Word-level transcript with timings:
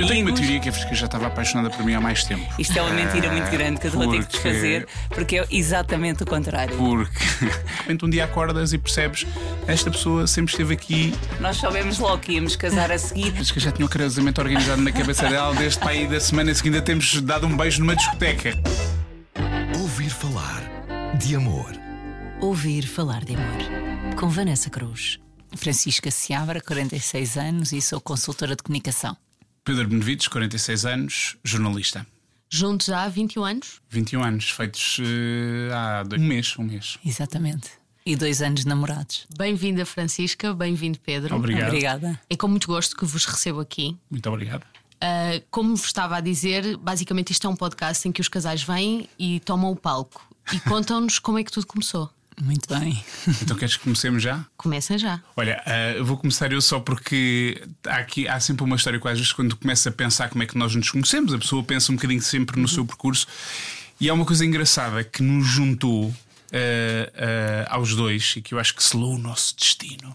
Eu 0.00 0.06
tenho 0.08 0.26
uma 0.26 0.34
teoria 0.34 0.58
que 0.60 0.68
a 0.68 0.72
Francisca 0.72 0.94
já 0.96 1.06
estava 1.06 1.26
apaixonada 1.26 1.70
por 1.70 1.84
mim 1.84 1.94
há 1.94 2.00
mais 2.00 2.24
tempo. 2.24 2.42
Isto 2.58 2.78
é 2.78 2.82
uma 2.82 2.92
mentira 2.92 3.30
muito 3.30 3.50
grande 3.50 3.80
que 3.80 3.86
eu 3.86 3.90
vou 3.90 4.10
ter 4.10 4.18
que 4.24 4.30
Porque- 4.32 4.48
desfazer, 4.50 4.88
porque 5.08 5.38
é 5.38 5.46
exatamente 5.50 6.22
o 6.22 6.26
contrário. 6.26 6.76
Porque 6.76 7.18
de 7.44 7.46
repente 7.78 8.04
um 8.04 8.10
dia 8.10 8.24
acordas 8.24 8.72
e 8.72 8.78
percebes 8.78 9.26
esta 9.66 9.90
pessoa 9.90 10.26
sempre 10.26 10.52
esteve 10.52 10.74
aqui, 10.74 11.14
Nós 11.40 11.56
soubemos 11.58 11.98
logo 11.98 12.18
que 12.18 12.32
íamos 12.32 12.56
casar 12.56 12.90
a 12.90 12.98
seguir. 12.98 13.32
mas 13.36 13.50
que 13.50 13.60
já 13.60 13.70
tinha 13.70 13.84
o 13.86 13.88
casamento 13.88 14.38
organizado 14.40 14.80
na 14.82 14.90
cabeça 14.92 15.28
dela 15.28 15.54
desde 15.54 15.78
para 15.78 15.90
aí 15.90 16.06
da 16.06 16.18
semana 16.20 16.54
seguinte 16.54 16.78
a 16.78 16.82
temos 16.82 17.20
dado 17.22 17.46
um 17.46 17.56
beijo 17.56 17.80
numa 17.80 17.94
discoteca. 17.94 18.52
Ouvir 19.80 20.10
falar 20.10 20.62
de 21.18 21.34
amor. 21.36 21.70
Ouvir 22.40 22.86
falar 22.86 23.24
de 23.24 23.34
amor. 23.34 24.14
Com 24.16 24.28
Vanessa 24.28 24.70
Cruz. 24.70 25.18
Francisca 25.56 26.10
Seabra, 26.10 26.60
46 26.60 27.36
anos 27.36 27.72
e 27.72 27.80
sou 27.82 28.00
consultora 28.00 28.54
de 28.56 28.62
comunicação. 28.62 29.16
Pedro 29.70 29.86
Benevides, 29.86 30.26
46 30.26 30.84
anos, 30.84 31.36
jornalista. 31.44 32.04
Juntos 32.48 32.88
há 32.90 33.06
21 33.08 33.44
anos? 33.44 33.80
21 33.88 34.24
anos, 34.24 34.50
feitos 34.50 34.96
eh, 35.00 35.72
há 35.72 36.02
dois- 36.02 36.20
um 36.20 36.24
mês, 36.26 36.58
um 36.58 36.64
mês. 36.64 36.98
Exatamente. 37.06 37.70
E 38.04 38.16
dois 38.16 38.42
anos 38.42 38.64
namorados. 38.64 39.28
Bem-vinda, 39.38 39.86
Francisca. 39.86 40.52
Bem-vindo, 40.52 40.98
Pedro. 40.98 41.36
Obrigado. 41.36 41.68
Obrigada. 41.68 42.20
É 42.28 42.36
com 42.36 42.48
muito 42.48 42.66
gosto 42.66 42.96
que 42.96 43.04
vos 43.04 43.24
recebo 43.24 43.60
aqui. 43.60 43.96
Muito 44.10 44.28
obrigado. 44.28 44.64
Ah, 45.00 45.40
como 45.52 45.76
vos 45.76 45.86
estava 45.86 46.16
a 46.16 46.20
dizer, 46.20 46.76
basicamente 46.76 47.30
isto 47.30 47.46
é 47.46 47.50
um 47.50 47.54
podcast 47.54 48.08
em 48.08 48.10
que 48.10 48.20
os 48.20 48.26
casais 48.26 48.64
vêm 48.64 49.08
e 49.16 49.38
tomam 49.38 49.70
o 49.70 49.76
palco 49.76 50.20
e 50.52 50.58
contam-nos 50.68 51.20
como 51.20 51.38
é 51.38 51.44
que 51.44 51.52
tudo 51.52 51.68
começou. 51.68 52.10
Muito 52.40 52.72
bem. 52.74 53.02
Então 53.42 53.56
queres 53.56 53.76
que 53.76 53.82
comecemos 53.82 54.22
já? 54.22 54.44
Comecem 54.56 54.98
já. 54.98 55.20
Olha, 55.36 55.62
eu 55.96 56.04
vou 56.04 56.16
começar 56.16 56.52
eu 56.52 56.60
só 56.60 56.80
porque 56.80 57.62
há, 57.86 57.96
aqui, 57.96 58.26
há 58.26 58.40
sempre 58.40 58.64
uma 58.64 58.76
história 58.76 58.98
que 58.98 59.08
às 59.08 59.18
vezes 59.18 59.32
quando 59.32 59.56
começa 59.56 59.88
a 59.88 59.92
pensar 59.92 60.28
como 60.28 60.42
é 60.42 60.46
que 60.46 60.56
nós 60.56 60.74
nos 60.74 60.90
conhecemos, 60.90 61.34
a 61.34 61.38
pessoa 61.38 61.62
pensa 61.62 61.92
um 61.92 61.96
bocadinho 61.96 62.22
sempre 62.22 62.60
no 62.60 62.66
seu 62.66 62.84
percurso 62.84 63.26
e 64.00 64.08
há 64.08 64.14
uma 64.14 64.24
coisa 64.24 64.44
engraçada 64.44 65.04
que 65.04 65.22
nos 65.22 65.46
juntou. 65.46 66.14
Eh, 66.52 67.66
aos 67.68 67.94
dois 67.94 68.34
e 68.36 68.42
que 68.42 68.54
eu 68.54 68.58
acho 68.58 68.74
que 68.74 68.82
selou 68.82 69.14
o 69.14 69.18
nosso 69.18 69.54
destino, 69.56 70.14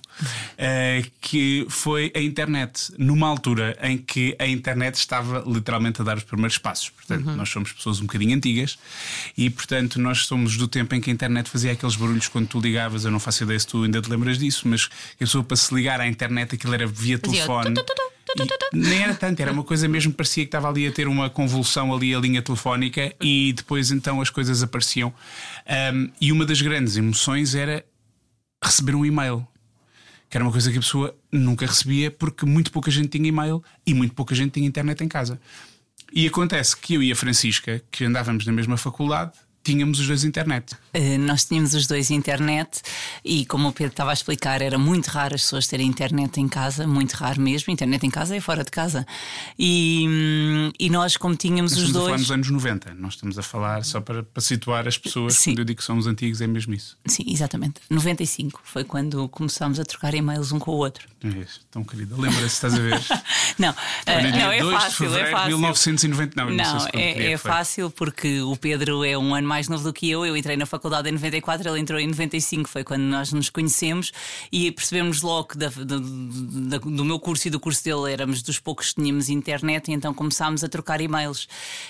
eh, 0.57 1.05
que 1.21 1.65
foi 1.69 2.11
a 2.15 2.19
internet, 2.19 2.93
numa 2.97 3.27
altura 3.27 3.77
em 3.81 3.97
que 3.97 4.35
a 4.39 4.47
internet 4.47 4.95
estava 4.95 5.43
literalmente 5.45 6.01
a 6.01 6.03
dar 6.03 6.17
os 6.17 6.23
primeiros 6.23 6.57
passos. 6.57 6.89
Portanto, 6.89 7.25
nós 7.31 7.49
somos 7.49 7.71
pessoas 7.71 7.99
um 7.99 8.05
bocadinho 8.05 8.35
antigas 8.35 8.77
e, 9.37 9.49
portanto, 9.49 9.99
nós 9.99 10.25
somos 10.25 10.57
do 10.57 10.67
tempo 10.67 10.95
em 10.95 11.01
que 11.01 11.09
a 11.09 11.13
internet 11.13 11.49
fazia 11.49 11.71
aqueles 11.71 11.95
barulhos 11.95 12.27
quando 12.27 12.47
tu 12.47 12.59
ligavas. 12.59 13.05
Eu 13.05 13.11
não 13.11 13.19
faço 13.19 13.43
ideia 13.43 13.59
se 13.59 13.67
tu 13.67 13.83
ainda 13.83 14.01
te 14.01 14.09
lembras 14.09 14.37
disso, 14.37 14.67
mas 14.67 14.89
a 15.15 15.17
pessoa 15.19 15.43
para 15.43 15.57
se 15.57 15.73
ligar 15.73 15.99
à 16.01 16.07
internet 16.07 16.55
aquilo 16.55 16.73
era 16.73 16.87
via 16.87 17.17
Fazia 17.17 17.37
telefone. 17.37 17.73
tu, 17.75 17.83
tu, 17.83 17.95
tu. 17.95 18.14
Nem 18.73 19.03
era 19.03 19.15
tanto, 19.15 19.39
era 19.41 19.51
uma 19.51 19.63
coisa 19.63 19.87
mesmo, 19.87 20.13
parecia 20.13 20.43
que 20.43 20.49
estava 20.49 20.69
ali 20.69 20.87
a 20.87 20.91
ter 20.91 21.07
uma 21.07 21.29
convulsão 21.29 21.93
ali 21.93 22.13
a 22.13 22.19
linha 22.19 22.41
telefónica 22.41 23.13
e 23.21 23.53
depois 23.53 23.91
então 23.91 24.19
as 24.21 24.29
coisas 24.29 24.61
apareciam. 24.61 25.13
Um, 25.93 26.09
e 26.19 26.31
uma 26.31 26.45
das 26.45 26.61
grandes 26.61 26.97
emoções 26.97 27.55
era 27.55 27.83
receber 28.63 28.95
um 28.95 29.05
e-mail. 29.05 29.47
Que 30.29 30.37
era 30.37 30.43
uma 30.43 30.51
coisa 30.51 30.71
que 30.71 30.77
a 30.77 30.81
pessoa 30.81 31.15
nunca 31.31 31.65
recebia 31.65 32.11
porque 32.11 32.45
muito 32.45 32.71
pouca 32.71 32.89
gente 32.91 33.09
tinha 33.09 33.27
e-mail 33.27 33.63
e 33.85 33.93
muito 33.93 34.13
pouca 34.13 34.33
gente 34.35 34.51
tinha 34.51 34.67
internet 34.67 35.03
em 35.03 35.07
casa. 35.07 35.39
E 36.11 36.27
acontece 36.27 36.75
que 36.75 36.95
eu 36.95 37.03
e 37.03 37.11
a 37.11 37.15
Francisca, 37.15 37.81
que 37.91 38.05
andávamos 38.05 38.45
na 38.45 38.51
mesma 38.51 38.77
faculdade, 38.77 39.33
tínhamos 39.65 39.99
os 39.99 40.07
dois 40.07 40.23
internet. 40.23 40.75
Eh, 40.93 41.17
Nós 41.17 41.43
tínhamos 41.45 41.73
os 41.73 41.87
dois 41.87 42.11
internet 42.11 42.81
e, 43.23 43.45
como 43.47 43.67
o 43.69 43.73
Pedro 43.73 43.91
estava 43.91 44.11
a 44.11 44.13
explicar, 44.13 44.61
era 44.61 44.77
muito 44.77 45.07
raro 45.07 45.35
as 45.35 45.41
pessoas 45.41 45.67
terem 45.67 45.87
internet 45.87 46.39
em 46.39 46.47
casa, 46.47 46.85
muito 46.87 47.13
raro 47.13 47.41
mesmo. 47.41 47.73
Internet 47.73 48.05
em 48.05 48.09
casa 48.09 48.35
é 48.35 48.39
fora 48.39 48.63
de 48.63 48.71
casa. 48.71 49.05
E, 49.57 50.05
hum, 50.07 50.71
e 50.79 50.89
nós, 50.89 51.17
como 51.17 51.35
tínhamos 51.35 51.71
Nós 51.73 51.81
os 51.81 51.87
estamos 51.87 51.95
a 51.97 52.05
falar 52.05 52.17
dois. 52.17 52.21
nos 52.21 52.31
anos 52.31 52.49
90. 52.51 52.93
Nós 52.93 53.13
estamos 53.15 53.39
a 53.39 53.43
falar 53.43 53.83
só 53.83 53.99
para, 53.99 54.23
para 54.23 54.41
situar 54.41 54.87
as 54.87 54.97
pessoas. 54.97 55.35
Sim. 55.35 55.51
Quando 55.51 55.59
eu 55.59 55.65
digo 55.65 55.79
que 55.79 55.83
somos 55.83 56.05
antigos, 56.07 56.41
é 56.41 56.47
mesmo 56.47 56.73
isso. 56.73 56.95
Sim, 57.05 57.23
exatamente. 57.27 57.81
95 57.89 58.61
foi 58.63 58.83
quando 58.83 59.27
começámos 59.29 59.79
a 59.79 59.83
trocar 59.83 60.13
e-mails 60.13 60.51
um 60.51 60.59
com 60.59 60.71
o 60.71 60.75
outro. 60.77 61.07
É 61.23 61.27
isso, 61.39 61.61
tão 61.71 61.83
querida. 61.83 62.15
Lembra-se, 62.15 62.45
estás 62.45 62.73
a 62.75 62.79
ver? 62.79 63.01
Não, 63.57 63.73
dia 64.05 64.31
não 64.31 64.51
é 64.51 64.59
2 64.59 64.75
de 64.77 64.83
fácil, 64.83 65.15
é 65.17 65.31
fácil. 65.31 65.47
1990. 65.47 66.35
Não, 66.35 66.49
não, 66.49 66.55
Não, 66.77 66.87
é, 66.93 67.31
é 67.31 67.37
fácil 67.37 67.89
porque 67.89 68.41
o 68.41 68.55
Pedro 68.57 69.03
é 69.05 69.17
um 69.17 69.33
ano 69.33 69.47
mais 69.47 69.54
novo 69.67 69.83
do 69.83 69.93
que 69.93 70.09
eu. 70.09 70.25
Eu 70.25 70.35
entrei 70.37 70.55
na 70.57 70.65
faculdade 70.65 71.09
em 71.09 71.11
94, 71.13 71.69
ele 71.69 71.79
entrou 71.79 71.99
em 71.99 72.07
95, 72.07 72.69
foi 72.69 72.83
quando 72.83 73.01
nós 73.03 73.31
nos 73.33 73.49
conhecemos 73.49 74.11
e 74.51 74.71
percebemos 74.71 75.21
logo 75.21 75.49
que 75.49 75.57
da- 75.57 75.69
do, 75.69 75.99
da- 76.69 76.77
do 76.77 77.05
meu 77.05 77.19
curso 77.19 77.47
e 77.47 77.51
do 77.51 77.59
curso 77.59 77.83
dele 77.83 78.11
éramos 78.11 78.41
dos 78.41 78.59
poucos 78.59 78.89
que 78.93 79.01
tínhamos 79.01 79.29
internet 79.29 79.89
e 79.89 79.93
então 79.93 80.13
começámos 80.13 80.63
a 80.63 80.69
trocar 80.69 81.01
e-mails. 81.01 81.47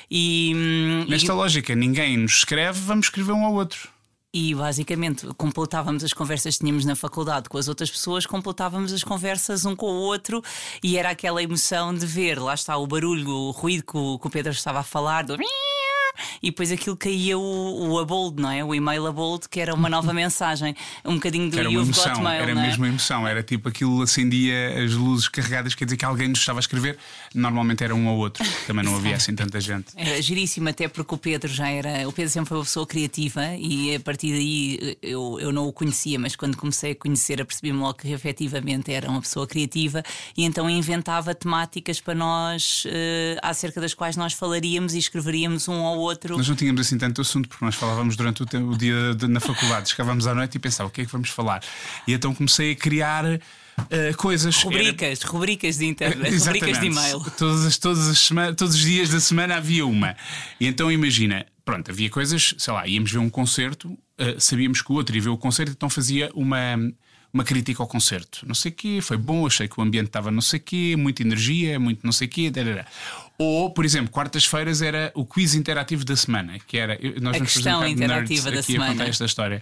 E, 0.09 0.53
hum, 0.55 1.05
Nesta 1.09 1.33
lógica, 1.33 1.75
ninguém 1.75 2.17
nos 2.17 2.37
escreve, 2.37 2.79
vamos 2.81 3.07
escrever 3.07 3.31
um 3.33 3.45
ao 3.45 3.53
outro. 3.53 3.89
e, 4.33 4.49
e 4.51 4.55
basicamente 4.55 5.25
completávamos 5.37 6.03
as 6.03 6.11
conversas 6.11 6.55
que 6.55 6.59
tínhamos 6.65 6.83
na 6.83 6.93
faculdade 6.95 7.47
com 7.47 7.57
as 7.57 7.67
outras 7.69 7.89
pessoas, 7.89 8.25
completávamos 8.25 8.91
as 8.91 9.01
conversas 9.03 9.65
um 9.65 9.73
com 9.75 9.85
o 9.85 9.95
outro 9.95 10.43
e 10.83 10.97
era 10.97 11.09
aquela 11.09 11.41
emoção 11.41 11.93
de 11.93 12.05
ver, 12.05 12.37
lá 12.39 12.53
está 12.53 12.75
o 12.75 12.85
barulho, 12.85 13.29
o 13.29 13.51
ruído 13.51 13.83
que 13.85 13.95
o, 13.97 14.19
que 14.19 14.27
o 14.27 14.29
Pedro 14.29 14.51
estava 14.51 14.79
a 14.79 14.83
falar, 14.83 15.23
do 15.23 15.37
e 16.41 16.49
depois 16.49 16.71
aquilo 16.71 16.95
caía 16.95 17.37
o, 17.37 17.91
o 17.91 17.99
abold, 17.99 18.41
não 18.41 18.51
é? 18.51 18.63
O 18.63 18.73
e-mail 18.73 19.05
abold, 19.07 19.47
que 19.49 19.59
era 19.59 19.73
uma 19.73 19.89
nova 19.89 20.11
mensagem, 20.13 20.75
um 21.03 21.15
bocadinho 21.15 21.49
do 21.49 21.59
Era 21.59 21.69
uma 21.69 21.81
emoção, 21.81 22.13
Got 22.13 22.23
Mail, 22.23 22.41
era 22.41 22.51
é? 22.51 22.55
mesmo 22.55 22.83
uma 22.83 22.89
emoção. 22.89 23.27
Era 23.27 23.43
tipo 23.43 23.69
aquilo 23.69 24.01
acendia 24.01 24.83
as 24.83 24.93
luzes 24.93 25.27
carregadas, 25.27 25.75
quer 25.75 25.85
dizer 25.85 25.97
que 25.97 26.05
alguém 26.05 26.27
nos 26.27 26.39
estava 26.39 26.59
a 26.59 26.61
escrever. 26.61 26.97
Normalmente 27.33 27.83
era 27.83 27.93
um 27.93 28.07
ao 28.07 28.17
outro, 28.17 28.45
também 28.65 28.83
não 28.83 28.95
havia 28.95 29.15
assim 29.15 29.35
tanta 29.35 29.59
gente. 29.59 29.87
Era 29.95 30.21
giríssimo, 30.21 30.69
até 30.69 30.87
porque 30.87 31.13
o 31.13 31.17
Pedro 31.17 31.51
já 31.51 31.69
era. 31.69 32.07
O 32.07 32.11
Pedro 32.11 32.31
sempre 32.31 32.49
foi 32.49 32.57
uma 32.57 32.63
pessoa 32.63 32.85
criativa 32.85 33.55
e 33.57 33.95
a 33.95 33.99
partir 33.99 34.31
daí 34.31 34.97
eu, 35.01 35.39
eu 35.39 35.51
não 35.51 35.67
o 35.67 35.73
conhecia, 35.73 36.17
mas 36.19 36.35
quando 36.35 36.57
comecei 36.57 36.91
a 36.91 36.95
conhecer, 36.95 37.41
apercebi-me 37.41 37.79
logo 37.79 37.95
que 37.95 38.11
efetivamente 38.11 38.91
era 38.91 39.09
uma 39.09 39.21
pessoa 39.21 39.47
criativa 39.47 40.03
e 40.37 40.43
então 40.43 40.69
inventava 40.69 41.33
temáticas 41.33 41.99
para 41.99 42.15
nós, 42.15 42.83
eh, 42.87 43.37
acerca 43.41 43.81
das 43.81 43.93
quais 43.93 44.15
nós 44.15 44.33
falaríamos 44.33 44.93
e 44.93 44.99
escreveríamos 44.99 45.67
um 45.67 45.83
ao 45.85 45.97
outro. 45.97 46.04
Nós 46.37 46.47
não 46.49 46.55
tínhamos 46.55 46.81
assim 46.81 46.97
tanto 46.97 47.21
assunto, 47.21 47.47
porque 47.49 47.63
nós 47.63 47.75
falávamos 47.75 48.15
durante 48.15 48.43
o, 48.43 48.45
tempo- 48.45 48.71
o 48.71 48.77
dia 48.77 49.13
de- 49.15 49.27
na 49.27 49.39
faculdade, 49.39 49.89
chegávamos 49.89 50.27
à 50.27 50.33
noite 50.35 50.55
e 50.55 50.59
pensava 50.59 50.87
o 50.89 50.91
que 50.91 51.01
é 51.01 51.05
que 51.05 51.11
vamos 51.11 51.29
falar. 51.29 51.61
E 52.07 52.13
então 52.13 52.33
comecei 52.33 52.71
a 52.71 52.75
criar 52.75 53.25
eh, 53.89 54.13
coisas. 54.17 54.55
Era- 54.57 54.63
Rubricas, 54.65 55.21
rubricas 55.23 55.77
de 55.77 55.85
internet, 55.85 56.35
rubricas 56.37 56.79
de 56.79 56.85
e-mail. 56.87 57.19
Todas 57.37 57.65
as, 57.65 57.77
todas 57.77 58.07
as 58.07 58.29
todos 58.55 58.75
os 58.75 58.81
dias 58.81 59.09
da 59.09 59.19
semana 59.19 59.55
havia 59.57 59.85
uma. 59.85 60.15
E 60.59 60.67
então 60.67 60.91
imagina, 60.91 61.45
pronto, 61.63 61.91
havia 61.91 62.09
coisas, 62.09 62.53
sei 62.57 62.73
lá, 62.73 62.87
íamos 62.87 63.11
ver 63.11 63.17
um 63.19 63.29
concerto, 63.29 63.97
eh, 64.17 64.35
sabíamos 64.39 64.81
que 64.81 64.91
o 64.91 64.95
outro 64.95 65.15
ia 65.15 65.21
ver 65.21 65.29
o 65.29 65.37
concerto, 65.37 65.71
então 65.71 65.89
fazia 65.89 66.29
uma. 66.33 66.77
Uma 67.33 67.43
crítica 67.43 67.83
ao 67.83 67.87
concerto, 67.87 68.45
não 68.47 68.55
sei 68.55 68.71
o 68.71 68.73
quê, 68.73 68.99
foi 69.01 69.17
bom, 69.17 69.45
achei 69.45 69.67
que 69.67 69.77
o 69.77 69.83
ambiente 69.83 70.05
estava 70.07 70.31
não 70.31 70.39
sei 70.39 70.57
o 70.57 70.63
quê, 70.63 70.95
muita 70.97 71.21
energia, 71.21 71.77
muito 71.77 71.99
não 72.01 72.13
sei 72.13 72.27
o 72.27 72.31
quê. 72.31 72.49
tarará. 72.49 72.85
Ou, 73.37 73.69
por 73.69 73.83
exemplo, 73.83 74.09
quartas-feiras 74.11 74.81
era 74.81 75.11
o 75.13 75.25
quiz 75.25 75.53
interativo 75.55 76.05
da 76.05 76.15
semana, 76.15 76.57
que 76.65 76.77
era. 76.77 76.97
Nós 77.21 77.35
A 77.35 77.37
vamos 77.39 77.53
questão 77.53 77.79
fazer 77.81 77.85
um 77.85 77.93
interativa 77.93 78.51
da 78.51 78.59
aqui 78.61 78.75
a 78.75 78.79
contar 78.79 78.91
semana. 78.93 79.09
esta 79.09 79.25
história. 79.25 79.61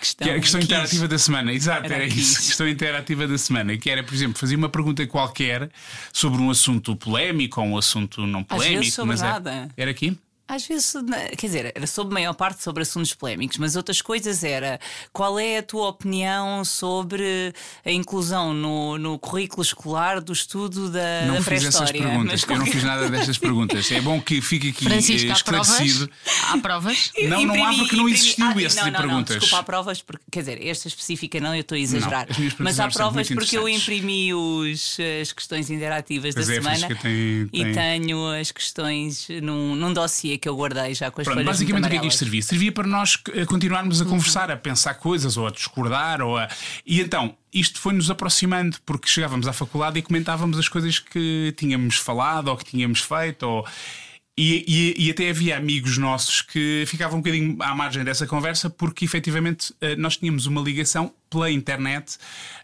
Questão, 0.00 0.24
Que 0.24 0.30
era 0.30 0.38
a 0.38 0.40
questão 0.40 0.60
interativa 0.60 1.06
da 1.08 1.18
semana, 1.18 1.52
exato, 1.52 1.84
Era 1.84 1.94
era, 1.96 2.06
isso. 2.06 2.36
Questão 2.46 2.66
interativa 2.66 3.28
da 3.28 3.36
semana, 3.38 3.76
que 3.76 3.90
era, 3.90 4.02
por 4.02 4.14
exemplo, 4.14 4.38
fazer 4.38 4.56
uma 4.56 4.68
pergunta 4.68 5.06
qualquer 5.06 5.70
sobre 6.12 6.40
um 6.40 6.50
assunto 6.50 6.96
polémico 6.96 7.60
ou 7.60 7.66
um 7.68 7.76
assunto 7.78 8.26
não 8.26 8.40
Às 8.40 8.46
polémico. 8.46 8.80
vezes 8.80 8.94
sobre 8.94 9.08
mas 9.10 9.22
era- 9.22 9.32
nada. 9.34 9.68
Era 9.76 9.90
aqui? 9.90 10.18
Às 10.48 10.66
vezes, 10.66 10.92
na- 10.94 11.28
quer 11.30 11.46
dizer, 11.46 11.72
era 11.74 11.86
sobre 11.86 12.12
a 12.12 12.14
maior 12.14 12.34
parte 12.34 12.62
sobre 12.62 12.82
assuntos 12.82 13.14
polémicos, 13.14 13.56
mas 13.58 13.74
outras 13.76 14.02
coisas 14.02 14.44
era 14.44 14.78
qual 15.12 15.38
é 15.38 15.58
a 15.58 15.62
tua 15.62 15.88
opinião 15.88 16.64
sobre 16.64 17.54
a 17.84 17.90
inclusão 17.90 18.52
no, 18.52 18.98
no 18.98 19.18
currículo 19.18 19.62
escolar 19.62 20.20
do 20.20 20.32
estudo 20.32 20.90
da, 20.90 21.26
Não 21.26 21.34
da 21.36 21.42
fiz 21.42 21.64
essas 21.64 21.90
pré-história. 21.90 22.02
perguntas, 22.02 22.40
Mas 22.44 22.50
eu 22.50 22.58
não 22.58 22.66
fiz 22.66 22.82
nada 22.84 23.08
destas 23.08 23.38
perguntas. 23.38 23.90
É 23.92 24.00
bom 24.00 24.20
que 24.20 24.40
fique 24.42 24.68
aqui 24.70 24.84
eh, 24.86 24.90
Francisca, 24.90 25.32
há 25.32 25.42
provas? 25.42 25.68
esclarecido. 25.68 26.10
Há 26.48 26.58
provas? 26.58 27.12
Não, 27.28 27.46
não 27.46 27.64
há 27.64 27.74
porque 27.74 27.96
não 27.96 28.08
imprimi- 28.08 28.12
existiu 28.12 28.44
Ah, 28.46 28.62
esse 28.62 28.76
não, 28.76 28.84
tipo 28.84 28.84
de 28.84 28.84
não, 28.84 28.90
não, 28.92 29.00
perguntas. 29.08 29.36
Desculpa, 29.36 29.58
há 29.58 29.62
provas, 29.62 30.02
porque, 30.02 30.24
quer 30.30 30.40
dizer, 30.40 30.66
esta 30.66 30.88
específica 30.88 31.40
não, 31.40 31.54
eu 31.54 31.60
estou 31.62 31.76
a 31.76 31.78
exagerar. 31.80 32.26
perguntas 32.26 32.54
mas 32.58 32.78
há 32.80 32.88
provas 32.88 33.28
porque 33.28 33.56
eu 33.56 33.68
imprimi 33.68 34.34
os, 34.34 34.98
as 35.20 35.32
questões 35.32 35.70
interativas 35.70 36.34
Pois 36.34 36.46
da 36.46 36.52
é, 36.52 36.56
semana 36.56 36.76
Francisca 36.78 37.02
tem- 37.02 37.48
e 37.52 37.64
tem- 37.64 37.72
tenho 37.72 38.26
as 38.32 38.50
questões 38.52 39.28
num, 39.42 39.74
num 39.76 39.92
dossiê 39.92 40.31
que 40.38 40.48
eu 40.48 40.56
guardei 40.56 40.94
já 40.94 41.10
com 41.10 41.20
as 41.20 41.26
Pronto, 41.26 41.44
basicamente 41.44 41.86
o 41.86 41.90
que 41.90 41.96
é 41.96 42.00
que 42.00 42.06
isto 42.06 42.18
servia? 42.18 42.42
Servia 42.42 42.72
para 42.72 42.86
nós 42.86 43.18
eh, 43.34 43.44
continuarmos 43.44 44.00
a 44.00 44.04
conversar, 44.04 44.50
a 44.50 44.56
pensar 44.56 44.94
coisas 44.94 45.36
ou 45.36 45.46
a 45.46 45.50
discordar. 45.50 46.20
Ou 46.22 46.36
a... 46.38 46.48
E 46.86 47.00
então, 47.00 47.36
isto 47.52 47.78
foi-nos 47.80 48.10
aproximando, 48.10 48.76
porque 48.86 49.08
chegávamos 49.08 49.46
à 49.46 49.52
faculdade 49.52 49.98
e 49.98 50.02
comentávamos 50.02 50.58
as 50.58 50.68
coisas 50.68 50.98
que 50.98 51.54
tínhamos 51.56 51.96
falado 51.96 52.48
ou 52.48 52.56
que 52.56 52.64
tínhamos 52.64 53.00
feito. 53.00 53.42
Ou... 53.44 53.66
E, 54.36 54.64
e- 54.96 55.06
e 55.06 55.10
até 55.10 55.28
havia 55.28 55.58
amigos 55.58 55.98
nossos 55.98 56.40
que 56.40 56.84
ficavam 56.86 57.18
um 57.18 57.22
bocadinho 57.22 57.56
à 57.62 57.74
margem 57.74 58.02
dessa 58.02 58.26
conversa 58.26 58.70
porque 58.70 59.04
efetivamente 59.04 59.74
eh, 59.78 59.94
nós 59.96 60.16
tínhamos 60.16 60.46
uma 60.46 60.62
ligação 60.62 61.12
pela 61.28 61.50
internet 61.50 62.16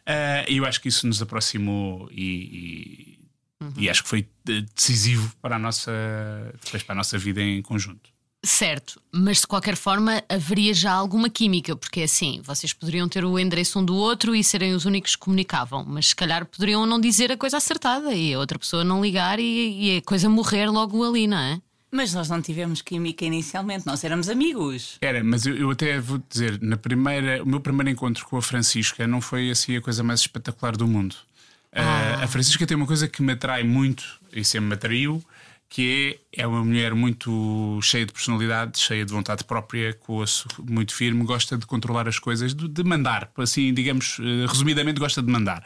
eh, 0.06 0.46
e 0.48 0.56
eu 0.56 0.64
acho 0.64 0.80
que 0.80 0.88
isso 0.88 1.06
nos 1.06 1.20
aproximou 1.20 2.08
e, 2.10 3.17
E 3.76 3.90
acho 3.90 4.02
que 4.02 4.08
foi 4.08 4.26
eh, 4.48 4.64
decisivo 4.74 5.32
para 5.42 5.56
a 5.56 5.58
nossa, 5.58 5.92
depois 6.64 6.82
para 6.82 6.94
a 6.94 6.96
nossa 6.96 7.18
vida 7.18 7.42
em 7.42 7.60
conjunto. 7.62 8.10
Certo, 8.44 9.02
mas 9.12 9.40
de 9.40 9.48
qualquer 9.48 9.74
forma 9.74 10.22
haveria 10.28 10.72
já 10.72 10.92
alguma 10.92 11.28
química, 11.28 11.74
porque 11.74 12.00
é 12.00 12.04
assim, 12.04 12.40
vocês 12.44 12.72
poderiam 12.72 13.08
ter 13.08 13.24
o 13.24 13.36
endereço 13.36 13.80
um 13.80 13.84
do 13.84 13.96
outro 13.96 14.34
e 14.34 14.44
serem 14.44 14.74
os 14.74 14.84
únicos 14.84 15.16
que 15.16 15.22
comunicavam, 15.22 15.84
mas 15.84 16.08
se 16.08 16.16
calhar 16.16 16.46
poderiam 16.46 16.86
não 16.86 17.00
dizer 17.00 17.32
a 17.32 17.36
coisa 17.36 17.56
acertada 17.56 18.14
e 18.14 18.32
a 18.32 18.38
outra 18.38 18.56
pessoa 18.56 18.84
não 18.84 19.02
ligar 19.02 19.40
e, 19.40 19.94
e 19.94 19.96
a 19.98 20.02
coisa 20.02 20.28
morrer 20.28 20.70
logo 20.70 21.02
ali, 21.04 21.26
não 21.26 21.36
é? 21.36 21.60
Mas 21.90 22.14
nós 22.14 22.28
não 22.28 22.40
tivemos 22.40 22.80
química 22.80 23.24
inicialmente, 23.24 23.86
nós 23.86 24.04
éramos 24.04 24.28
amigos. 24.28 24.98
Era, 25.00 25.24
mas 25.24 25.44
eu, 25.44 25.56
eu 25.56 25.70
até 25.70 25.98
vou 25.98 26.22
dizer, 26.28 26.60
na 26.62 26.76
primeira, 26.76 27.42
o 27.42 27.46
meu 27.46 27.60
primeiro 27.60 27.90
encontro 27.90 28.24
com 28.26 28.36
a 28.36 28.42
Francisca 28.42 29.06
não 29.06 29.20
foi 29.20 29.50
assim 29.50 29.76
a 29.76 29.80
coisa 29.80 30.02
mais 30.04 30.20
espetacular 30.20 30.76
do 30.76 30.86
mundo. 30.86 31.16
Uh, 31.72 32.24
a 32.24 32.26
Francisca 32.26 32.66
tem 32.66 32.76
uma 32.76 32.86
coisa 32.86 33.06
que 33.06 33.22
me 33.22 33.32
atrai 33.32 33.62
muito 33.62 34.04
e 34.32 34.44
sempre 34.44 34.68
me 34.68 34.74
atraiu, 34.74 35.22
que 35.68 36.18
é, 36.32 36.42
é 36.42 36.46
uma 36.46 36.64
mulher 36.64 36.94
muito 36.94 37.78
cheia 37.82 38.06
de 38.06 38.12
personalidade, 38.12 38.78
cheia 38.78 39.04
de 39.04 39.12
vontade 39.12 39.44
própria, 39.44 39.92
com 39.92 40.14
o 40.14 40.16
osso 40.22 40.48
muito 40.66 40.94
firme, 40.94 41.22
gosta 41.24 41.58
de 41.58 41.66
controlar 41.66 42.08
as 42.08 42.18
coisas, 42.18 42.54
de, 42.54 42.66
de 42.68 42.82
mandar, 42.82 43.30
assim, 43.36 43.72
digamos, 43.74 44.18
uh, 44.18 44.46
resumidamente, 44.46 44.98
gosta 44.98 45.22
de 45.22 45.30
mandar. 45.30 45.62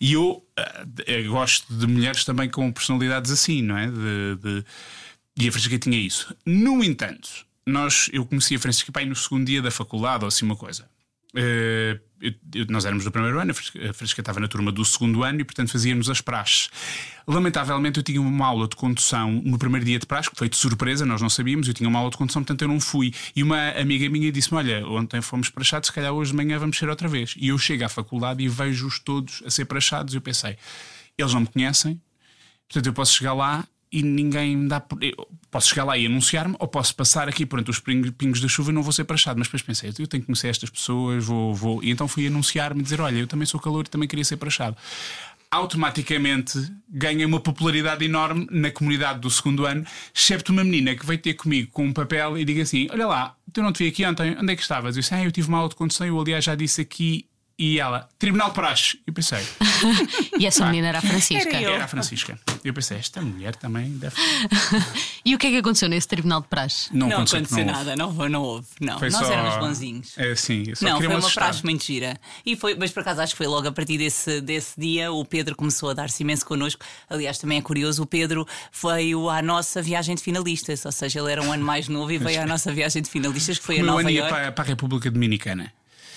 E 0.00 0.12
eu 0.12 0.44
uh, 0.58 1.30
gosto 1.30 1.72
de 1.74 1.86
mulheres 1.86 2.24
também 2.24 2.48
com 2.48 2.70
personalidades 2.70 3.30
assim, 3.30 3.62
não 3.62 3.78
é? 3.78 3.86
de, 3.86 4.36
de 4.42 4.64
e 5.40 5.48
a 5.48 5.52
Francisca 5.52 5.78
tinha 5.78 5.98
isso. 5.98 6.34
No 6.44 6.84
entanto, 6.84 7.46
nós, 7.66 8.10
eu 8.12 8.26
conheci 8.26 8.56
a 8.56 8.58
Francisca 8.58 8.92
pai, 8.92 9.06
no 9.06 9.16
segundo 9.16 9.46
dia 9.46 9.62
da 9.62 9.70
faculdade, 9.70 10.24
ou 10.24 10.28
assim 10.28 10.44
uma 10.44 10.56
coisa. 10.56 10.86
Uh, 11.34 12.00
eu, 12.54 12.66
nós 12.68 12.84
éramos 12.84 13.04
do 13.04 13.10
primeiro 13.10 13.38
ano, 13.38 13.50
a 13.50 13.54
Francisca, 13.54 13.90
a 13.90 13.92
Francisca 13.94 14.20
estava 14.20 14.40
na 14.40 14.48
turma 14.48 14.70
do 14.70 14.84
segundo 14.84 15.22
ano 15.22 15.40
e, 15.40 15.44
portanto, 15.44 15.70
fazíamos 15.70 16.10
as 16.10 16.20
praxes. 16.20 16.68
Lamentavelmente, 17.26 17.98
eu 17.98 18.02
tinha 18.02 18.20
uma 18.20 18.46
aula 18.46 18.68
de 18.68 18.76
condução 18.76 19.32
no 19.32 19.58
primeiro 19.58 19.86
dia 19.86 19.98
de 19.98 20.06
praxe, 20.06 20.28
que 20.28 20.36
foi 20.36 20.48
de 20.48 20.56
surpresa, 20.56 21.06
nós 21.06 21.22
não 21.22 21.30
sabíamos. 21.30 21.68
Eu 21.68 21.74
tinha 21.74 21.88
uma 21.88 21.98
aula 21.98 22.10
de 22.10 22.16
condução, 22.16 22.42
portanto, 22.42 22.62
eu 22.62 22.68
não 22.68 22.80
fui. 22.80 23.14
E 23.34 23.42
uma 23.42 23.70
amiga 23.70 24.08
minha 24.10 24.30
disse-me: 24.30 24.58
Olha, 24.58 24.86
ontem 24.86 25.22
fomos 25.22 25.48
praxados, 25.48 25.86
se 25.86 25.92
calhar 25.92 26.12
hoje 26.12 26.32
de 26.32 26.36
manhã 26.36 26.58
vamos 26.58 26.76
ser 26.76 26.88
outra 26.88 27.08
vez. 27.08 27.34
E 27.38 27.48
eu 27.48 27.58
chego 27.58 27.84
à 27.84 27.88
faculdade 27.88 28.42
e 28.42 28.48
vejo-os 28.48 28.98
todos 28.98 29.42
a 29.46 29.50
ser 29.50 29.64
praxados. 29.64 30.12
E 30.12 30.16
eu 30.16 30.20
pensei: 30.20 30.56
Eles 31.16 31.32
não 31.32 31.40
me 31.40 31.46
conhecem, 31.46 32.00
portanto, 32.68 32.86
eu 32.86 32.92
posso 32.92 33.14
chegar 33.14 33.32
lá 33.32 33.66
e 33.92 34.02
ninguém 34.02 34.56
me 34.56 34.68
dá. 34.68 34.82
Posso 35.50 35.68
chegar 35.68 35.84
lá 35.84 35.98
e 35.98 36.06
anunciar-me, 36.06 36.54
ou 36.58 36.68
posso 36.68 36.94
passar 36.94 37.28
aqui 37.28 37.44
perante 37.44 37.70
os 37.70 37.80
pingos 37.80 38.40
da 38.40 38.48
chuva 38.48 38.70
e 38.70 38.74
não 38.74 38.82
vou 38.82 38.92
ser 38.92 39.04
prachado. 39.04 39.38
Mas 39.38 39.48
depois 39.48 39.62
pensei, 39.62 39.90
eu 39.90 40.06
tenho 40.06 40.22
que 40.22 40.26
conhecer 40.26 40.48
estas 40.48 40.70
pessoas, 40.70 41.24
vou. 41.24 41.54
vou. 41.54 41.82
E 41.82 41.90
então 41.90 42.06
fui 42.06 42.26
anunciar-me 42.26 42.82
dizer: 42.82 43.00
Olha, 43.00 43.18
eu 43.18 43.26
também 43.26 43.46
sou 43.46 43.58
calor 43.58 43.84
e 43.86 43.90
também 43.90 44.08
queria 44.08 44.24
ser 44.24 44.36
prachado. 44.36 44.76
Automaticamente 45.50 46.72
ganhei 46.88 47.24
uma 47.24 47.40
popularidade 47.40 48.04
enorme 48.04 48.46
na 48.52 48.70
comunidade 48.70 49.18
do 49.18 49.28
segundo 49.28 49.66
ano, 49.66 49.84
excepto 50.14 50.52
uma 50.52 50.62
menina 50.62 50.94
que 50.94 51.04
veio 51.04 51.18
ter 51.18 51.34
comigo 51.34 51.72
com 51.72 51.86
um 51.86 51.92
papel 51.92 52.38
e 52.38 52.44
diga 52.44 52.62
assim: 52.62 52.86
Olha 52.92 53.06
lá, 53.08 53.34
tu 53.52 53.60
não 53.60 53.72
te 53.72 53.82
vi 53.82 53.88
aqui 53.88 54.06
ontem, 54.06 54.36
onde 54.38 54.52
é 54.52 54.56
que 54.56 54.62
estavas? 54.62 54.96
Eu 54.96 55.00
disse: 55.00 55.12
Ah, 55.12 55.24
eu 55.24 55.32
tive 55.32 55.48
uma 55.48 55.58
aula 55.58 55.68
de 55.68 55.74
condução, 55.74 56.06
eu 56.06 56.20
aliás 56.20 56.44
já 56.44 56.54
disse 56.54 56.80
aqui 56.80 57.26
e 57.60 57.78
ela, 57.78 58.08
Tribunal 58.18 58.48
de 58.48 58.54
Praxe. 58.54 58.98
Eu 59.06 59.12
pensei. 59.12 59.46
e 60.40 60.46
essa 60.46 60.64
menina 60.64 60.88
era 60.88 60.98
a 60.98 61.02
Francisca. 61.02 61.50
Era 61.50 61.62
eu. 61.62 61.74
Era 61.74 61.84
a 61.84 61.88
Francisca. 61.88 62.40
Eu 62.64 62.72
pensei, 62.72 62.96
esta 62.96 63.20
mulher 63.20 63.54
também 63.54 63.98
deve. 63.98 64.16
e 65.22 65.34
o 65.34 65.38
que 65.38 65.48
é 65.48 65.50
que 65.50 65.56
aconteceu 65.58 65.86
nesse 65.86 66.08
Tribunal 66.08 66.40
de 66.40 66.48
Praxe? 66.48 66.88
Não, 66.90 67.08
não 67.08 67.16
aconteceu, 67.16 67.40
aconteceu 67.40 67.66
não 67.66 67.72
nada, 67.74 67.94
não, 67.94 68.28
não 68.30 68.42
houve. 68.42 68.66
Não, 68.80 68.98
foi 68.98 69.10
nós 69.10 69.26
só... 69.26 69.30
éramos 69.30 69.56
bonzinhos. 69.58 70.16
É, 70.16 70.34
sim, 70.34 70.64
eu 70.68 70.74
só 70.74 70.86
não, 70.86 70.96
foi 70.96 71.06
uma 71.08 71.18
assustar. 71.18 71.44
praxe 71.44 71.62
muito 71.62 71.84
gira. 71.84 72.18
E 72.46 72.56
foi, 72.56 72.74
mas 72.76 72.92
por 72.92 73.00
acaso 73.00 73.20
acho 73.20 73.34
que 73.34 73.38
foi 73.38 73.46
logo 73.46 73.68
a 73.68 73.72
partir 73.72 73.98
desse, 73.98 74.40
desse 74.40 74.80
dia 74.80 75.12
o 75.12 75.22
Pedro 75.22 75.54
começou 75.54 75.90
a 75.90 75.92
dar-se 75.92 76.22
imenso 76.22 76.46
connosco. 76.46 76.82
Aliás, 77.10 77.36
também 77.36 77.58
é 77.58 77.62
curioso, 77.62 78.02
o 78.02 78.06
Pedro 78.06 78.48
veio 78.82 79.28
à 79.28 79.42
nossa 79.42 79.82
viagem 79.82 80.14
de 80.14 80.22
finalistas, 80.22 80.86
ou 80.86 80.92
seja, 80.92 81.20
ele 81.20 81.30
era 81.30 81.42
um 81.42 81.52
ano 81.52 81.64
mais 81.64 81.88
novo 81.88 82.10
e 82.10 82.16
veio 82.16 82.40
à 82.40 82.46
nossa 82.46 82.72
viagem 82.72 83.02
de 83.02 83.10
finalistas, 83.10 83.58
que 83.58 83.66
foi 83.66 83.80
a 83.80 83.82
Nova 83.82 84.00
ano 84.00 84.08
ia 84.08 84.20
York. 84.20 84.32
para, 84.32 84.52
para 84.52 84.64
a 84.64 84.66
República 84.66 85.10
Dominicana. 85.10 85.70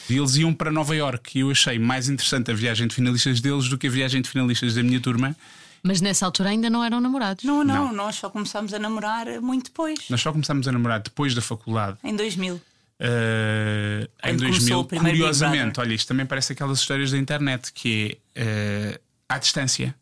E 0.09 0.17
eles 0.17 0.35
iam 0.35 0.53
para 0.53 0.71
Nova 0.71 0.95
York 0.95 1.37
e 1.37 1.41
eu 1.41 1.51
achei 1.51 1.79
mais 1.79 2.09
interessante 2.09 2.51
a 2.51 2.53
viagem 2.53 2.87
de 2.87 2.95
finalistas 2.95 3.39
deles 3.39 3.69
do 3.69 3.77
que 3.77 3.87
a 3.87 3.89
viagem 3.89 4.21
de 4.21 4.29
finalistas 4.29 4.75
da 4.75 4.83
minha 4.83 4.99
turma. 4.99 5.35
Mas 5.81 5.99
nessa 5.99 6.25
altura 6.25 6.49
ainda 6.49 6.69
não 6.69 6.83
eram 6.83 7.01
namorados. 7.01 7.43
Não, 7.43 7.63
não, 7.63 7.87
não. 7.87 7.93
nós 7.93 8.15
só 8.15 8.29
começámos 8.29 8.73
a 8.73 8.79
namorar 8.79 9.27
muito 9.41 9.65
depois. 9.65 9.99
Nós 10.09 10.21
só 10.21 10.31
começámos 10.31 10.67
a 10.67 10.71
namorar 10.71 11.01
depois 11.01 11.35
da 11.35 11.41
faculdade. 11.41 11.97
Em 12.03 12.15
2000. 12.15 12.55
Uh, 12.55 14.07
em 14.23 14.37
2000, 14.37 14.85
curiosamente, 14.85 15.79
olha, 15.79 15.93
isto 15.93 16.07
também 16.07 16.25
parece 16.25 16.53
aquelas 16.53 16.79
histórias 16.79 17.11
da 17.11 17.17
internet 17.17 17.73
que 17.73 18.17
é 18.33 18.97
uh, 18.97 19.01
à 19.27 19.37
distância. 19.37 19.93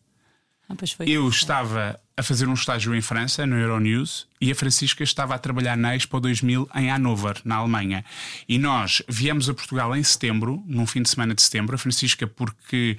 Ah, 0.69 0.75
eu 1.06 1.27
estava 1.27 2.00
a 2.21 2.23
fazer 2.23 2.47
um 2.47 2.53
estágio 2.53 2.94
em 2.94 3.01
França, 3.01 3.47
no 3.47 3.57
Euronews, 3.57 4.27
e 4.39 4.51
a 4.51 4.56
Francisca 4.56 5.03
estava 5.03 5.33
a 5.33 5.39
trabalhar 5.39 5.75
na 5.75 5.95
Expo 5.95 6.19
2000 6.19 6.69
em 6.75 6.91
Hannover, 6.91 7.41
na 7.44 7.56
Alemanha. 7.56 8.06
E 8.47 8.59
nós 8.59 9.01
viemos 9.09 9.50
a 9.50 9.56
Portugal 9.56 9.95
em 9.95 10.03
setembro, 10.03 10.63
num 10.68 10.85
fim 10.85 11.01
de 11.01 11.09
semana 11.09 11.33
de 11.33 11.41
setembro. 11.41 11.73
A 11.75 11.79
Francisca, 11.79 12.27
porque. 12.27 12.95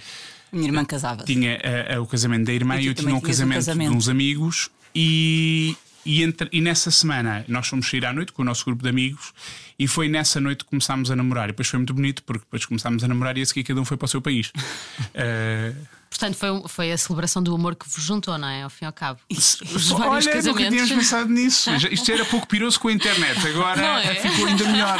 Minha 0.51 0.67
irmã 0.67 0.85
casava. 0.85 1.23
Tinha 1.25 1.57
a, 1.57 1.95
a, 1.95 2.03
o 2.03 2.07
casamento 2.07 2.47
da 2.47 2.53
irmã 2.53 2.81
e 2.81 2.87
eu 2.87 2.95
tinha 2.95 3.15
um 3.15 3.21
casamento, 3.21 3.59
um 3.59 3.61
casamento, 3.61 3.91
de 3.93 3.97
uns 3.97 4.09
amigos. 4.09 4.71
E, 4.93 5.77
e, 6.05 6.25
entre, 6.25 6.49
e, 6.51 6.61
nessa 6.61 6.91
semana 6.91 7.45
nós 7.47 7.69
fomos 7.69 7.89
sair 7.89 8.05
à 8.05 8.13
noite 8.13 8.33
com 8.33 8.43
o 8.43 8.45
nosso 8.45 8.65
grupo 8.65 8.83
de 8.83 8.89
amigos 8.89 9.33
e 9.79 9.87
foi 9.87 10.09
nessa 10.09 10.41
noite 10.41 10.65
que 10.65 10.71
começámos 10.71 11.13
a 11.13 11.17
namorar. 11.17 11.45
E 11.45 11.53
depois 11.53 11.69
foi 11.69 11.79
muito 11.79 11.95
bonito 11.95 12.25
porque 12.25 12.45
depois 12.45 12.67
começámos 12.67 13.05
a 13.05 13.09
namorar 13.09 13.39
e 13.39 13.43
a 13.43 13.47
seguir 13.47 13.63
cada 13.63 13.81
um 13.81 13.85
foi 13.85 13.97
para 13.97 14.07
o 14.07 14.09
seu 14.09 14.21
país. 14.21 14.49
uh, 14.49 15.87
Portanto, 16.13 16.37
foi, 16.37 16.63
foi 16.69 16.93
a 16.93 16.99
celebração 16.99 17.43
do 17.43 17.55
amor 17.55 17.75
que 17.75 17.89
vos 17.89 18.05
juntou, 18.05 18.37
não 18.37 18.47
é? 18.47 18.65
Ao 18.65 18.69
fim 18.69 18.85
e 18.85 18.87
ao 18.87 18.93
cabo. 18.93 19.19
Os 19.31 19.57
vários 19.63 19.93
Olha, 19.93 20.11
casamentos. 20.11 20.47
nunca 20.47 20.69
tínhamos 20.69 20.93
pensado 20.93 21.31
nisso. 21.31 21.71
Isto 21.91 22.13
era 22.13 22.23
pouco 22.27 22.47
piroso 22.47 22.79
com 22.79 22.89
a 22.89 22.93
internet, 22.93 23.49
agora 23.49 24.05
é? 24.05 24.17
ficou 24.17 24.45
ainda 24.45 24.63
melhor. 24.69 24.99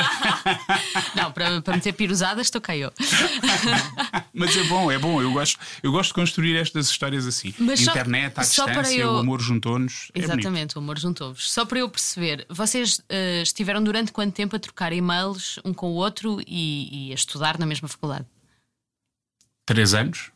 Não, 1.15 1.31
para, 1.31 1.61
para 1.61 1.75
meter 1.75 1.93
pirosadas, 1.93 2.47
estou 2.47 2.63
cá 2.63 2.75
eu. 2.75 2.91
Mas 4.33 4.57
é 4.57 4.65
bom, 4.65 4.91
é 4.91 4.99
bom. 4.99 5.21
Eu 5.21 5.33
gosto, 5.33 5.59
eu 5.83 5.93
gosto 5.93 6.09
de 6.09 6.15
construir 6.15 6.57
estas 6.57 6.89
histórias 6.89 7.27
assim. 7.27 7.55
Mas 7.59 7.83
internet, 7.83 8.33
à 8.39 8.41
distância, 8.41 8.95
eu... 8.95 9.13
o 9.13 9.19
amor 9.19 9.43
juntou-nos. 9.43 10.11
É 10.15 10.21
Exatamente, 10.21 10.51
bonito. 10.51 10.77
o 10.77 10.79
amor 10.79 10.99
juntou-vos. 10.99 11.53
Só 11.53 11.67
para 11.67 11.81
eu 11.81 11.91
perceber, 11.91 12.47
vocês 12.49 13.01
uh, 13.01 13.43
estiveram 13.43 13.85
durante 13.85 14.13
quanto 14.13 14.33
tempo 14.33 14.57
a 14.57 14.59
trocar 14.59 14.95
e-mails 14.95 15.59
um 15.63 15.75
com 15.75 15.91
o 15.91 15.95
outro 15.95 16.41
e, 16.47 17.09
e 17.09 17.13
a 17.13 17.15
estudar 17.15 17.59
na 17.59 17.67
mesma 17.67 17.87
faculdade? 17.87 18.25
Três 19.67 19.93
anos. 19.93 20.32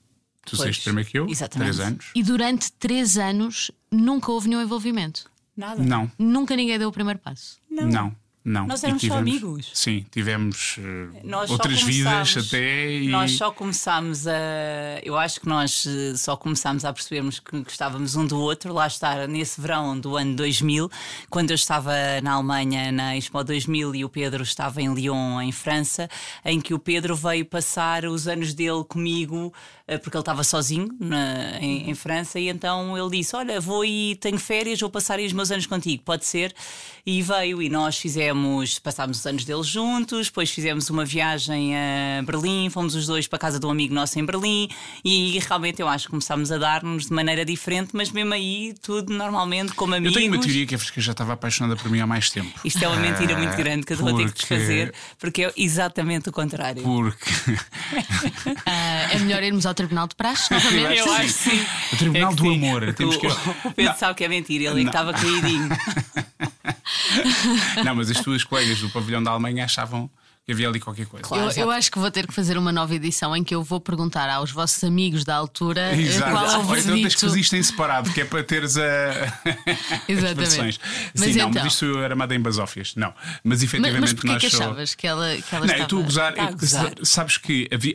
Tu 0.46 0.56
pois, 0.56 0.62
saíste 0.62 0.84
primeiro 0.84 1.10
que 1.10 1.18
eu, 1.18 1.26
exatamente. 1.28 1.74
três 1.74 1.80
anos. 1.80 2.06
E 2.14 2.22
durante 2.22 2.72
três 2.72 3.18
anos 3.18 3.70
nunca 3.90 4.30
houve 4.30 4.48
nenhum 4.48 4.62
envolvimento? 4.62 5.28
Nada. 5.56 5.82
Não. 5.82 6.10
Nunca 6.16 6.54
ninguém 6.54 6.78
deu 6.78 6.88
o 6.88 6.92
primeiro 6.92 7.18
passo? 7.18 7.58
Não. 7.68 7.88
Não. 7.88 8.16
Não. 8.46 8.64
Nós 8.64 8.84
éramos 8.84 9.00
tivemos, 9.00 9.16
só 9.16 9.28
amigos. 9.28 9.70
Sim, 9.74 10.06
tivemos 10.08 10.76
uh, 10.78 11.50
outras 11.50 11.82
vidas 11.82 12.36
até. 12.36 12.92
E... 12.92 13.08
Nós 13.08 13.32
só 13.32 13.50
começámos 13.50 14.28
a. 14.28 15.00
Eu 15.02 15.18
acho 15.18 15.40
que 15.40 15.48
nós 15.48 15.84
só 16.14 16.36
começámos 16.36 16.84
a 16.84 16.92
percebermos 16.92 17.40
que 17.40 17.58
gostávamos 17.58 18.14
um 18.14 18.24
do 18.24 18.38
outro. 18.38 18.72
Lá 18.72 18.86
está, 18.86 19.26
nesse 19.26 19.60
verão 19.60 19.98
do 19.98 20.16
ano 20.16 20.36
2000, 20.36 20.88
quando 21.28 21.50
eu 21.50 21.56
estava 21.56 21.92
na 22.22 22.34
Alemanha 22.34 22.92
na 22.92 23.16
Expo 23.16 23.42
2000 23.42 23.96
e 23.96 24.04
o 24.04 24.08
Pedro 24.08 24.44
estava 24.44 24.80
em 24.80 24.94
Lyon, 24.94 25.40
em 25.40 25.50
França, 25.50 26.08
em 26.44 26.60
que 26.60 26.72
o 26.72 26.78
Pedro 26.78 27.16
veio 27.16 27.44
passar 27.44 28.04
os 28.04 28.28
anos 28.28 28.54
dele 28.54 28.84
comigo, 28.84 29.52
porque 30.02 30.16
ele 30.16 30.22
estava 30.22 30.44
sozinho 30.44 30.88
na, 31.00 31.58
em, 31.60 31.90
em 31.90 31.94
França, 31.96 32.38
e 32.38 32.48
então 32.48 32.96
ele 32.96 33.18
disse: 33.18 33.34
Olha, 33.34 33.60
vou 33.60 33.84
e 33.84 34.14
tenho 34.20 34.38
férias, 34.38 34.80
vou 34.80 34.90
passar 34.90 35.18
os 35.18 35.32
meus 35.32 35.50
anos 35.50 35.66
contigo, 35.66 36.04
pode 36.04 36.24
ser? 36.24 36.54
E 37.04 37.22
veio 37.22 37.60
e 37.60 37.68
nós 37.68 37.96
fizemos, 37.96 38.35
passámos 38.82 39.18
os 39.18 39.26
anos 39.26 39.44
dele 39.44 39.62
juntos, 39.62 40.26
depois 40.26 40.50
fizemos 40.50 40.90
uma 40.90 41.04
viagem 41.04 41.74
a 41.76 42.22
Berlim, 42.22 42.68
fomos 42.70 42.94
os 42.94 43.06
dois 43.06 43.26
para 43.26 43.36
a 43.36 43.40
casa 43.40 43.58
de 43.58 43.66
um 43.66 43.70
amigo 43.70 43.94
nosso 43.94 44.18
em 44.18 44.24
Berlim 44.24 44.68
e 45.04 45.38
realmente 45.38 45.80
eu 45.80 45.88
acho 45.88 46.06
que 46.06 46.10
começámos 46.10 46.50
a 46.52 46.58
dar-nos 46.58 47.06
de 47.06 47.12
maneira 47.12 47.44
diferente, 47.44 47.90
mas 47.92 48.10
mesmo 48.10 48.32
aí 48.32 48.74
tudo 48.82 49.12
normalmente 49.12 49.72
como 49.74 49.94
amigos. 49.94 50.16
Eu 50.16 50.20
tenho 50.20 50.32
uma 50.32 50.40
teoria 50.40 50.66
que 50.66 50.74
a 50.74 50.78
Fresca 50.78 51.00
já 51.00 51.12
estava 51.12 51.32
apaixonada 51.32 51.76
por 51.76 51.90
mim 51.90 52.00
há 52.00 52.06
mais 52.06 52.30
tempo. 52.30 52.52
Isto 52.64 52.84
é 52.84 52.88
uma 52.88 52.96
mentira 52.96 53.36
muito 53.36 53.56
grande 53.56 53.86
que 53.86 53.92
eu 53.92 53.96
vou 53.96 54.16
ter 54.16 54.30
que 54.30 54.38
desfazer, 54.38 54.94
porque 55.18 55.44
é 55.44 55.52
exatamente 55.56 56.28
o 56.28 56.32
contrário. 56.32 56.82
Porque. 56.82 57.30
uh, 57.30 58.56
é 59.12 59.18
melhor 59.18 59.42
irmos 59.42 59.66
ao 59.66 59.74
Tribunal 59.74 60.06
de 60.06 60.14
Praxe 60.14 60.52
novamente? 60.52 60.98
Eu 60.98 61.12
acho 61.12 61.26
que 61.26 61.32
sim. 61.32 61.66
O 61.92 61.96
Tribunal 61.96 62.32
é 62.32 62.34
do 62.34 62.42
sim. 62.42 62.56
Amor. 62.56 62.94
Temos 62.94 63.16
que... 63.16 63.26
O 63.26 63.72
Pedro 63.74 63.92
não. 63.92 63.98
sabe 63.98 64.14
que 64.14 64.24
é 64.24 64.28
mentira, 64.28 64.64
ele 64.64 64.80
é 64.80 64.82
que 64.82 64.88
estava 64.88 65.12
caidinho. 65.12 65.68
Não, 67.84 67.94
mas 67.94 68.10
as 68.10 68.20
tuas 68.20 68.44
colegas 68.44 68.80
do 68.80 68.88
pavilhão 68.90 69.22
da 69.22 69.30
Alemanha 69.30 69.64
achavam 69.64 70.10
havia 70.48 70.68
ali 70.68 70.78
qualquer 70.78 71.06
coisa. 71.06 71.24
Claro. 71.26 71.50
Eu, 71.56 71.64
eu 71.64 71.70
acho 71.72 71.90
que 71.90 71.98
vou 71.98 72.08
ter 72.10 72.24
que 72.26 72.32
fazer 72.32 72.56
uma 72.56 72.70
nova 72.70 72.94
edição 72.94 73.34
em 73.36 73.42
que 73.42 73.52
eu 73.54 73.64
vou 73.64 73.80
perguntar 73.80 74.30
aos 74.30 74.52
vossos 74.52 74.82
amigos 74.84 75.24
da 75.24 75.34
altura 75.34 75.92
eh, 75.92 76.00
Exato. 76.02 76.30
qual 76.30 76.44
é 76.46 76.56
o 76.58 76.58
Ou 76.58 76.62
então 76.62 76.74
tens 76.76 76.84
que 76.84 76.90
veredito. 76.92 77.20
fazer 77.20 77.40
isto 77.40 77.56
em 77.56 77.62
separado, 77.64 78.12
que 78.12 78.20
é 78.20 78.24
para 78.24 78.44
teres 78.44 78.76
a. 78.76 78.82
as 79.66 80.08
Exatamente. 80.08 80.34
versões. 80.36 80.80
Mas 81.14 81.24
Sim, 81.32 81.38
não, 81.38 81.48
então- 81.50 81.64
mas 81.64 81.72
isto 81.72 81.98
era 81.98 82.12
armada 82.14 82.32
em 82.34 82.40
basófias. 82.40 82.94
Não. 82.94 83.12
Mas 83.42 83.56
Mas, 83.56 83.62
efetivamente 83.64 84.00
mas 84.02 84.12
porquê 84.12 84.28
nós 84.28 84.40
que 84.42 84.50
só- 84.50 84.56
achavas 84.64 84.94
que 84.94 85.06
ela, 85.06 85.36
que 85.36 85.54
ela 85.54 85.66
Não, 85.66 85.74
estava... 85.74 85.78
eu 85.80 85.82
estou 85.82 86.00
a 86.00 86.02
gozar. 86.04 86.38
A 86.38 86.50
gozar. 86.52 86.92
Sabes 87.02 87.38
que 87.38 87.68
havia, 87.72 87.92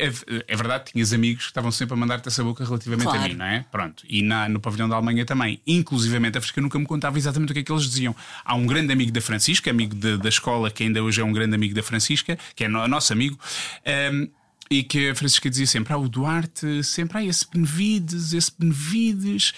é 0.47 0.55
verdade, 0.55 0.91
tinhas 0.91 1.13
amigos 1.13 1.43
que 1.45 1.51
estavam 1.51 1.71
sempre 1.71 1.93
a 1.93 1.97
mandar-te 1.97 2.27
essa 2.27 2.43
boca 2.43 2.65
relativamente 2.65 3.07
a 3.07 3.11
Claro. 3.11 3.29
mim, 3.29 3.35
não 3.35 3.45
é? 3.45 3.63
Pronto. 3.71 4.03
E 4.09 4.21
na- 4.21 4.49
no 4.49 4.59
pavilhão 4.59 4.89
da 4.89 4.95
Alemanha 4.97 5.23
também. 5.25 5.61
Inclusivamente, 5.65 6.37
a 6.37 6.41
Fresca 6.41 6.59
nunca 6.59 6.77
me 6.77 6.85
contava 6.85 7.17
exatamente 7.17 7.51
o 7.51 7.53
que 7.53 7.59
é 7.59 7.63
que 7.63 7.71
eles 7.71 7.83
diziam. 7.83 8.13
Há 8.43 8.55
um 8.55 8.65
grande 8.65 8.91
amigo 8.91 9.11
da 9.13 9.21
Francisca, 9.21 9.69
amigo 9.71 9.95
de- 9.95 10.17
da 10.17 10.27
escola, 10.27 10.69
que 10.69 10.83
ainda 10.83 11.01
hoje 11.01 11.21
é 11.21 11.23
um 11.23 11.31
grande 11.31 11.55
amigo 11.55 11.73
da 11.73 11.81
Francisca, 11.83 12.37
que 12.55 12.63
é 12.65 12.67
no- 12.67 12.87
nosso 12.87 13.11
amigo. 13.13 13.37
ehm, 13.85 14.27
e 14.69 14.83
que 14.83 15.09
a 15.09 15.15
Francisca 15.15 15.49
dizia 15.49 15.67
sempre: 15.67 15.91
Ah, 15.93 15.97
o 15.97 16.07
Duarte, 16.07 16.81
sempre, 16.83 17.17
ah, 17.17 17.25
esse 17.25 17.45
Benevides, 17.51 18.31
esse 18.33 18.51
Benevides. 18.57 19.53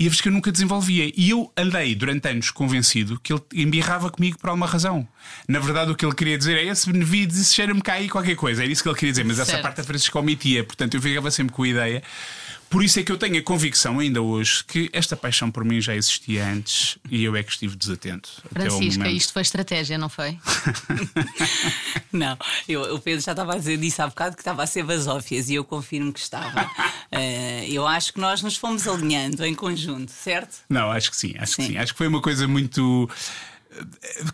E 0.00 0.06
a 0.06 0.10
Fresca 0.10 0.30
nunca 0.30 0.50
desenvolvia. 0.52 1.12
E 1.16 1.30
eu 1.30 1.52
andei 1.56 1.92
durante 1.94 2.28
anos 2.28 2.50
convencido 2.52 3.18
que 3.20 3.32
ele 3.32 3.42
embirrava 3.54 4.08
comigo 4.10 4.38
por 4.38 4.48
alguma 4.50 4.66
razão. 4.66 5.06
Na 5.48 5.58
verdade, 5.60 5.90
o 5.90 5.94
que 5.96 6.04
ele 6.04 6.14
queria 6.14 6.36
dizer 6.38 6.56
é: 6.56 6.64
esse 6.66 6.90
Benevides, 6.90 7.36
isso 7.36 7.54
cheira-me 7.54 7.80
cá 7.80 7.94
aí 7.94 8.08
qualquer 8.08 8.34
coisa. 8.36 8.62
Era 8.64 8.70
isso 8.72 8.82
que 8.82 8.88
ele 8.88 8.96
queria 8.96 9.12
dizer, 9.12 9.24
mas 9.24 9.38
essa 9.38 9.52
Certo. 9.52 9.62
parte 9.62 9.80
a 9.80 9.84
Francisca 9.84 10.18
omitia. 10.18 10.64
Portanto, 10.64 10.94
eu 10.94 11.00
ficava 11.02 11.30
sempre 11.30 11.52
com 11.54 11.62
a 11.62 11.68
ideia. 11.68 12.02
Por 12.70 12.84
isso 12.84 13.00
é 13.00 13.02
que 13.02 13.10
eu 13.10 13.16
tenho 13.16 13.38
a 13.38 13.42
convicção 13.42 13.98
ainda 13.98 14.20
hoje 14.20 14.62
que 14.64 14.90
esta 14.92 15.16
paixão 15.16 15.50
por 15.50 15.64
mim 15.64 15.80
já 15.80 15.94
existia 15.96 16.46
antes 16.46 16.98
e 17.10 17.24
eu 17.24 17.34
é 17.34 17.42
que 17.42 17.50
estive 17.50 17.74
desatento. 17.76 18.30
Francisca, 18.52 19.00
momento. 19.04 19.16
isto 19.16 19.32
foi 19.32 19.42
estratégia, 19.42 19.96
não 19.96 20.08
foi? 20.08 20.38
Não, 22.12 22.36
eu, 22.68 22.94
o 22.94 23.00
Pedro 23.00 23.20
já 23.22 23.32
estava 23.32 23.54
a 23.54 23.58
dizer 23.58 23.76
disso 23.78 24.02
há 24.02 24.06
bocado 24.06 24.34
que 24.34 24.42
estava 24.42 24.62
a 24.62 24.66
ser 24.66 24.82
basófias 24.82 25.48
e 25.48 25.54
eu 25.54 25.64
confirmo 25.64 26.12
que 26.12 26.20
estava. 26.20 26.68
Eh, 27.10 27.66
eu 27.70 27.86
acho 27.86 28.12
que 28.12 28.20
nós 28.20 28.42
nos 28.42 28.58
fomos 28.58 28.86
alinhando 28.86 29.42
em 29.42 29.54
conjunto, 29.54 30.12
certo? 30.12 30.58
Não, 30.68 30.90
acho 30.90 31.10
que 31.10 31.16
sim, 31.16 31.34
acho 31.38 31.56
que 31.56 31.62
Sim. 31.62 31.68
sim. 31.68 31.78
Acho 31.78 31.92
que 31.92 31.98
foi 31.98 32.06
uma 32.06 32.20
coisa 32.20 32.46
muito. 32.46 33.08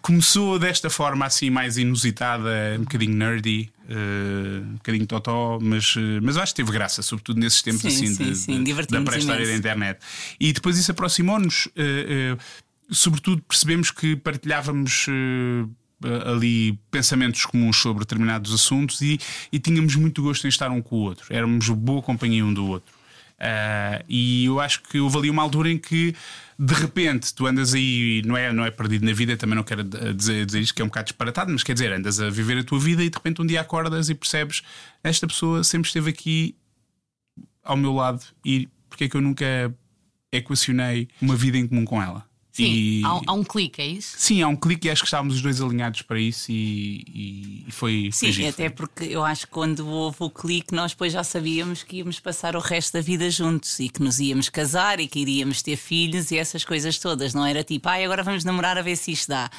Começou 0.01 0.59
desta 0.59 0.89
forma 0.91 1.27
assim 1.27 1.51
mais 1.51 1.77
inusitada, 1.77 2.77
um 2.79 2.83
bocadinho 2.85 3.15
nerdy, 3.15 3.71
eh, 3.89 4.63
um 4.63 4.75
bocadinho 4.75 5.07
totó, 5.07 5.59
mas, 5.61 5.95
eh, 5.97 6.21
mas 6.23 6.37
acho 6.37 6.53
que 6.53 6.63
teve 6.63 6.73
graça, 6.73 7.03
sobretudo 7.03 7.41
nesses 7.41 7.63
tempos 7.63 7.83
Sim, 7.83 7.89
assim 7.89 8.07
sim, 8.15 8.25
de, 8.25 8.37
sim, 8.37 8.65
de- 8.65 8.73
da 8.87 9.03
pré-história 9.03 9.47
da 9.47 9.55
internet. 9.55 10.01
E 10.41 10.53
depois 10.53 10.79
isso 10.79 10.91
aproximou-nos, 10.91 11.69
eh, 11.77 12.35
eh, 12.37 12.45
sobretudo 12.91 13.43
percebemos 13.43 13.91
que 13.91 14.17
partilhávamos. 14.17 15.07
ali 16.31 16.79
pensamentos 16.91 17.47
comuns 17.47 17.79
sobre 17.79 18.01
determinados 18.01 18.53
assuntos 18.53 19.01
e, 19.01 19.19
e 19.51 19.59
tínhamos 19.59 19.97
muito 19.97 20.23
gosto 20.23 20.45
em 20.45 20.49
estar 20.49 20.71
um 20.71 20.83
com 20.83 20.97
o 20.97 20.99
outro. 21.01 21.25
Éramos 21.31 21.67
boa 21.71 22.03
companhia 22.03 22.45
um 22.45 22.53
do 22.53 22.67
outro. 22.67 22.95
Ah, 23.39 24.03
e 24.09 24.45
eu 24.45 24.61
acho 24.61 24.83
que 24.83 24.99
houve 24.99 25.19
ali 25.19 25.31
uma 25.31 25.43
altura 25.43 25.71
em 25.71 25.79
que 25.79 26.15
de 26.59 26.75
repente 26.75 27.35
tu 27.35 27.47
andas 27.47 27.75
aí, 27.75 28.23
não 28.25 28.37
é, 28.37 28.53
não 28.53 28.65
é 28.65 28.71
perdido 28.71 29.05
na 29.05 29.13
vida, 29.13 29.37
também 29.37 29.57
não 29.57 29.65
quero 29.65 29.81
eh, 29.81 30.13
dizer, 30.13 30.47
dizer 30.47 30.61
isto 30.61 30.75
que 30.75 30.81
é 30.81 30.85
um 30.85 30.89
bocado 30.89 31.07
disparatado, 31.07 31.51
mas 31.51 31.63
quer 31.65 31.73
dizer, 31.73 31.93
andas 31.93 32.21
a 32.21 32.31
viver 32.31 32.59
a 32.59 32.65
tua 32.65 32.79
vida 32.79 33.03
e 33.03 33.11
de 33.11 33.17
repente 33.17 33.43
um 33.43 33.47
dia 33.47 33.61
acordas 33.61 34.09
e 34.09 34.15
percebes 34.15 34.63
esta 35.03 35.27
pessoa 35.27 35.65
sempre 35.65 35.89
esteve 35.89 36.11
aqui 36.11 36.57
ao 37.63 37.77
meu 37.77 37.93
lado 37.93 38.25
e 38.45 38.69
porque 38.89 39.05
é 39.05 39.09
que 39.09 39.17
eu 39.17 39.21
nunca 39.21 39.75
equacionei 40.31 41.09
uma 41.21 41.35
vida 41.35 41.59
em 41.59 41.67
comum 41.67 41.85
com 41.85 42.01
ela? 42.01 42.25
Sim, 42.55 42.73
E- 42.73 43.03
há, 43.05 43.17
um- 43.17 43.23
há 43.27 43.33
um 43.33 43.43
clique, 43.43 43.83
é 43.83 43.87
isso? 43.89 44.15
Sim, 44.17 44.41
há 44.41 44.47
um 44.47 44.55
clique 44.55 44.87
e 44.87 44.91
acho 44.93 45.03
que 45.03 45.09
estávamos 45.09 45.35
os 45.35 45.43
dois 45.43 45.61
alinhados 45.61 46.03
para 46.03 46.21
isso 46.21 46.53
e, 46.53 47.65
e- 47.67 47.73
foi. 47.73 48.11
foi 48.13 48.13
Sim, 48.13 48.33
giro. 48.33 48.49
até 48.49 48.71
porque 48.71 49.05
eu 49.07 49.25
acho 49.25 49.47
que 49.49 49.53
quando 49.53 49.85
houve 49.89 50.19
o 50.21 50.31
clique, 50.31 50.73
nós 50.73 50.93
depois 50.93 51.13
já 51.13 51.25
sabíamos 51.25 51.83
que 51.83 51.97
íamos 51.97 52.21
passar 52.21 52.55
o 52.55 52.61
resto 52.61 52.93
da 52.93 53.01
vida 53.01 53.29
juntos 53.29 53.81
e 53.81 53.89
que 53.89 54.01
nos 54.01 54.21
íamos 54.21 54.49
casar 54.49 55.01
e 55.01 55.09
que 55.09 55.19
iríamos 55.19 55.63
ter 55.63 55.77
filhos 55.77 56.31
e 56.31 56.39
essas 56.39 56.65
coisas 56.65 56.97
todas. 56.97 57.35
Não 57.35 57.45
era 57.45 57.65
tipo, 57.65 57.89
ai, 57.89 58.05
agora 58.05 58.23
vamos 58.23 58.45
namorar 58.45 58.79
a 58.79 58.83
ver 58.83 58.95
se 58.95 59.11
isto 59.11 59.29
dá. 59.31 59.51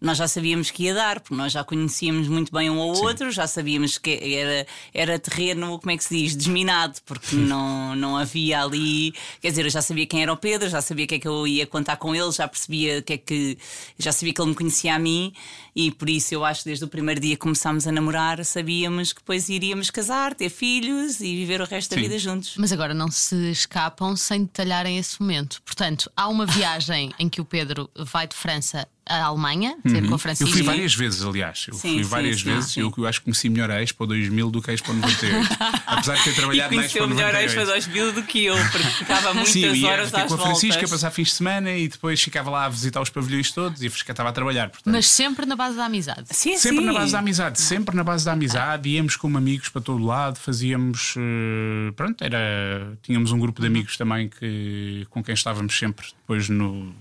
Nós 0.00 0.16
já 0.16 0.28
sabíamos 0.28 0.70
que 0.70 0.84
ia 0.84 0.94
dar, 0.94 1.20
porque 1.20 1.34
nós 1.34 1.52
já 1.52 1.64
conhecíamos 1.64 2.28
muito 2.28 2.52
bem 2.52 2.70
um 2.70 2.80
ao 2.80 2.88
outro, 3.02 3.30
já 3.32 3.46
sabíamos 3.46 3.98
que 3.98 4.10
era, 4.10 4.66
era 4.94 5.18
terreno, 5.18 5.78
como 5.78 5.90
é 5.90 5.96
que 5.96 6.04
se 6.04 6.16
diz, 6.16 6.36
desminado, 6.36 7.00
porque 7.04 7.34
não, 7.34 7.96
não 7.96 8.16
havia 8.16 8.62
ali. 8.62 9.12
Quer 9.40 9.50
dizer, 9.50 9.64
eu 9.64 9.70
já 9.70 9.82
sabia 9.82 10.06
quem 10.06 10.22
era 10.22 10.32
o 10.32 10.36
Pedro, 10.36 10.68
já 10.68 10.80
sabia 10.80 11.04
o 11.04 11.08
que 11.08 11.16
é 11.16 11.18
que 11.18 11.26
eu 11.26 11.46
ia 11.46 11.66
contar 11.66 11.96
com 11.96 12.14
ele, 12.14 12.30
já 12.30 12.46
percebia 12.46 13.02
que 13.02 13.14
é 13.14 13.18
que. 13.18 13.58
Já 13.98 14.12
sabia 14.12 14.32
que 14.32 14.40
ele 14.40 14.50
me 14.50 14.54
conhecia 14.54 14.94
a 14.94 14.98
mim 14.98 15.32
e 15.74 15.90
por 15.90 16.08
isso 16.08 16.34
eu 16.34 16.44
acho 16.44 16.62
que 16.62 16.70
desde 16.70 16.84
o 16.84 16.88
primeiro 16.88 17.20
dia 17.20 17.36
que 17.36 17.40
começámos 17.40 17.86
a 17.86 17.92
namorar 17.92 18.44
sabíamos 18.44 19.12
que 19.12 19.20
depois 19.20 19.48
iríamos 19.48 19.90
casar, 19.90 20.34
ter 20.34 20.50
filhos 20.50 21.20
e 21.20 21.36
viver 21.36 21.60
o 21.60 21.64
resto 21.64 21.90
da 21.90 21.96
Sim. 21.96 22.02
vida 22.02 22.18
juntos. 22.18 22.54
Mas 22.56 22.72
agora 22.72 22.94
não 22.94 23.10
se 23.10 23.50
escapam 23.50 24.16
sem 24.16 24.42
detalharem 24.42 24.98
esse 24.98 25.20
momento. 25.20 25.62
Portanto, 25.64 26.10
há 26.16 26.28
uma 26.28 26.46
viagem 26.46 27.12
em 27.18 27.28
que 27.28 27.40
o 27.40 27.44
Pedro 27.44 27.88
vai 27.96 28.26
de 28.26 28.34
França 28.34 28.88
à 29.08 29.24
Alemanha, 29.24 29.76
ter 29.82 30.06
com 30.06 30.14
a 30.14 30.18
Eu 30.40 30.46
fui 30.46 30.62
várias 30.62 30.94
vezes, 30.94 31.22
aliás. 31.24 31.66
Eu 31.68 31.74
Sim, 31.74 31.94
fui 31.94 32.02
várias 32.04 32.40
sim, 32.40 32.44
vezes. 32.54 32.70
sim. 32.72 32.80
Eu, 32.80 32.92
eu 32.96 33.06
acho 33.06 33.20
que 33.20 33.24
conheci 33.24 33.48
melhor 33.48 33.70
a 33.70 33.82
Expo 33.82 34.06
2000 34.06 34.50
do 34.50 34.62
que 34.62 34.70
a 34.70 34.74
Expo 34.74 34.92
98. 34.92 35.48
Apesar 35.86 36.16
de 36.16 36.24
ter 36.24 36.30
E 36.30 36.34
trabalhado 36.34 36.74
na 36.76 36.82
Expo 36.84 36.98
conheceu 36.98 37.08
melhor 37.16 37.34
a 37.34 37.40
98. 37.42 37.60
Expo 37.78 37.92
2000 37.92 38.12
do 38.12 38.22
que 38.24 38.44
eu, 38.44 38.56
porque 38.70 38.78
ficava 38.90 39.32
muitas 39.34 39.52
Sim, 39.52 39.64
eu 39.64 39.74
ia 39.74 39.88
horas 39.90 40.14
às 40.14 40.28
com 40.28 40.34
a 40.34 40.38
Francisca 40.38 40.74
a 40.74 40.80
voltas. 40.80 40.90
passar 40.90 41.10
fins 41.10 41.28
de 41.28 41.34
semana 41.34 41.72
e 41.72 41.88
depois 41.88 42.20
ficava 42.22 42.50
lá 42.50 42.66
a 42.66 42.68
visitar 42.68 43.00
os 43.00 43.10
pavilhões 43.10 43.50
todos 43.50 43.82
e 43.82 43.86
a 43.86 43.90
Francisca 43.90 44.12
estava 44.12 44.28
a 44.28 44.32
trabalhar. 44.32 44.68
Portanto, 44.70 44.92
Mas 44.92 45.06
sempre 45.06 45.46
na 45.46 45.56
base 45.56 45.76
da 45.76 45.86
amizade. 45.86 46.24
Sim, 46.30 46.56
Sempre 46.58 46.80
sim. 46.80 46.84
na 46.84 46.92
base 46.92 47.12
da 47.12 47.18
amizade, 47.18 47.60
sempre 47.60 47.96
na 47.96 48.04
base 48.04 48.24
da 48.24 48.32
amizade, 48.32 48.88
íamos 48.88 49.16
como 49.16 49.38
amigos 49.38 49.68
para 49.68 49.80
todo 49.80 50.04
lado, 50.04 50.38
fazíamos. 50.38 51.14
eh, 51.16 51.92
Pronto, 51.96 52.22
era. 52.22 52.96
Tínhamos 53.02 53.32
um 53.32 53.38
grupo 53.38 53.60
de 53.60 53.66
amigos 53.66 53.96
também 53.96 54.28
que, 54.28 55.06
com 55.10 55.22
quem 55.22 55.34
estávamos 55.34 55.76
sempre 55.78 56.06
depois 56.20 56.48
no. 56.48 56.94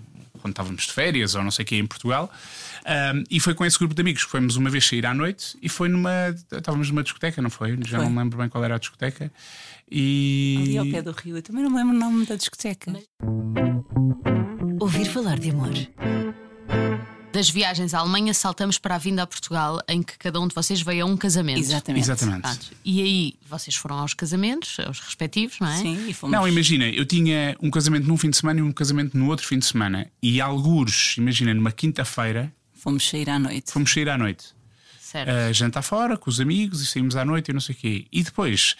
Quando 0.48 0.54
estávamos 0.54 0.84
de 0.84 0.94
férias 0.94 1.36
ou 1.36 1.44
não 1.44 1.52
sei 1.52 1.64
o 1.64 1.66
que 1.66 1.76
em 1.76 1.86
Portugal. 1.86 2.32
Ahm, 2.86 3.24
e 3.30 3.40
foi 3.40 3.54
com 3.54 3.66
esse 3.66 3.78
grupo 3.78 3.94
de 3.94 4.02
amigos 4.02 4.24
que 4.24 4.32
fomos 4.32 4.56
uma 4.56 4.70
vez 4.70 4.88
sair 4.88 5.06
à 5.06 5.14
noite 5.14 5.58
e 5.62 5.68
foi 5.68 5.90
numa. 5.90 6.34
Estávamos 6.52 6.90
numa 6.90 7.04
discoteca, 7.04 7.42
não 7.42 7.50
foi? 7.50 7.78
Já 7.86 7.98
Foi. 7.98 8.06
não 8.06 8.12
me 8.12 8.20
lembro 8.20 8.38
bem 8.38 8.48
qual 8.48 8.64
era 8.64 8.76
a 8.76 8.80
discoteca. 8.80 9.32
E. 9.92 10.58
Ali 10.62 10.78
ao 10.78 10.86
pé 10.86 11.02
do 11.02 11.12
rio. 11.12 11.38
Eu 11.38 11.42
também 11.42 11.64
não 11.64 11.70
me 11.70 11.78
lembro 11.78 11.96
o 11.96 12.00
nome 12.00 12.26
da 12.26 12.36
discoteca. 12.36 12.94
Ouvir 14.80 15.06
falar 15.06 15.38
de 15.38 15.50
amor. 15.50 15.74
Das 17.32 17.50
viagens 17.50 17.94
à 17.94 18.00
Alemanha, 18.00 18.34
saltamos 18.34 18.80
para 18.80 18.96
a 18.96 18.98
vinda 18.98 19.22
a 19.22 19.28
Portugal, 19.28 19.80
em 19.88 20.02
que 20.02 20.18
cada 20.18 20.40
um 20.40 20.48
de 20.48 20.56
vocês 20.56 20.82
veio 20.82 21.04
a 21.04 21.08
um 21.08 21.16
casamento. 21.16 21.60
Exatamente. 21.60 22.04
Exatamente. 22.04 22.72
E 22.84 23.02
aí 23.02 23.34
vocês 23.48 23.76
foram 23.76 23.98
aos 24.00 24.14
casamentos, 24.16 24.78
aos 24.80 25.00
respectivos, 25.00 25.60
não 25.60 25.68
é? 25.68 25.78
Sim, 25.78 26.08
e 26.10 26.14
fomos. 26.14 26.36
Não, 26.36 26.48
imagina, 26.48 26.90
eu 26.90 27.06
tinha 27.06 27.56
um 27.62 27.70
casamento 27.70 28.08
num 28.08 28.18
fim 28.18 28.32
de 28.32 28.38
semana 28.38 28.60
e 28.60 28.64
um 28.64 28.72
casamento 28.72 29.16
no 29.16 29.28
outro 29.28 29.46
fim 29.46 29.60
de 29.60 29.66
semana. 29.66 30.10
E 30.22 30.42
algures, 30.42 31.16
imagina, 31.18 31.54
numa 31.54 31.72
quinta-feira, 31.72 32.52
Fomos 32.74 33.08
sair 33.08 33.30
à 33.30 33.38
noite. 33.38 33.72
fomos 33.72 33.92
sair 33.92 34.10
à 34.10 34.18
noite. 34.18 34.56
Certo. 35.00 35.30
a 35.30 35.54
jantar 35.54 35.82
fora 35.84 36.18
com 36.18 36.30
os 36.30 36.40
amigos 36.42 36.82
e 36.82 36.86
saímos 36.86 37.16
à 37.16 37.24
noite 37.24 37.50
e 37.50 37.54
não 37.54 37.62
sei 37.62 37.74
o 37.74 37.78
quê. 37.78 38.06
E 38.12 38.24
depois. 38.24 38.76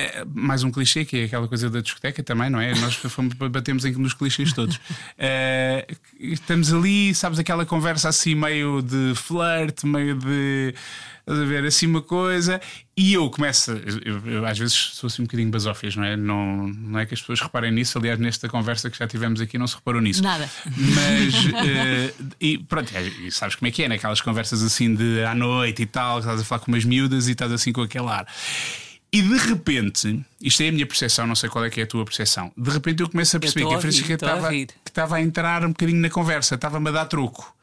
Eh, 0.00 0.24
Mais 0.34 0.62
um 0.62 0.70
clichê 0.70 1.04
que 1.04 1.18
é 1.18 1.24
aquela 1.24 1.46
coisa 1.46 1.68
da 1.68 1.80
discoteca 1.80 2.22
também, 2.22 2.50
não 2.50 2.60
é? 2.60 2.74
Nós 2.74 2.94
fomos, 2.94 3.34
batemos 3.34 3.84
em 3.84 3.92
nos 3.92 4.14
clichês 4.14 4.52
todos. 4.52 4.80
Eh, 5.18 5.86
estamos 6.18 6.72
ali, 6.72 7.14
sabes, 7.14 7.38
aquela 7.38 7.66
conversa 7.66 8.08
assim 8.08 8.34
meio 8.34 8.82
de 8.82 9.12
flirt, 9.14 9.84
meio 9.84 10.16
de. 10.16 10.74
estás 11.20 11.38
a 11.38 11.44
ver 11.44 11.64
assim 11.64 11.86
uma 11.86 12.00
coisa, 12.00 12.60
e 12.96 13.12
eu 13.12 13.28
começo. 13.30 13.72
Eu, 14.04 14.26
eu 14.26 14.46
às 14.46 14.58
vezes 14.58 14.74
sou 14.74 15.08
assim 15.08 15.22
um 15.22 15.24
bocadinho 15.26 15.50
basófias, 15.50 15.94
não 15.96 16.04
é? 16.04 16.16
Não, 16.16 16.68
não 16.68 16.98
é 16.98 17.06
que 17.06 17.14
as 17.14 17.20
pessoas 17.20 17.40
reparem 17.40 17.70
nisso. 17.70 17.98
Aliás, 17.98 18.18
nesta 18.18 18.48
conversa 18.48 18.90
que 18.90 18.98
já 18.98 19.06
tivemos 19.06 19.40
aqui, 19.40 19.58
não 19.58 19.66
se 19.66 19.76
reparou 19.76 20.00
nisso. 20.00 20.22
Nada. 20.22 20.48
Mas, 20.66 21.34
eh, 21.66 22.12
e 22.40 22.58
pronto, 22.58 22.90
é, 22.94 23.02
e 23.02 23.30
sabes 23.30 23.56
como 23.56 23.68
é 23.68 23.70
que 23.70 23.82
é, 23.82 23.88
naquelas 23.88 24.20
conversas 24.20 24.62
assim 24.62 24.94
de 24.94 25.22
à 25.24 25.34
noite 25.34 25.82
e 25.82 25.86
tal, 25.86 26.14
que 26.16 26.26
estás 26.26 26.40
a 26.40 26.44
falar 26.44 26.60
com 26.60 26.72
umas 26.72 26.84
miúdas 26.84 27.28
e 27.28 27.32
estás 27.32 27.52
assim 27.52 27.72
com 27.72 27.82
aquele 27.82 28.08
ar. 28.08 28.26
E 29.12 29.22
de 29.22 29.36
repente, 29.38 30.24
isto 30.40 30.62
é 30.62 30.68
a 30.68 30.72
minha 30.72 30.86
percepção, 30.86 31.26
não 31.26 31.34
sei 31.34 31.48
qual 31.50 31.64
é 31.64 31.70
que 31.70 31.80
é 31.80 31.84
a 31.84 31.86
tua 31.86 32.04
percepção. 32.04 32.52
De 32.56 32.70
repente 32.70 33.02
eu 33.02 33.08
começo 33.08 33.36
a 33.36 33.40
perceber 33.40 33.66
que 33.66 33.74
a 33.74 33.80
Francisca 33.80 34.14
estava, 34.14 34.50
que 34.50 34.68
estava 34.86 35.16
a 35.16 35.20
entrar 35.20 35.64
um 35.64 35.68
bocadinho 35.70 36.00
na 36.00 36.08
conversa, 36.10 36.54
estava-me 36.54 36.88
a 36.88 36.92
dar 36.92 37.06
troco. 37.06 37.56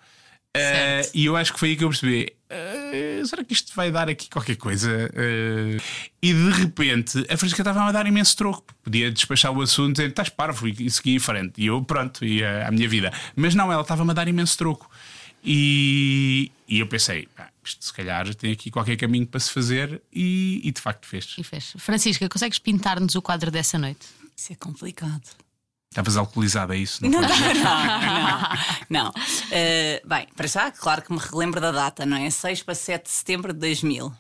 Eh, 0.54 1.04
Certo. 1.04 1.16
e 1.16 1.26
eu 1.26 1.36
acho 1.38 1.54
que 1.54 1.60
foi 1.60 1.70
aí 1.70 1.76
que 1.78 1.84
eu 1.84 1.90
percebi. 1.90 2.34
eh, 2.50 3.22
será 3.26 3.44
que 3.44 3.54
isto 3.54 3.74
vai 3.76 3.92
dar 3.92 4.10
aqui 4.10 4.30
qualquer 4.30 4.56
coisa? 4.58 5.10
Eh, 5.14 5.78
e 6.22 6.34
de 6.34 6.50
repente 6.52 7.20
a 7.30 7.38
Francisca 7.38 7.62
estava 7.62 7.84
a 7.84 7.92
dar 7.92 8.06
imenso 8.08 8.36
troco. 8.36 8.66
Podia 8.84 9.10
despachar 9.12 9.52
o 9.52 9.62
assunto 9.62 9.98
dizendo 9.98 10.10
estás 10.10 10.30
parvo 10.30 10.68
e 10.68 10.90
seguir 10.90 11.14
em 11.16 11.20
frente. 11.20 11.54
E 11.62 11.68
eu, 11.68 11.82
pronto, 11.84 12.26
ia 12.26 12.68
à 12.68 12.72
minha 12.72 12.90
vida. 12.90 13.14
Mas 13.36 13.56
não, 13.56 13.72
ela 13.72 13.84
estava-me 13.84 14.12
a 14.12 14.14
dar 14.14 14.28
imenso 14.28 14.58
troco. 14.58 14.90
E, 15.46 16.52
e 16.68 16.80
eu 16.80 16.88
pensei, 16.88 17.28
pá, 17.36 17.50
isto 17.68 17.86
se 17.86 17.94
calhar 17.94 18.34
tem 18.36 18.52
aqui 18.52 18.72
qualquer 18.72 18.96
caminho 18.96 19.28
para 19.28 19.40
se 19.40 19.52
fazer, 19.52 20.02
e, 20.12 20.62
e 20.64 20.72
de 20.72 20.82
facto 20.82 21.06
fez. 21.06 21.36
E 21.38 21.44
fez. 21.44 21.74
Francisca, 21.78 22.28
consegues 22.30 22.60
pintar-nos 22.60 23.16
o 23.16 23.22
quadro 23.22 23.52
dessa 23.52 23.78
noite? 23.78 24.08
Isso 24.36 24.54
é 24.54 24.56
complicado. 24.56 25.24
Estavas 25.90 26.18
alcoolizada, 26.18 26.76
é 26.76 26.80
isso? 26.80 27.04
Não, 27.04 27.22
não, 27.22 27.28
não. 27.30 27.32
não. 28.90 29.14
Eh, 29.52 30.02
bem, 30.06 30.28
para 30.36 30.48
já, 30.48 30.70
claro 30.70 31.02
que 31.02 31.12
me 31.12 31.20
relembro 31.20 31.60
da 31.60 31.72
data, 31.72 32.06
não 32.06 32.18
é? 32.18 32.30
6 32.30 32.62
para 32.62 32.76
7 32.76 33.04
de 33.06 33.10
setembro 33.10 33.54
de 33.54 33.60
2000. 33.60 34.14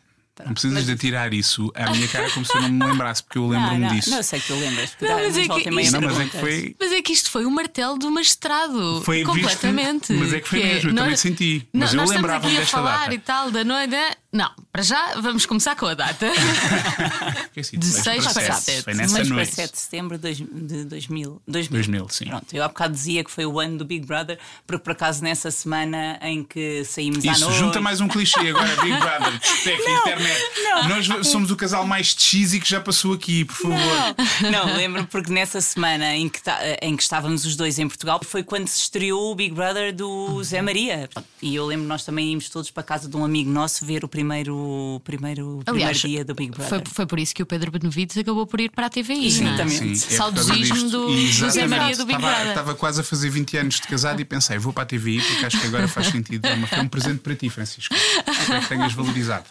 Não 0.45 0.53
precisas 0.53 0.85
de 0.85 0.91
atirar 0.91 1.33
isso 1.33 1.71
à 1.75 1.89
minha 1.91 2.07
cara 2.07 2.29
como 2.31 2.45
se 2.45 2.55
eu 2.55 2.61
não 2.61 2.69
me 2.69 2.85
lembrasse, 2.85 3.23
porque 3.23 3.37
eu 3.37 3.47
lembro-me 3.47 3.79
não, 3.79 3.87
não, 3.89 3.95
disso. 3.95 4.09
Não 4.09 4.23
sei 4.23 4.39
que 4.39 4.47
tu 4.47 4.55
lembras. 4.55 4.89
porque 4.91 5.05
Não, 5.05 5.13
mas 5.15 5.37
é 5.37 5.47
que 5.47 5.69
isto- 5.81 5.99
Não, 6.01 6.01
mas 6.01 6.19
é 6.19 6.25
que 6.25 6.37
foi. 6.39 6.75
Mas 6.79 6.91
é 6.91 7.01
que 7.01 7.13
isto 7.13 7.29
foi 7.31 7.45
o 7.45 7.51
martelo 7.51 7.97
do 7.97 8.11
magistrado. 8.11 9.01
Foi 9.03 9.17
visto- 9.17 9.27
completamente. 9.31 10.13
mas 10.13 10.33
é 10.33 10.39
que 10.39 10.47
foi 10.49 10.59
mesmo, 10.63 10.89
eu 10.89 10.93
nós- 10.93 11.03
também 11.03 11.17
senti. 11.17 11.67
Não, 11.73 11.79
Mas 11.81 11.93
eu 11.93 11.97
nós 11.97 12.09
estamos 12.09 12.11
lembrava-me 12.11 12.55
desta 12.55 12.77
falar 12.77 12.97
data. 12.99 13.13
e 13.15 13.19
tal 13.19 13.51
da 13.51 13.63
noite. 13.63 13.89
né? 13.91 14.11
Não, 14.33 14.51
para 14.71 14.83
já 14.83 15.15
vamos 15.21 15.45
começar 15.45 15.75
com 15.75 15.85
a 15.85 15.93
data. 15.93 16.27
Que 17.53 17.59
é 17.61 17.63
De 17.63 17.85
seis 17.85 18.03
seis 18.03 18.23
para 18.25 18.33
para 18.33 18.53
sete. 18.53 18.61
sete. 18.63 18.83
Foi 18.83 18.93
nessa 18.93 19.15
6 19.15 19.27
para 19.27 19.35
noite. 19.37 19.55
7 19.55 19.71
de 19.73 19.79
setembro 19.79 20.17
de 20.17 20.21
dois- 20.21 20.37
de 20.37 20.83
2000. 20.85 21.41
2000, 21.47 22.07
sim. 22.09 22.25
Pronto, 22.25 22.53
eu 22.53 22.63
há 22.63 22.67
bocado 22.67 22.93
dizia 22.93 23.23
que 23.23 23.31
foi 23.31 23.45
o 23.45 23.59
ano 23.59 23.77
do 23.79 23.85
Big 23.85 24.05
Brother, 24.05 24.37
porque 24.65 24.83
por 24.83 24.91
acaso 24.91 25.23
nessa 25.23 25.49
semana 25.49 26.19
em 26.21 26.43
que 26.43 26.83
saímos 26.85 27.25
à 27.25 27.31
Isso, 27.31 27.41
noite. 27.41 27.57
junta 27.59 27.81
mais 27.81 27.99
um 28.01 28.07
clichê 28.07 28.49
agora, 28.49 28.75
Big 28.81 28.95
Brother, 28.99 29.39
discoteca, 29.39 30.19
internet. 30.27 31.07
Nós 31.09 31.27
somos 31.27 31.51
o 31.51 31.55
casal 31.55 31.85
mais 31.85 32.15
cheesy 32.17 32.59
que 32.59 32.69
já 32.69 32.79
passou 32.79 33.13
aqui, 33.13 33.45
por 33.45 33.55
favor. 33.55 34.15
Não, 34.51 34.75
lembro 34.75 35.05
porque 35.07 35.31
nessa 35.31 35.59
semana 35.61 36.15
em 36.15 36.29
que, 36.29 36.41
tá- 36.41 36.59
em 36.81 36.95
que 36.95 37.03
estávamos 37.03 37.45
os 37.45 37.55
dois 37.55 37.79
em 37.79 37.87
Portugal 37.87 38.19
foi 38.23 38.43
quando 38.43 38.67
se 38.67 38.81
estreou 38.81 39.31
o 39.31 39.35
Big 39.35 39.53
Brother 39.53 39.93
do 39.95 40.43
Zé 40.43 40.61
Maria. 40.61 41.09
E 41.41 41.55
eu 41.55 41.65
lembro 41.65 41.87
nós 41.87 42.03
também 42.03 42.29
íamos 42.31 42.49
todos 42.49 42.69
para 42.71 42.81
a 42.81 42.85
casa 42.85 43.07
de 43.07 43.15
um 43.15 43.23
amigo 43.23 43.49
nosso 43.49 43.85
ver 43.85 44.03
o 44.03 44.07
primeiro, 44.07 45.01
primeiro, 45.03 45.61
Aliás, 45.65 45.99
primeiro 45.99 46.17
dia 46.17 46.25
do 46.25 46.35
Big 46.35 46.51
Brother. 46.51 46.69
Foi, 46.69 46.83
foi 46.93 47.05
por 47.05 47.19
isso 47.19 47.33
que 47.33 47.43
o 47.43 47.45
Pedro 47.45 47.71
Benevides 47.71 48.17
acabou 48.17 48.45
por 48.45 48.59
ir 48.59 48.69
para 48.71 48.87
a 48.87 48.89
TVI. 48.89 49.15
não 49.15 49.23
é? 49.23 49.27
Exatamente. 49.27 49.97
Sim, 49.97 50.13
é 50.13 50.17
Saudosismo 50.17 50.89
do, 50.89 51.07
do 51.07 51.49
Zé. 51.51 51.67
Maria 51.67 51.95
do 51.95 52.05
Big 52.05 52.19
Brother. 52.19 52.47
Estava 52.49 52.75
quase 52.75 53.01
a 53.01 53.03
fazer 53.03 53.29
20 53.29 53.57
anos 53.57 53.75
de 53.75 53.81
casado 53.87 54.19
e 54.21 54.25
pensei, 54.25 54.57
vou 54.57 54.71
para 54.73 54.83
a 54.83 54.85
TVI 54.85 55.21
porque 55.21 55.45
acho 55.45 55.59
que 55.59 55.67
agora 55.67 55.87
faz 55.87 56.07
sentido. 56.07 56.45
É 56.47 56.81
um 56.81 56.87
presente 56.87 57.19
para 57.19 57.35
ti, 57.35 57.49
Francisco. 57.49 57.93
Espero 57.95 58.61
que 58.61 58.67
tenhas 58.67 58.93
valorizado. 58.93 59.45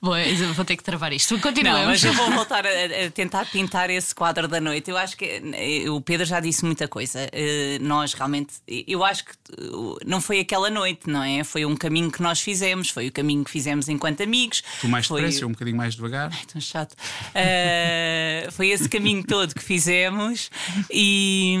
Bom, 0.00 0.09
eu 0.16 0.54
vou 0.54 0.64
ter 0.64 0.76
que 0.76 0.82
travar 0.82 1.12
isto. 1.12 1.34
Não, 1.34 1.40
Continuamos. 1.40 1.86
mas 1.86 2.04
eu 2.04 2.12
vou 2.12 2.30
voltar 2.30 2.64
a, 2.66 2.70
a 3.06 3.10
tentar 3.10 3.46
pintar 3.46 3.90
esse 3.90 4.14
quadro 4.14 4.46
da 4.48 4.60
noite. 4.60 4.90
Eu 4.90 4.96
acho 4.96 5.16
que 5.16 5.24
eh, 5.24 5.88
o 5.90 6.00
Pedro 6.00 6.26
já 6.26 6.40
disse 6.40 6.64
muita 6.64 6.88
coisa. 6.88 7.28
Eh, 7.32 7.78
Nós 7.80 8.12
realmente, 8.14 8.54
eu 8.66 9.04
acho 9.04 9.24
que 9.24 9.32
eh, 9.32 10.04
não 10.06 10.20
foi 10.20 10.40
aquela 10.40 10.70
noite, 10.70 11.08
não 11.08 11.22
é? 11.22 11.44
Foi 11.44 11.64
um 11.64 11.76
caminho 11.76 12.10
que 12.10 12.22
nós 12.22 12.40
fizemos, 12.40 12.90
foi 12.90 13.08
o 13.08 13.12
caminho 13.12 13.44
que 13.44 13.50
fizemos 13.50 13.88
enquanto 13.88 14.22
amigos. 14.22 14.62
Tu 14.80 14.88
mais 14.88 15.06
foi... 15.06 15.20
depressa, 15.22 15.44
eu 15.44 15.48
um 15.48 15.52
bocadinho 15.52 15.76
mais 15.76 15.94
devagar. 15.94 16.30
Tão 16.46 16.60
chato. 16.60 16.96
Eh, 17.34 18.48
foi 18.52 18.68
esse 18.68 18.88
caminho 18.88 19.24
todo 19.24 19.54
que 19.54 19.62
fizemos 19.62 20.50
e, 20.90 21.56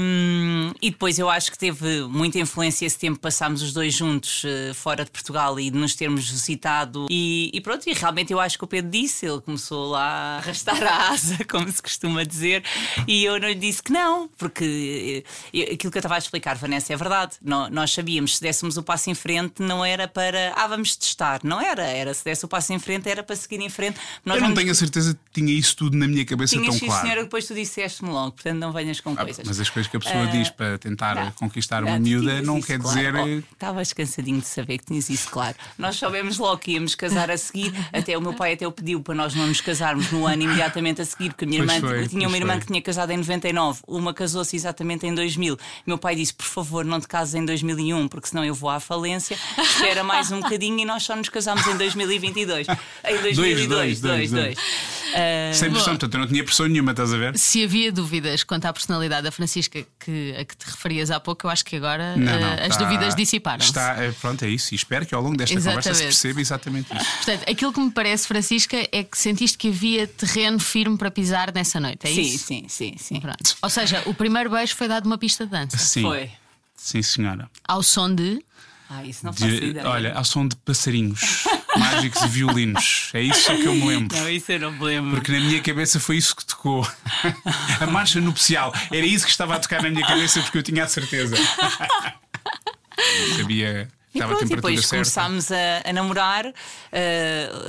e 0.80 0.90
depois 0.90 1.18
eu 1.18 1.28
acho 1.30 1.50
que 1.50 1.58
teve 1.58 2.02
muita 2.08 2.38
influência 2.38 2.86
esse 2.86 2.98
tempo 2.98 3.16
que 3.16 3.22
passámos 3.22 3.62
os 3.62 3.72
dois 3.72 3.94
juntos 3.94 4.42
fora 4.74 5.04
de 5.04 5.10
Portugal 5.10 5.58
e 5.60 5.70
de 5.70 5.76
nos 5.78 5.94
termos 5.94 6.28
visitado 6.28 7.06
e, 7.10 7.50
e 7.52 7.60
pronto, 7.60 7.88
e 7.88 7.92
realmente 7.92 8.32
eu 8.32 8.39
acho 8.40 8.56
que 8.58 8.64
o 8.64 8.66
Pedro 8.66 8.90
disse, 8.90 9.26
ele 9.26 9.40
começou 9.40 9.90
lá 9.90 10.00
a 10.02 10.36
arrastar 10.38 10.82
a 10.82 11.10
asa, 11.10 11.38
como 11.48 11.70
se 11.70 11.82
costuma 11.82 12.24
dizer, 12.24 12.64
e 13.06 13.24
eu 13.24 13.38
não 13.40 13.48
lhe 13.48 13.54
disse 13.54 13.82
que 13.82 13.92
não, 13.92 14.28
porque 14.38 15.24
eh, 15.54 15.62
aquilo 15.74 15.90
que 15.90 15.98
eu 15.98 16.00
estava 16.00 16.14
a 16.14 16.18
explicar, 16.18 16.56
Vanessa, 16.56 16.92
é 16.92 16.96
verdade. 16.96 17.34
Nó- 17.42 17.68
Nós 17.68 17.92
sabíamos 17.92 18.36
se 18.36 18.42
dessemos 18.42 18.76
o 18.76 18.82
passo 18.82 19.10
em 19.10 19.14
frente 19.14 19.62
não 19.62 19.84
era 19.84 20.06
para 20.08 20.52
ah, 20.56 20.66
vamos 20.66 20.96
testar, 20.96 21.40
não 21.44 21.60
era, 21.60 21.82
era 21.82 22.12
se 22.14 22.24
desse 22.24 22.44
o 22.44 22.48
passo 22.48 22.72
em 22.72 22.78
frente 22.78 23.08
era 23.08 23.22
para 23.22 23.36
seguir 23.36 23.60
em 23.60 23.68
frente. 23.68 23.98
Nós 24.24 24.36
Eu 24.36 24.40
não 24.42 24.48
vamos- 24.48 24.58
tenho 24.60 24.72
a 24.72 24.74
certeza 24.74 25.14
que 25.14 25.40
tinha 25.40 25.52
isso 25.52 25.76
tudo 25.76 25.96
na 25.96 26.06
minha 26.08 26.24
cabeça 26.24 26.54
Tinhas, 26.56 26.68
tão 26.68 26.78
sim, 26.78 26.86
claro. 26.86 27.02
senhora, 27.02 27.22
depois 27.24 27.46
tu 27.46 27.54
disseste-me 27.54 28.10
logo, 28.10 28.32
portanto 28.32 28.58
não 28.58 28.72
venhas 28.72 29.00
com 29.00 29.12
Ah, 29.12 29.24
coisas. 29.24 29.44
mas 29.46 29.60
as 29.60 29.68
coisas 29.70 29.90
que 29.90 29.96
a 29.96 30.00
pessoa 30.00 30.24
Ah, 30.24 30.26
diz 30.26 30.50
para 30.50 30.78
tentar 30.78 31.14
não. 31.14 31.30
conquistar 31.32 31.80
Não, 31.82 31.88
uma 31.88 31.98
miúda 31.98 32.40
não 32.42 32.60
quer 32.60 32.78
claro. 32.78 32.96
dizer. 32.96 33.14
Oh, 33.14 33.26
eh, 33.28 33.42
Estavas 33.52 33.92
cansadinho 33.92 34.40
de 34.40 34.46
saber 34.46 34.78
que 34.78 34.84
tinhas 34.86 35.08
isso, 35.10 35.28
claro. 35.30 35.56
Nós 35.78 35.96
soubemos 35.96 36.38
logo 36.38 36.58
que 36.58 36.72
íamos 36.72 36.94
casar 36.94 37.30
a 37.30 37.36
seguir, 37.36 37.72
até 37.92 38.16
o 38.20 38.22
meu 38.22 38.34
pai 38.34 38.52
até 38.52 38.66
o 38.66 38.72
pediu 38.72 39.00
para 39.00 39.14
nós 39.14 39.34
não 39.34 39.46
nos 39.46 39.60
casarmos 39.60 40.10
no 40.12 40.26
ano 40.26 40.42
imediatamente 40.42 41.00
a 41.02 41.04
seguir, 41.04 41.30
porque 41.30 41.44
a 41.44 41.48
minha 41.48 41.64
Pois 41.64 41.76
irmã 41.76 41.88
foi, 41.88 42.08
tinha 42.08 42.28
uma 42.28 42.36
irmã 42.36 42.52
foi. 42.52 42.60
que 42.60 42.66
tinha 42.68 42.82
casado 42.82 43.10
em 43.10 43.16
99, 43.16 43.80
uma 43.88 44.14
casou-se 44.14 44.54
exatamente 44.54 45.06
em 45.06 45.14
2000. 45.14 45.56
Meu 45.86 45.98
pai 45.98 46.14
disse: 46.14 46.32
por 46.34 46.44
favor, 46.46 46.84
não 46.84 47.00
te 47.00 47.08
cases 47.08 47.34
em 47.34 47.44
2001, 47.44 48.08
porque 48.08 48.28
senão 48.28 48.44
eu 48.44 48.54
vou 48.54 48.70
à 48.70 48.78
falência. 48.80 49.36
Espera 49.58 50.04
mais 50.04 50.30
um 50.30 50.40
bocadinho 50.40 50.78
e 50.80 50.84
nós 50.84 51.02
só 51.02 51.16
nos 51.16 51.28
casamos 51.28 51.66
em 51.66 51.76
2022. 51.76 52.66
Em 52.68 53.18
2002, 53.22 53.68
dois, 53.68 54.00
dois, 54.00 54.30
2, 54.30 54.54
2. 54.56 55.56
sem 55.56 55.70
pressão, 55.70 55.92
portanto, 55.94 56.14
eu 56.14 56.20
não 56.20 56.26
tinha 56.26 56.44
pressão 56.44 56.66
nenhuma, 56.66 56.90
estás 56.92 57.12
a 57.12 57.16
ver? 57.16 57.36
Se 57.38 57.64
havia 57.64 57.90
dúvidas 57.90 58.44
quanto 58.44 58.66
à 58.66 58.72
personalidade 58.72 59.22
da 59.24 59.32
Francisca 59.32 59.84
que, 59.98 60.34
a 60.38 60.44
que 60.44 60.56
te 60.56 60.64
referias 60.66 61.10
há 61.10 61.18
pouco, 61.18 61.46
eu 61.46 61.50
acho 61.50 61.64
que 61.64 61.76
agora 61.76 62.16
Não, 62.16 62.24
não, 62.24 62.32
eh, 62.48 62.66
as 62.66 62.72
está- 62.72 62.84
dúvidas 62.84 63.14
dissiparam-se. 63.14 63.68
Está, 63.70 63.96
é, 64.02 64.12
pronto, 64.12 64.44
é 64.44 64.48
isso. 64.48 64.74
E 64.74 64.76
espero 64.76 65.04
que 65.06 65.14
ao 65.14 65.22
longo 65.22 65.36
desta 65.36 65.54
conversa 65.56 65.82
se 65.82 65.88
Exatamente. 65.90 66.06
perceba 66.06 66.40
exatamente 66.40 66.96
isso. 66.96 67.16
Portanto, 67.16 67.50
aquilo 67.50 67.72
que 67.72 67.80
me 67.80 67.90
parece, 67.90 68.09
Francisca, 68.16 68.76
é 68.92 69.02
que 69.04 69.16
sentiste 69.18 69.56
que 69.58 69.68
havia 69.68 70.06
terreno 70.06 70.58
firme 70.58 70.96
para 70.98 71.10
pisar 71.10 71.52
nessa 71.52 71.78
noite, 71.80 72.06
é 72.06 72.12
Sim, 72.14 72.20
isso? 72.20 72.46
sim, 72.46 72.64
sim, 72.68 72.94
sim. 72.98 73.20
Pronto. 73.20 73.56
Ou 73.62 73.70
seja, 73.70 74.02
o 74.06 74.14
primeiro 74.14 74.50
beijo 74.50 74.74
foi 74.76 74.88
dado 74.88 75.06
uma 75.06 75.18
pista 75.18 75.44
de 75.44 75.50
dança. 75.52 75.76
Sim, 75.78 76.02
Foi. 76.02 76.30
sim, 76.76 77.02
senhora. 77.02 77.50
Ao 77.66 77.82
som 77.82 78.14
de. 78.14 78.44
Ah, 78.92 79.04
isso 79.04 79.24
não 79.24 79.32
faço 79.32 79.46
De- 79.46 79.66
ideia. 79.66 79.86
olha, 79.88 80.12
ao 80.14 80.24
som 80.24 80.48
de 80.48 80.56
passarinhos 80.56 81.44
mágicos 81.78 82.22
e 82.22 82.26
violinos. 82.26 83.10
É 83.14 83.22
isso 83.22 83.54
que 83.54 83.64
eu 83.64 83.72
me 83.74 83.86
lembro. 83.86 84.18
Não, 84.18 84.28
isso 84.28 84.50
eu 84.50 84.58
não 84.58 84.72
me 84.72 84.84
lembro. 84.84 85.10
Porque 85.12 85.30
na 85.30 85.38
minha 85.38 85.60
cabeça 85.62 86.00
foi 86.00 86.16
isso 86.16 86.34
que 86.34 86.44
tocou. 86.44 86.84
A 87.80 87.86
marcha 87.86 88.20
nupcial. 88.20 88.74
Era 88.90 89.06
isso 89.06 89.24
que 89.24 89.30
estava 89.30 89.54
a 89.54 89.60
tocar 89.60 89.80
na 89.82 89.90
minha 89.90 90.04
cabeça 90.04 90.40
porque 90.42 90.58
eu 90.58 90.62
tinha 90.64 90.82
a 90.82 90.88
certeza. 90.88 91.36
Sabia 93.36 93.88
E 94.14 94.18
pronto, 94.18 94.44
e 94.44 94.48
depois 94.48 94.80
certa. 94.80 94.96
começámos 94.96 95.52
a, 95.52 95.82
a 95.88 95.92
namorar. 95.92 96.46
eh, 96.46 96.52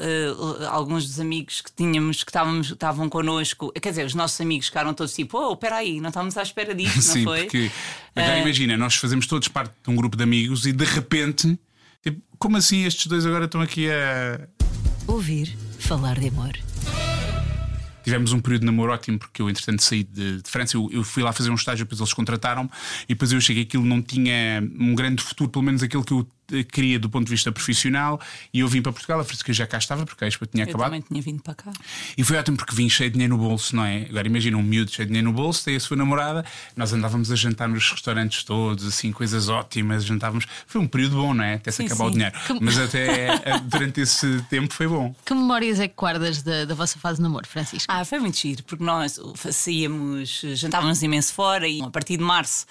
eh, 0.01 0.65
alguns 0.69 1.05
dos 1.07 1.19
amigos 1.19 1.61
que 1.61 1.71
tínhamos 1.71 2.23
que 2.23 2.31
estávamos, 2.31 2.71
estavam 2.71 3.07
connosco, 3.09 3.71
quer 3.73 3.89
dizer, 3.91 4.05
os 4.05 4.15
nossos 4.15 4.41
amigos 4.41 4.65
ficaram 4.65 4.93
todos 4.93 5.13
tipo: 5.13 5.37
Oh, 5.37 5.53
espera 5.53 5.75
aí, 5.77 6.01
não 6.01 6.09
estávamos 6.09 6.35
à 6.37 6.41
espera 6.41 6.73
disto, 6.73 6.95
não 7.07 7.13
Sim, 7.13 7.23
foi? 7.23 7.41
porque 7.43 7.71
agora 8.15 8.37
Eh, 8.37 8.41
imagina, 8.41 8.75
nós 8.75 8.95
fazemos 8.95 9.27
todos 9.27 9.47
parte 9.49 9.73
de 9.83 9.89
um 9.91 9.95
grupo 9.95 10.17
de 10.17 10.23
amigos 10.23 10.65
e 10.65 10.71
de 10.73 10.83
repente, 10.85 11.59
tipo, 12.03 12.19
como 12.39 12.57
assim 12.57 12.85
estes 12.85 13.05
dois 13.07 13.25
agora 13.25 13.45
estão 13.45 13.61
aqui 13.61 13.87
a. 13.91 14.47
Ouvir 15.07 15.55
falar 15.79 16.17
de 16.19 16.27
amor. 16.29 16.57
Tivemos 18.03 18.33
um 18.33 18.39
período 18.39 18.61
de 18.61 18.65
namoro 18.65 18.91
ótimo 18.91 19.19
porque 19.19 19.41
eu, 19.41 19.49
entretanto, 19.49 19.83
saí 19.83 20.03
de, 20.03 20.41
de 20.41 20.49
França. 20.49 20.77
Eu, 20.77 20.89
eu 20.91 21.03
fui 21.03 21.23
lá 21.23 21.31
fazer 21.31 21.49
um 21.49 21.55
estágio, 21.55 21.85
depois 21.85 21.99
eles 21.99 22.13
contrataram-me 22.13 22.69
e 23.03 23.13
depois 23.13 23.31
eu 23.31 23.41
cheguei. 23.41 23.63
Aquilo 23.63 23.85
não 23.85 24.01
tinha 24.01 24.63
um 24.79 24.95
grande 24.95 25.21
futuro, 25.21 25.49
pelo 25.49 25.63
menos 25.63 25.83
aquilo 25.83 26.03
que 26.03 26.13
eu 26.13 26.27
queria 26.71 26.99
do 26.99 27.09
ponto 27.09 27.25
de 27.25 27.31
vista 27.31 27.51
profissional. 27.51 28.19
E 28.53 28.59
eu 28.59 28.67
vim 28.67 28.81
para 28.81 28.91
Portugal, 28.91 29.19
a 29.19 29.23
Francisca 29.23 29.51
já 29.53 29.65
cá 29.67 29.77
estava, 29.77 30.05
porque 30.05 30.23
a 30.23 30.27
Expo 30.27 30.45
tinha 30.45 30.63
Eu 30.63 30.69
acabado. 30.69 30.87
também 30.87 31.01
tinha 31.01 31.21
vindo 31.21 31.41
para 31.41 31.55
cá. 31.55 31.71
E 32.17 32.23
foi 32.23 32.37
ótimo 32.37 32.57
porque 32.57 32.75
vim 32.75 32.89
cheio 32.89 33.09
de 33.09 33.13
dinheiro 33.13 33.35
no 33.37 33.41
bolso, 33.43 33.75
não 33.75 33.85
é? 33.85 34.05
Agora 34.09 34.27
imagina 34.27 34.57
um 34.57 34.63
miúdo 34.63 34.91
cheio 34.91 35.05
de 35.05 35.11
dinheiro 35.11 35.29
no 35.29 35.33
bolso, 35.35 35.63
tem 35.65 35.75
a 35.75 35.79
sua 35.79 35.97
namorada, 35.97 36.45
nós 36.75 36.93
andávamos 36.93 37.31
a 37.31 37.35
jantar 37.35 37.67
nos 37.67 37.89
restaurantes 37.91 38.43
todos, 38.43 38.85
assim, 38.85 39.11
coisas 39.11 39.49
ótimas, 39.49 40.05
jantávamos. 40.05 40.45
Foi 40.67 40.79
um 40.81 40.87
período 40.87 41.15
bom, 41.15 41.33
não 41.33 41.43
é? 41.43 41.55
Até 41.55 41.71
se 41.71 41.77
Sim, 41.77 41.85
acabar 41.85 42.05
o 42.05 42.07
sim. 42.07 42.13
dinheiro. 42.13 42.35
Mas 42.61 42.77
até 42.77 43.27
eh, 43.35 43.59
durante 43.65 44.01
esse 44.01 44.41
tempo 44.49 44.73
foi 44.73 44.87
bom. 44.87 45.15
Que 45.25 45.33
memórias 45.33 45.79
é 45.79 45.87
que 45.87 45.95
guardas 45.95 46.41
da, 46.41 46.65
da 46.65 46.75
vossa 46.75 46.99
fase 46.99 47.17
de 47.17 47.23
namoro, 47.23 47.47
Francisca? 47.47 47.91
Ah, 47.93 48.03
foi 48.05 48.19
muito 48.19 48.37
giro, 48.37 48.63
porque 48.63 48.83
nós 48.83 49.19
saíamos, 49.51 50.41
jantávamos 50.55 51.01
imenso 51.01 51.33
fora 51.33 51.67
e 51.67 51.81
a 51.81 51.89
partir 51.89 52.17
de 52.17 52.23
março 52.23 52.65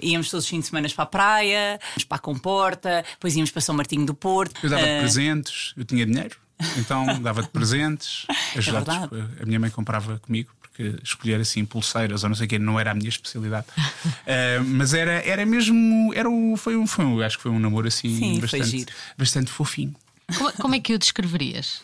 íamos 0.00 0.30
todos 0.30 0.44
os 0.44 0.50
fins 0.50 0.60
de 0.60 0.66
semana 0.66 0.88
para 0.94 1.02
a 1.04 1.06
praia, 1.06 1.80
íamos 1.90 2.04
para 2.04 2.16
a 2.16 2.20
Comporta, 2.20 3.04
depois 3.24 3.36
íamos 3.36 3.50
para 3.50 3.62
São 3.62 3.74
Martinho 3.74 4.04
do 4.04 4.12
Porto. 4.14 4.54
Eu 4.62 4.68
dava-te 4.68 4.92
Ah, 4.96 4.98
presentes, 4.98 5.72
eu 5.78 5.84
tinha 5.84 6.04
dinheiro, 6.04 6.36
então 6.76 7.22
dava-te 7.22 7.48
presentes, 7.52 8.26
ajudava 8.54 8.92
É 8.92 9.08
verdade. 9.08 9.42
a 9.42 9.46
minha 9.46 9.58
mãe 9.58 9.70
comprava 9.70 10.18
comigo. 10.18 10.52
Porque 10.60 10.98
escolher 11.04 11.40
assim 11.40 11.64
pulseiras 11.64 12.24
ou 12.24 12.28
não 12.28 12.34
sei 12.34 12.46
o 12.46 12.48
que 12.48 12.58
não 12.58 12.80
era 12.80 12.90
a 12.90 12.94
minha 12.94 13.08
especialidade, 13.08 13.64
Ah, 13.78 14.60
mas 14.66 14.92
era, 14.92 15.12
era 15.24 15.46
mesmo, 15.46 16.12
era 16.14 16.28
um, 16.28 16.56
foi 16.56 16.76
um, 16.76 16.84
foi 16.86 17.04
um, 17.04 17.20
acho 17.22 17.36
que 17.36 17.44
foi 17.44 17.52
um 17.52 17.60
namoro 17.60 17.86
assim 17.86 18.08
Sim, 18.18 18.40
bastante, 18.40 18.86
bastante 19.16 19.50
fofinho. 19.52 19.94
Como, 20.36 20.52
como 20.54 20.74
é 20.74 20.80
que 20.80 20.92
o 20.92 20.98
descreverias? 20.98 21.82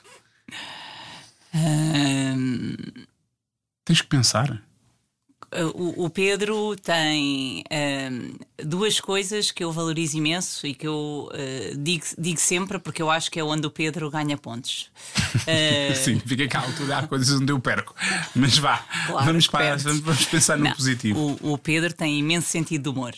Ahm, 1.54 2.74
Tens 3.84 4.00
que 4.02 4.08
pensar. 4.08 4.60
O, 5.74 6.04
o 6.04 6.10
Pedro 6.10 6.76
tem. 6.76 7.64
ahm, 7.70 8.34
duas 8.64 9.00
coisas 9.00 9.50
que 9.50 9.64
eu 9.64 9.72
valorizo 9.72 10.16
imenso 10.16 10.66
e 10.66 10.74
que 10.74 10.86
eu 10.86 11.30
uh, 11.32 11.76
digo, 11.76 12.04
digo 12.18 12.38
sempre, 12.38 12.78
porque 12.78 13.00
eu 13.02 13.10
acho 13.10 13.30
que 13.30 13.40
é 13.40 13.44
onde 13.44 13.66
o 13.66 13.70
Pedro 13.70 14.10
ganha 14.10 14.36
pontos. 14.36 14.90
Uh... 15.34 15.94
Sim, 15.96 16.20
fica 16.20 16.46
cá 16.46 16.60
à 16.60 16.64
altura, 16.64 16.98
há 16.98 17.06
coisas 17.06 17.40
onde 17.40 17.52
eu 17.52 17.58
perco. 17.58 17.94
Mas 18.34 18.58
vá, 18.58 18.78
claro, 19.06 19.26
vamos, 19.26 19.46
para, 19.46 19.76
vamos, 19.76 20.24
pensar 20.26 20.56
no 20.56 20.64
não, 20.64 20.72
positivo. 20.72 21.38
O, 21.40 21.54
o, 21.54 21.58
Pedro 21.58 21.92
tem 21.92 22.18
imenso 22.18 22.48
sentido 22.48 22.82
de 22.82 22.88
humor. 22.90 23.14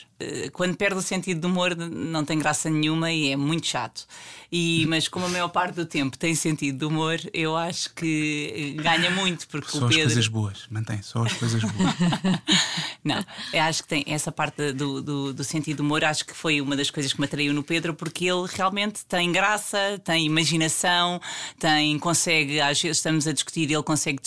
Quando 0.53 0.77
perde 0.77 0.97
o 0.97 1.03
sentido 1.03 1.41
de 1.41 1.47
humor, 1.47 1.75
não 1.77 2.25
tem 2.25 2.39
graça 2.39 2.71
nenhuma 2.71 3.11
e 3.11 3.33
é 3.33 3.37
muito 3.37 3.67
chato. 3.67 4.07
E, 4.51 4.87
mas 4.87 5.09
como 5.09 5.27
a 5.27 5.29
maior 5.29 5.49
parte 5.49 5.75
do 5.75 5.87
tempo 5.87 6.17
tem 6.17 6.35
sentido 6.35 6.79
de 6.79 6.85
humor, 6.85 7.19
eu 7.33 7.57
acho 7.57 7.93
que 7.95 8.77
ganha 8.81 9.11
muito. 9.11 9.49
Porque 9.49 9.71
só 9.71 9.79
o 9.79 9.89
Pedro... 9.89 10.03
as 10.03 10.07
coisas 10.13 10.29
boas, 10.29 10.59
mantém, 10.71 11.03
só 11.03 11.25
as 11.25 11.33
coisas 11.33 11.63
boas. 11.63 11.95
não, 13.05 13.25
acho 13.69 13.83
que 13.83 13.89
tem 13.89 14.05
essa 14.07 14.31
parte 14.31 14.73
do, 14.73 15.03
do, 15.03 15.35
do 15.35 15.45
sentido 15.45 15.77
de 15.77 15.83
humor, 15.83 16.05
acho 16.05 16.25
que 16.25 16.35
foi 16.35 16.61
uma 16.61 16.77
das 16.77 16.91
coisas 16.91 17.13
que 17.13 17.21
me 17.21 17.27
atraiu 17.27 17.53
no 17.53 17.63
Pedro, 17.63 17.95
porque 17.95 18.27
ele 18.27 18.47
realmente 18.53 19.05
tem 19.07 19.31
graça, 19.33 20.01
tem 20.05 20.27
imaginação, 20.27 21.21
tem, 21.59 21.99
consegue, 21.99 22.61
às 22.61 22.81
vezes 22.81 22.99
estamos 22.99 23.27
a 23.27 23.33
discutir, 23.33 23.71
ele 23.71 23.83
consegue 23.83 24.21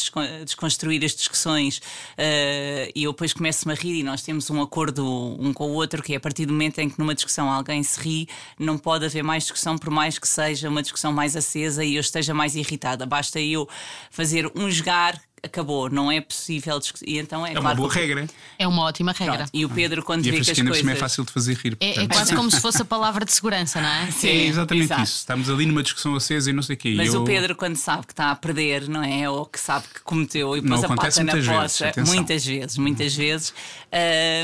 desconstruir 0.44 1.04
as 1.04 1.16
discussões 1.16 1.78
uh, 1.78 2.92
e 2.94 3.04
eu 3.04 3.12
depois 3.12 3.34
começo-me 3.34 3.74
a 3.74 3.76
rir 3.76 4.00
e 4.00 4.04
nós 4.04 4.22
temos 4.22 4.50
um 4.50 4.62
acordo 4.62 5.06
um 5.40 5.54
com 5.54 5.70
o 5.70 5.74
outro, 5.74 6.02
que 6.02 6.14
é 6.14 6.18
a 6.18 6.20
partir 6.20 6.46
do 6.46 6.54
momento 6.54 6.80
em 6.80 6.90
que 6.90 7.00
numa 7.00 7.16
discussão 7.16 7.50
alguém 7.50 7.82
se 7.84 8.00
ri, 8.00 8.28
não 8.60 8.78
pode 8.78 9.06
haver 9.06 9.24
mais 9.24 9.44
discussão, 9.44 9.78
por 9.78 9.90
mais 9.90 10.20
que 10.20 10.28
seja 10.28 10.70
uma 10.70 10.82
discussão 10.82 11.14
mais 11.14 11.36
acesa 11.36 11.84
e 11.84 11.96
eu 11.96 12.02
esteja 12.02 12.34
mais 12.34 12.56
irritada. 12.56 13.06
Basta 13.06 13.40
eu 13.40 13.68
fazer 14.10 14.52
um 14.56 14.70
jogar 14.70 15.20
acabou, 15.46 15.90
não 15.90 16.12
é 16.12 16.20
possível 16.20 16.80
discutir. 16.80 17.08
E 17.08 17.20
então 17.20 17.46
é, 17.46 17.52
é 17.52 17.54
claro 17.54 17.68
uma 17.68 17.76
boa 17.76 17.92
regra. 17.92 18.28
É 18.58 18.68
uma 18.68 18.84
ótima 18.84 19.12
regra. 19.12 19.38
Pronto. 19.38 19.52
E 19.54 19.66
o 19.66 19.70
Pedro, 19.70 20.04
quando 20.04 20.26
e 20.26 20.32
vê 20.32 20.42
que 20.42 20.52
as 20.52 20.60
coisas. 20.60 20.88
é 20.88 20.96
fácil 20.96 21.24
de 21.24 21.32
fazer 21.32 21.56
rir. 21.56 21.78
É, 21.80 22.04
é, 22.04 22.08
quase 22.08 22.36
como 22.36 22.50
se 22.50 22.60
fosse 22.60 22.82
a 22.82 22.86
palavra 22.86 23.26
de 23.26 23.32
segurança, 23.32 23.80
não 23.82 23.88
é? 23.88 24.12
Sim, 24.12 24.28
é 24.28 24.46
exatamente 24.48 24.86
exato. 24.86 25.04
isso. 25.04 25.18
Estamos 25.18 25.50
ali 25.50 25.66
numa 25.66 25.84
discussão 25.84 26.16
acesa 26.16 26.50
e 26.50 26.54
não 26.54 26.64
sei 26.64 26.76
o 26.76 26.78
quê. 26.78 26.94
Mas 26.96 27.14
eu... 27.14 27.22
o 27.22 27.26
Pedro, 27.26 27.56
quando 27.56 27.76
sabe 27.76 28.06
que 28.08 28.14
está 28.14 28.32
a 28.32 28.36
perder, 28.36 28.88
não 28.88 29.04
é? 29.04 29.30
Ou 29.30 29.46
que 29.46 29.60
sabe 29.60 29.86
que 29.94 30.02
cometeu 30.02 30.58
e 30.58 30.62
pôs 30.62 30.84
a 30.84 30.88
pata 30.90 31.24
na 31.24 31.34
poça, 31.34 31.92
muitas 32.06 32.46
vezes, 32.46 32.78
muitas 32.78 33.16
vezes, 33.16 33.54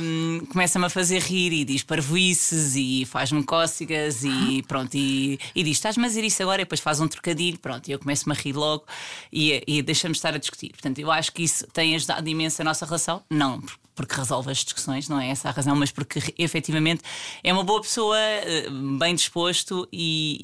hum, 0.01 0.45
começa-me 0.49 0.85
a 0.85 0.89
fazer 0.89 1.21
rir 1.21 1.51
e 1.51 1.65
diz 1.65 1.83
parvoices 1.83 2.75
e 2.75 3.05
faz-me 3.05 3.43
cócegas 3.43 4.23
e 4.23 4.63
pronto. 4.67 4.95
E, 4.95 5.39
e 5.55 5.63
diz: 5.63 5.77
estás-me 5.77 6.05
a 6.05 6.07
dizer 6.07 6.23
isso 6.23 6.41
agora? 6.43 6.61
E 6.61 6.65
depois 6.65 6.79
faz 6.79 6.99
um 6.99 7.07
trocadilho, 7.07 7.57
pronto. 7.59 7.87
E 7.87 7.91
eu 7.91 7.99
começo-me 7.99 8.35
a 8.35 8.39
rir 8.39 8.53
logo 8.53 8.85
e, 9.31 9.63
e 9.67 9.81
deixamos 9.81 10.17
estar 10.17 10.33
a 10.33 10.37
discutir. 10.37 10.71
Portanto, 10.81 10.97
eu 10.97 11.11
acho 11.11 11.31
que 11.31 11.43
isso 11.43 11.67
tem 11.67 11.93
ajudado 11.95 12.27
imenso 12.27 12.59
a 12.59 12.65
nossa 12.65 12.85
relação? 12.85 13.21
Não, 13.29 13.61
porque 13.93 14.15
resolve 14.15 14.49
as 14.49 14.57
discussões, 14.57 15.07
não 15.07 15.19
é 15.19 15.29
essa 15.29 15.49
a 15.49 15.51
razão, 15.51 15.75
mas 15.75 15.91
porque 15.91 16.33
efetivamente 16.39 17.03
é 17.43 17.53
uma 17.53 17.63
boa 17.63 17.79
pessoa, 17.81 18.17
eh, 18.17 18.67
bem 18.97 19.13
disposto 19.13 19.87
e, 19.91 20.39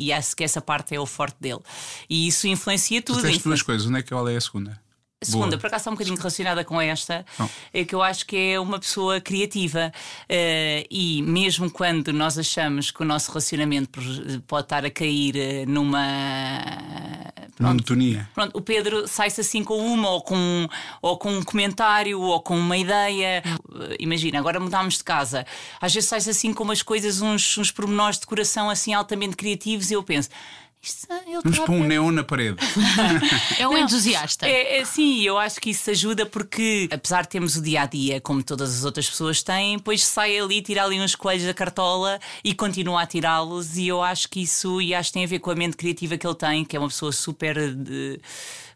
e, 0.00 0.06
e 0.06 0.12
acho 0.14 0.34
que 0.34 0.42
essa 0.42 0.62
parte 0.62 0.94
é 0.94 0.98
o 0.98 1.04
forte 1.04 1.36
dele. 1.38 1.60
E 2.08 2.26
isso 2.26 2.48
influencia 2.48 3.02
tudo. 3.02 3.18
Tu 3.18 3.22
tens 3.22 3.42
duas 3.42 3.60
coisas, 3.60 3.86
onde 3.86 3.98
é 3.98 4.02
que 4.02 4.14
ela 4.14 4.32
é 4.32 4.36
a 4.36 4.40
segunda? 4.40 4.80
A 5.20 5.24
segunda, 5.24 5.50
Boa. 5.50 5.58
por 5.58 5.66
acaso, 5.66 5.82
está 5.82 5.90
um 5.90 5.94
bocadinho 5.94 6.16
relacionada 6.16 6.64
com 6.64 6.80
esta, 6.80 7.24
oh. 7.38 7.46
é 7.72 7.84
que 7.84 7.94
eu 7.94 8.02
acho 8.02 8.26
que 8.26 8.36
é 8.36 8.58
uma 8.58 8.78
pessoa 8.80 9.20
criativa 9.20 9.92
uh, 9.94 10.86
e 10.90 11.22
mesmo 11.22 11.70
quando 11.70 12.12
nós 12.12 12.36
achamos 12.38 12.90
que 12.90 13.02
o 13.02 13.04
nosso 13.04 13.30
relacionamento 13.30 14.00
pode 14.48 14.64
estar 14.64 14.84
a 14.84 14.90
cair 14.90 15.36
eh, 15.36 15.66
numa 17.58 17.70
monotonia. 17.70 18.28
Pronto, 18.34 18.56
o 18.56 18.60
Pedro 18.60 19.06
sai-se 19.06 19.40
assim 19.40 19.62
com 19.62 19.76
uma 19.78 20.10
ou 20.10 20.22
com, 20.22 20.68
ou 21.00 21.18
com 21.18 21.32
um 21.32 21.42
comentário 21.42 22.20
ou 22.20 22.40
com 22.40 22.58
uma 22.58 22.76
ideia. 22.76 23.42
Imagina, 23.98 24.38
agora 24.38 24.58
mudámos 24.58 24.98
de 24.98 25.04
casa. 25.04 25.46
Às 25.80 25.94
vezes 25.94 26.08
sai-se 26.08 26.30
assim 26.30 26.52
com 26.52 26.64
umas 26.64 26.82
coisas, 26.82 27.20
uns, 27.20 27.58
uns 27.58 27.70
pormenores 27.70 28.16
de 28.16 28.22
decoração 28.22 28.70
assim 28.70 28.94
altamente 28.94 29.36
criativos 29.36 29.90
e 29.90 29.94
eu 29.94 30.02
penso. 30.02 30.28
É, 31.08 31.40
Vamos 31.44 31.58
pôr 31.60 31.70
um 31.70 31.84
neon 31.84 32.10
na 32.10 32.24
parede. 32.24 32.58
é 33.56 33.68
um 33.68 33.72
Não, 33.72 33.78
entusiasta. 33.78 34.48
É, 34.48 34.78
é, 34.78 34.84
sim, 34.84 35.22
eu 35.22 35.38
acho 35.38 35.60
que 35.60 35.70
isso 35.70 35.88
ajuda 35.88 36.26
porque, 36.26 36.88
apesar 36.90 37.22
de 37.22 37.28
termos 37.28 37.56
o 37.56 37.62
dia 37.62 37.82
a 37.82 37.86
dia, 37.86 38.20
como 38.20 38.42
todas 38.42 38.78
as 38.78 38.84
outras 38.84 39.08
pessoas 39.08 39.44
têm, 39.44 39.76
depois 39.76 40.04
sai 40.04 40.36
ali, 40.40 40.60
tira 40.60 40.82
ali 40.82 41.00
uns 41.00 41.14
coelhos 41.14 41.46
da 41.46 41.54
cartola 41.54 42.18
e 42.42 42.52
continua 42.52 43.02
a 43.02 43.06
tirá-los. 43.06 43.76
E 43.76 43.86
eu 43.86 44.02
acho 44.02 44.28
que 44.28 44.42
isso 44.42 44.82
e 44.82 44.92
acho 44.92 45.10
que 45.10 45.14
tem 45.14 45.24
a 45.24 45.28
ver 45.28 45.38
com 45.38 45.52
a 45.52 45.54
mente 45.54 45.76
criativa 45.76 46.18
que 46.18 46.26
ele 46.26 46.34
tem, 46.34 46.64
que 46.64 46.76
é 46.76 46.80
uma 46.80 46.88
pessoa 46.88 47.12
super. 47.12 47.76
De, 47.76 48.20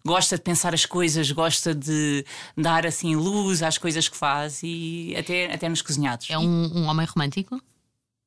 gosta 0.05 0.37
de 0.37 0.43
pensar 0.43 0.73
as 0.73 0.87
coisas, 0.87 1.33
gosta 1.33 1.75
de 1.75 2.25
dar 2.57 2.87
assim 2.87 3.17
luz 3.17 3.65
às 3.65 3.79
coisas 3.79 4.09
que 4.09 4.17
faz 4.17 4.61
e 4.63 5.13
até, 5.19 5.53
até 5.53 5.69
nos 5.69 5.83
cozinhados. 5.83 6.29
É 6.31 6.39
um, 6.39 6.71
um 6.73 6.85
homem 6.87 7.05
romântico? 7.05 7.61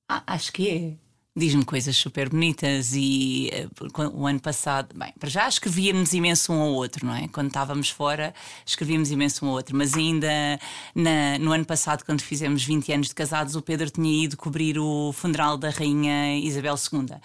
Ah, 0.10 0.22
acho 0.28 0.52
que 0.52 0.68
é 0.68 1.09
diz-me 1.36 1.64
coisas 1.64 1.96
super 1.96 2.30
bonitas 2.30 2.92
e 2.94 3.50
uh, 3.82 4.12
o 4.14 4.28
ano 4.28 4.40
passado, 4.40 4.96
bem, 4.96 5.14
para 5.20 5.30
já 5.30 5.48
escrevíamos 5.48 6.14
imenso 6.14 6.52
um 6.52 6.62
ao 6.62 6.70
outro, 6.70 7.06
não 7.06 7.16
é? 7.16 7.28
Quando 7.28 7.48
estávamos 7.48 7.90
fora, 7.90 8.34
escrevíamos 8.66 9.12
imenso 9.12 9.46
um 9.46 9.50
ao 9.50 9.56
outro, 9.56 9.76
mas 9.76 9.94
ainda 9.94 10.30
na, 10.94 11.38
no 11.40 11.52
ano 11.52 11.66
passado, 11.66 12.04
quando 12.04 12.22
fizemos 12.22 12.64
20 12.64 12.92
anos 12.94 13.08
de 13.08 13.16
casados, 13.16 13.56
o 13.56 13.62
Pedro 13.62 13.90
tinha 13.90 14.24
ido 14.24 14.36
cobrir 14.36 14.78
o 14.80 15.12
funeral 15.14 15.58
da 15.58 15.70
Rainha 15.70 16.38
Isabel 16.38 16.76
II. 16.76 17.18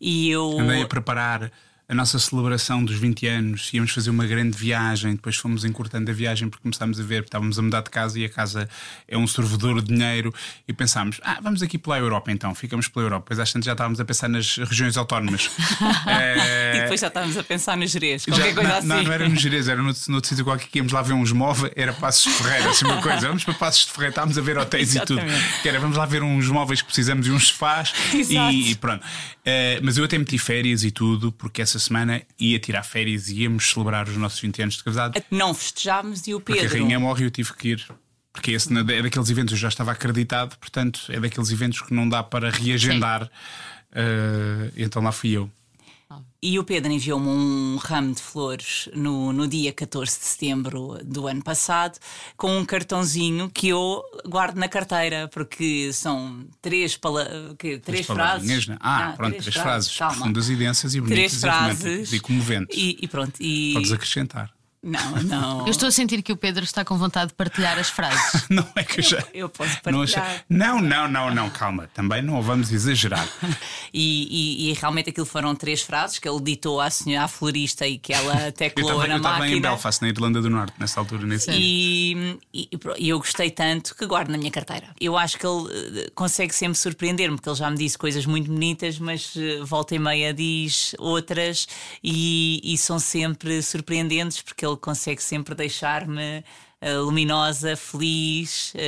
E 0.00 0.30
eu. 0.30 0.58
Andei 0.58 0.82
a 0.82 0.86
preparar 0.86 1.50
a 1.94 1.96
nossa 1.96 2.18
celebração 2.18 2.84
dos 2.84 2.96
20 2.96 3.26
anos, 3.28 3.70
íamos 3.72 3.92
fazer 3.92 4.10
uma 4.10 4.26
grande 4.26 4.58
viagem, 4.58 5.12
depois 5.12 5.36
fomos 5.36 5.64
encurtando 5.64 6.10
a 6.10 6.14
viagem 6.14 6.48
porque 6.48 6.64
começámos 6.64 6.98
a 6.98 7.04
ver, 7.04 7.22
estávamos 7.22 7.56
a 7.56 7.62
mudar 7.62 7.82
de 7.82 7.90
casa 7.90 8.18
e 8.18 8.24
a 8.24 8.28
casa 8.28 8.68
é 9.06 9.16
um 9.16 9.28
servidor 9.28 9.80
de 9.80 9.94
dinheiro 9.94 10.34
e 10.66 10.72
pensámos, 10.72 11.20
ah, 11.22 11.38
vamos 11.40 11.62
aqui 11.62 11.78
pela 11.78 11.96
Europa 11.96 12.32
então, 12.32 12.52
ficamos 12.52 12.88
pela 12.88 13.06
Europa. 13.06 13.26
Depois 13.26 13.38
às 13.38 13.52
tantas 13.52 13.66
já 13.66 13.72
estávamos 13.72 14.00
a 14.00 14.04
pensar 14.04 14.28
nas 14.28 14.56
regiões 14.56 14.96
autónomas. 14.96 15.48
é... 16.06 16.64
E 16.74 16.80
depois 16.80 17.00
já 17.00 17.06
estávamos 17.06 17.36
a 17.36 17.44
pensar 17.44 17.76
nos 17.76 17.92
Jerez, 17.92 18.24
qualquer 18.24 18.48
já, 18.48 18.54
coisa 18.54 18.68
não, 18.68 18.78
assim. 18.78 18.88
Não, 18.88 19.02
não 19.04 19.12
era 19.12 19.28
nos 19.28 19.40
Jerez, 19.40 19.68
era 19.68 19.80
noutro, 19.80 20.02
noutro 20.10 20.28
sítio 20.28 20.44
qualquer 20.44 20.66
que 20.66 20.78
íamos 20.78 20.92
lá 20.92 21.02
ver 21.02 21.12
uns 21.12 21.30
móveis, 21.30 21.72
era 21.76 21.92
Passos 21.92 22.24
de 22.24 22.42
Ferreira, 22.42 22.70
assim 22.70 22.84
uma 22.84 23.00
coisa. 23.00 23.28
Vamos 23.28 23.44
para 23.44 23.54
Passos 23.54 23.86
de 23.86 23.92
Ferreira, 23.92 24.10
estávamos 24.10 24.36
a 24.36 24.40
ver 24.40 24.58
hotéis 24.58 24.96
e 24.96 25.00
tudo. 25.00 25.22
Que 25.62 25.68
era, 25.68 25.78
vamos 25.78 25.96
lá 25.96 26.04
ver 26.04 26.24
uns 26.24 26.48
móveis 26.48 26.82
que 26.82 26.86
precisamos 26.86 27.28
e 27.28 27.30
uns 27.30 27.48
sofás 27.48 27.92
e, 28.12 28.72
e, 28.72 28.74
pronto. 28.74 29.04
Uh, 29.04 29.78
mas 29.82 29.96
eu 29.96 30.04
até 30.04 30.18
meti 30.18 30.38
férias 30.38 30.82
e 30.82 30.90
tudo, 30.90 31.30
porque 31.30 31.62
essa 31.62 31.78
semana 31.84 32.22
ia 32.38 32.58
tirar 32.58 32.82
férias 32.82 33.28
e 33.28 33.42
íamos 33.42 33.70
celebrar 33.70 34.08
os 34.08 34.16
nossos 34.16 34.40
20 34.40 34.62
anos 34.62 34.74
de 34.76 34.84
casado. 34.84 35.22
Não 35.30 35.54
festejámos 35.54 36.26
e 36.26 36.34
o 36.34 36.40
Pedro. 36.40 36.62
Porque 36.62 36.76
a 36.76 36.80
rainha 36.80 37.00
morre 37.00 37.22
e 37.22 37.26
eu 37.26 37.30
tive 37.30 37.52
que 37.54 37.68
ir. 37.68 37.86
Porque 38.32 38.50
esse 38.50 38.68
é 38.76 39.02
daqueles 39.02 39.30
eventos, 39.30 39.52
eu 39.52 39.58
já 39.58 39.68
estava 39.68 39.92
acreditado, 39.92 40.56
portanto, 40.58 41.00
é 41.08 41.20
daqueles 41.20 41.50
eventos 41.50 41.80
que 41.80 41.94
não 41.94 42.08
dá 42.08 42.22
para 42.22 42.50
reagendar. 42.50 43.30
Uh, 43.92 44.72
então 44.76 45.00
lá 45.00 45.12
fui 45.12 45.30
eu. 45.30 45.48
E 46.42 46.58
o 46.58 46.64
Pedro 46.64 46.92
enviou-me 46.92 47.26
um 47.26 47.76
ramo 47.76 48.14
de 48.14 48.20
flores 48.20 48.88
no, 48.94 49.32
no 49.32 49.48
dia 49.48 49.72
14 49.72 50.18
de 50.18 50.24
setembro 50.24 50.98
do 51.02 51.26
ano 51.26 51.42
passado, 51.42 51.98
com 52.36 52.58
um 52.58 52.64
cartãozinho 52.64 53.48
que 53.48 53.68
eu 53.68 54.02
guardo 54.28 54.56
na 54.56 54.68
carteira, 54.68 55.26
porque 55.28 55.90
são 55.92 56.46
três, 56.60 56.96
pala 56.96 57.54
que, 57.58 57.78
três, 57.78 58.06
frases. 58.06 58.66
Né? 58.66 58.76
Ah, 58.80 59.08
ah, 59.08 59.12
pronto, 59.14 59.30
três, 59.30 59.44
três 59.44 59.56
frases, 59.56 59.92
frases 59.92 60.18
profundas 60.18 60.50
e 60.50 60.56
densas 60.56 60.94
e 60.94 61.00
bonitas 61.00 61.16
três 61.16 61.40
frases, 61.40 62.12
e, 62.12 62.16
e 62.16 62.20
comoventes. 62.20 62.76
E, 62.76 62.98
e 63.00 63.08
pronto. 63.08 63.34
E... 63.40 63.72
Podes 63.72 63.92
acrescentar. 63.92 64.53
Não, 64.84 65.22
não. 65.22 65.60
Eu 65.64 65.70
estou 65.70 65.88
a 65.88 65.90
sentir 65.90 66.22
que 66.22 66.30
o 66.30 66.36
Pedro 66.36 66.62
está 66.62 66.84
com 66.84 66.98
vontade 66.98 67.28
de 67.28 67.34
partilhar 67.34 67.78
as 67.78 67.88
frases. 67.88 68.46
não 68.50 68.66
é 68.76 68.84
que 68.84 69.00
eu 69.00 69.02
já. 69.02 69.24
Eu, 69.32 69.48
posso 69.48 69.80
partilhar. 69.80 70.44
Não, 70.48 70.78
não, 70.80 71.08
não, 71.08 71.34
não, 71.34 71.48
calma. 71.48 71.88
Também 71.94 72.20
não 72.20 72.42
vamos 72.42 72.70
exagerar. 72.70 73.26
e, 73.92 74.66
e, 74.66 74.70
e, 74.70 74.72
realmente 74.74 75.08
aquilo 75.08 75.24
foram 75.24 75.54
três 75.54 75.80
frases 75.80 76.18
que 76.18 76.28
ele 76.28 76.40
ditou 76.42 76.82
à 76.82 76.90
senhora, 76.90 77.24
à 77.24 77.28
florista, 77.28 77.86
e 77.86 77.96
que 77.96 78.12
ela 78.12 78.52
teclou 78.52 78.90
eu 78.90 78.96
tava, 78.96 79.08
na 79.08 79.14
eu 79.14 79.22
máquina. 79.22 79.56
em 79.56 79.60
Belfast, 79.60 80.02
na 80.02 80.08
Irlanda 80.08 80.42
do 80.42 80.50
Norte, 80.50 80.74
nessa 80.78 81.00
altura. 81.00 81.26
Nesse 81.26 81.50
e, 81.50 82.38
e, 82.52 82.68
e 82.98 83.08
eu 83.08 83.18
gostei 83.18 83.50
tanto 83.50 83.94
que 83.94 84.04
guardo 84.06 84.28
na 84.28 84.36
minha 84.36 84.50
carteira. 84.50 84.88
Eu 85.00 85.16
acho 85.16 85.38
que 85.38 85.46
ele 85.46 86.02
eh, 86.02 86.10
consegue 86.14 86.54
sempre 86.54 86.76
surpreender-me, 86.76 87.36
porque 87.36 87.48
ele 87.48 87.56
já 87.56 87.70
me 87.70 87.78
disse 87.78 87.96
coisas 87.96 88.26
muito 88.26 88.52
bonitas, 88.52 88.98
mas 88.98 89.32
eh, 89.34 89.60
volta 89.62 89.94
e 89.94 89.98
meia 89.98 90.34
diz 90.34 90.94
outras 90.98 91.66
e, 92.02 92.60
e 92.62 92.76
são 92.76 92.98
sempre 92.98 93.62
surpreendentes, 93.62 94.42
porque 94.42 94.66
ele 94.66 94.73
consegue 94.76 95.22
sempre 95.22 95.54
deixar-me 95.54 96.44
uh, 96.82 97.02
luminosa, 97.02 97.76
feliz, 97.76 98.72
uh, 98.74 98.78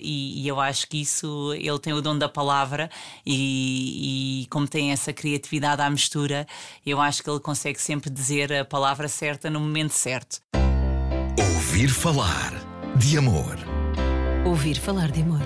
e, 0.00 0.42
e, 0.42 0.48
eu 0.48 0.60
acho 0.60 0.88
que 0.88 1.00
isso 1.00 1.52
ele 1.54 1.78
tem 1.78 1.92
o 1.92 2.00
dom 2.00 2.16
da 2.16 2.28
palavra 2.28 2.90
e, 3.24 4.42
e, 4.42 4.46
como 4.46 4.66
tem 4.66 4.92
essa 4.92 5.12
criatividade 5.12 5.82
à 5.82 5.90
mistura, 5.90 6.46
eu 6.84 7.00
acho 7.00 7.22
que 7.22 7.30
ele 7.30 7.40
consegue 7.40 7.80
sempre 7.80 8.10
dizer 8.10 8.52
a 8.52 8.64
palavra 8.64 9.08
certa 9.08 9.50
no 9.50 9.60
momento 9.60 9.92
certo. 9.92 10.40
Ouvir 11.38 11.88
falar 11.88 12.52
de 12.96 13.18
amor. 13.18 13.56
Ouvir 14.44 14.78
falar 14.78 15.10
de 15.10 15.22
amor. 15.22 15.44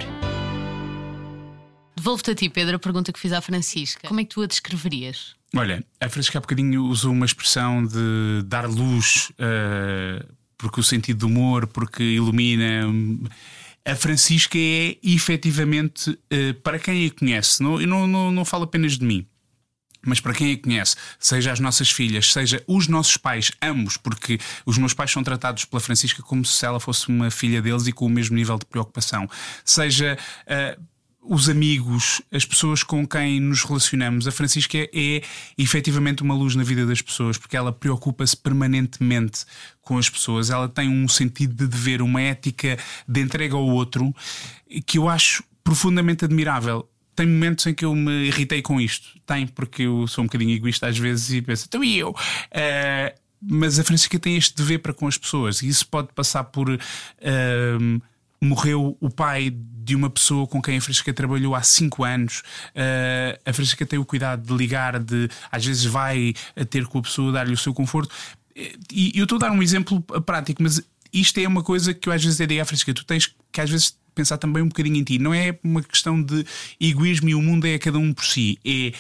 Devolvo-te 1.97 2.31
a 2.31 2.35
ti, 2.35 2.49
Pedro, 2.49 2.77
a 2.77 2.79
pergunta 2.79 3.13
que 3.13 3.19
fiz 3.19 3.33
à 3.33 3.41
Francisca. 3.41 4.07
Como 4.07 4.21
é 4.21 4.25
que 4.25 4.31
tu 4.31 4.43
a 4.43 4.47
descreverias? 4.47 5.35
Olha, 5.59 5.83
a 5.99 6.09
Francisca 6.11 6.37
há 6.37 6.41
bocadinho 6.41 6.85
usou 6.85 7.13
uma 7.13 7.25
expressão 7.25 7.83
de 7.87 8.43
dar 8.45 8.69
luz, 8.69 9.31
uh, 9.31 10.35
porque 10.59 10.81
o 10.81 10.83
sentido 10.83 11.21
do 11.21 11.27
humor, 11.29 11.67
porque 11.67 12.03
ilumina. 12.03 12.87
a 13.85 13.95
Francisca 13.95 14.59
é 14.59 14.97
efetivamente, 15.03 16.19
eh, 16.31 16.53
para 16.53 16.79
quem 16.79 17.07
a 17.07 17.11
conhece, 17.11 17.63
não, 17.63 17.81
eu 17.81 17.87
não, 17.87 18.07
não, 18.07 18.31
não 18.31 18.45
falo 18.45 18.65
apenas 18.65 18.99
de 18.99 19.05
mim. 19.05 19.27
Mas 20.05 20.21
para 20.21 20.35
quem 20.35 20.53
a 20.53 20.59
conhece, 20.59 20.97
seja 21.19 21.53
as 21.53 21.61
nossas 21.61 21.91
filhas, 21.91 22.33
seja 22.33 22.63
os 22.67 22.87
nossos 22.87 23.17
pais, 23.17 23.51
ambos, 23.63 23.97
porque 23.97 24.39
os 24.65 24.79
meus 24.79 24.95
pais 24.95 25.11
são 25.11 25.23
tratados 25.23 25.65
pela 25.65 25.81
Francisca 25.81 26.23
como 26.23 26.45
se 26.45 26.65
ela 26.65 26.81
fosse 26.81 27.09
uma 27.09 27.31
filha 27.31 27.63
deles 27.63 27.87
e 27.87 27.93
com 27.93 28.07
o 28.07 28.11
mesmo 28.11 28.37
nível 28.37 28.59
de 28.59 28.67
preocupação, 28.67 29.29
seja 29.65 30.17
uh, 30.47 30.83
os 31.29 31.49
amigos, 31.49 32.23
as 32.33 32.45
pessoas 32.45 32.83
com 32.83 33.07
quem 33.07 33.41
nos 33.41 33.65
relacionamos, 33.65 34.27
a 34.27 34.33
Francisca 34.33 34.79
é, 34.79 34.89
é 34.95 35.23
efetivamente 35.59 36.23
uma 36.23 36.35
luz 36.35 36.55
na 36.55 36.63
vida 36.63 36.87
das 36.87 37.03
pessoas, 37.03 37.37
porque 37.37 37.57
ela 37.57 37.73
preocupa-se 37.73 38.37
permanentemente 38.37 39.45
com 39.83 39.99
as 39.99 40.09
pessoas, 40.09 40.51
ela 40.51 40.69
tem 40.69 40.89
um 40.89 41.09
sentido 41.09 41.55
de 41.55 41.67
dever, 41.67 42.03
uma 42.03 42.21
ética 42.21 42.79
de 43.07 43.21
entrega 43.21 43.57
ao 43.57 43.67
outro 43.67 44.15
que 44.85 44.99
eu 44.99 45.09
acho 45.09 45.43
profundamente 45.63 46.25
admirável 46.25 46.89
tem 47.17 47.27
momentos 47.27 47.67
em 47.67 47.73
que 47.73 47.85
eu 47.85 47.95
me 47.95 48.27
irritei 48.27 48.61
com 48.61 48.79
isto. 48.79 49.19
Tem, 49.25 49.47
porque 49.47 49.85
eu 49.85 50.07
sou 50.07 50.23
um 50.23 50.27
bocadinho 50.27 50.55
egoísta 50.55 50.87
às 50.87 50.99
vezes 50.99 51.31
e 51.31 51.41
penso, 51.41 51.65
então 51.67 51.83
e 51.83 51.99
eu? 51.99 52.11
Uh, 52.11 53.19
mas 53.41 53.79
a 53.79 53.85
Francisca 53.85 54.19
tem 54.19 54.37
este 54.37 54.55
dever 54.55 54.81
para 54.81 54.93
com 54.93 55.07
as 55.07 55.17
pessoas 55.17 55.63
e 55.63 55.69
isso 55.69 55.89
pode 55.89 56.09
passar 56.13 56.45
por. 56.45 56.69
Uh, 56.69 58.03
morreu 58.47 58.97
o 59.01 59.11
pai 59.11 59.51
de 59.51 59.95
uma 59.95 60.11
pessoa 60.11 60.47
com 60.47 60.61
quem 60.61 60.79
a 60.79 60.81
Francisca 60.81 61.13
trabalhou 61.13 61.55
há 61.55 61.63
cinco 61.63 62.03
anos. 62.03 62.41
Uh, 62.71 63.39
a 63.45 63.53
Francisca 63.53 63.87
tem 63.87 63.99
o 63.99 64.05
cuidado 64.05 64.47
de 64.47 64.55
ligar, 64.55 64.99
de 64.99 65.29
às 65.51 65.65
vezes 65.65 65.85
vai 65.85 66.35
a 66.57 66.65
ter 66.65 66.87
com 66.87 66.99
a 66.99 67.03
pessoa, 67.03 67.33
dar-lhe 67.33 67.55
o 67.55 67.59
seu 67.59 67.73
conforto. 67.73 68.13
E 68.91 69.13
eu 69.15 69.25
estou 69.25 69.37
a 69.37 69.41
dar 69.41 69.53
um 69.53 69.63
exemplo 69.63 70.01
prático, 70.03 70.63
mas 70.63 70.83
isto 71.13 71.39
é 71.39 71.47
uma 71.47 71.63
coisa 71.63 71.95
que 71.95 72.09
eu 72.09 72.13
às 72.13 72.25
vezes 72.25 72.39
digo 72.39 72.61
à 72.61 72.65
Francisca: 72.65 72.93
tu 72.95 73.05
tens 73.05 73.35
que 73.53 73.61
às 73.61 73.71
vezes 73.71 73.97
pensar 74.15 74.39
também 74.39 74.63
um 74.63 74.69
bocadinho 74.69 74.97
em 74.97 75.05
ti. 75.05 75.19
Não 75.19 75.33
é 75.33 75.57
uma 75.63 75.83
questão 75.83 76.21
de 76.21 76.45
egoísmo 76.81 77.29
e 77.29 77.35
o 77.35 77.43
mundo 77.43 77.67
é 77.67 77.79
cada 77.79 77.99
um 77.99 78.13
por 78.13 78.25
si. 78.25 78.59
É 78.65 78.93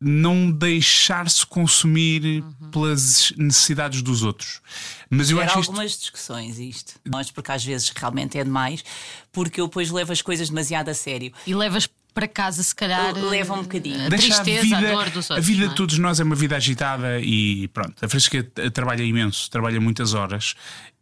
não 0.00 0.50
deixar-se 0.50 1.46
consumir 1.46 2.42
uhum. 2.42 2.70
pelas 2.70 3.32
necessidades 3.36 4.02
dos 4.02 4.22
outros. 4.22 4.60
Mas 5.08 5.30
eu 5.30 5.40
acho 5.40 5.58
algumas 5.58 5.92
isto... 5.92 6.00
discussões 6.00 6.58
isto. 6.58 7.00
Nós, 7.04 7.30
porque 7.30 7.52
às 7.52 7.64
vezes 7.64 7.88
realmente 7.88 8.38
é 8.38 8.44
demais, 8.44 8.84
porque 9.32 9.60
eu 9.60 9.66
depois 9.66 9.90
levo 9.90 10.12
as 10.12 10.20
coisas 10.20 10.50
demasiado 10.50 10.90
a 10.90 10.94
sério. 10.94 11.32
E 11.46 11.54
levas 11.54 11.88
para 12.12 12.28
casa, 12.28 12.62
se 12.62 12.74
calhar. 12.74 13.14
Leva 13.14 13.54
um 13.54 13.62
bocadinho. 13.62 14.06
A 14.06 14.08
tristeza, 14.08 14.60
a, 14.76 14.80
vida, 14.80 14.90
a 14.90 14.92
dor 14.94 15.10
dos 15.10 15.30
outros. 15.30 15.38
A 15.38 15.40
vida 15.40 15.64
é? 15.66 15.68
de 15.68 15.74
todos 15.74 15.98
nós 15.98 16.18
é 16.18 16.24
uma 16.24 16.34
vida 16.34 16.56
agitada 16.56 17.20
e 17.20 17.68
pronto. 17.68 17.94
A 18.02 18.08
Francisca 18.08 18.42
trabalha 18.72 19.02
imenso, 19.02 19.50
trabalha 19.50 19.80
muitas 19.80 20.14
horas 20.14 20.54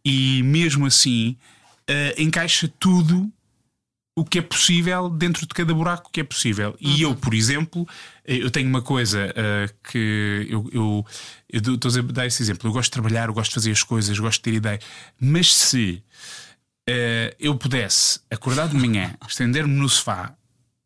e 0.03 0.43
mesmo 0.43 0.85
assim 0.85 1.37
uh, 1.89 2.21
encaixa 2.21 2.71
tudo 2.79 3.31
o 4.15 4.23
que 4.23 4.39
é 4.39 4.41
possível 4.41 5.09
dentro 5.09 5.45
de 5.45 5.53
cada 5.53 5.73
buraco 5.73 6.09
que 6.09 6.21
é 6.21 6.23
possível. 6.23 6.69
Uhum. 6.81 6.91
E 6.95 7.01
eu, 7.01 7.15
por 7.15 7.33
exemplo, 7.33 7.85
eu 8.25 8.49
tenho 8.49 8.69
uma 8.69 8.81
coisa 8.81 9.27
uh, 9.31 9.89
que 9.91 10.47
eu, 10.49 10.69
eu, 10.71 11.05
eu 11.51 11.73
estou 11.73 11.91
a 11.91 12.01
dar 12.13 12.25
esse 12.25 12.41
exemplo. 12.41 12.69
Eu 12.69 12.71
gosto 12.71 12.85
de 12.85 12.91
trabalhar, 12.91 13.27
eu 13.27 13.33
gosto 13.33 13.51
de 13.51 13.55
fazer 13.55 13.71
as 13.71 13.83
coisas, 13.83 14.17
gosto 14.17 14.37
de 14.37 14.43
ter 14.43 14.53
ideia. 14.53 14.79
Mas 15.19 15.53
se 15.53 16.01
uh, 16.89 17.35
eu 17.37 17.55
pudesse 17.55 18.21
acordar 18.31 18.69
de 18.69 18.77
manhã, 18.77 19.13
estender-me 19.27 19.73
no 19.73 19.89
sofá 19.89 20.33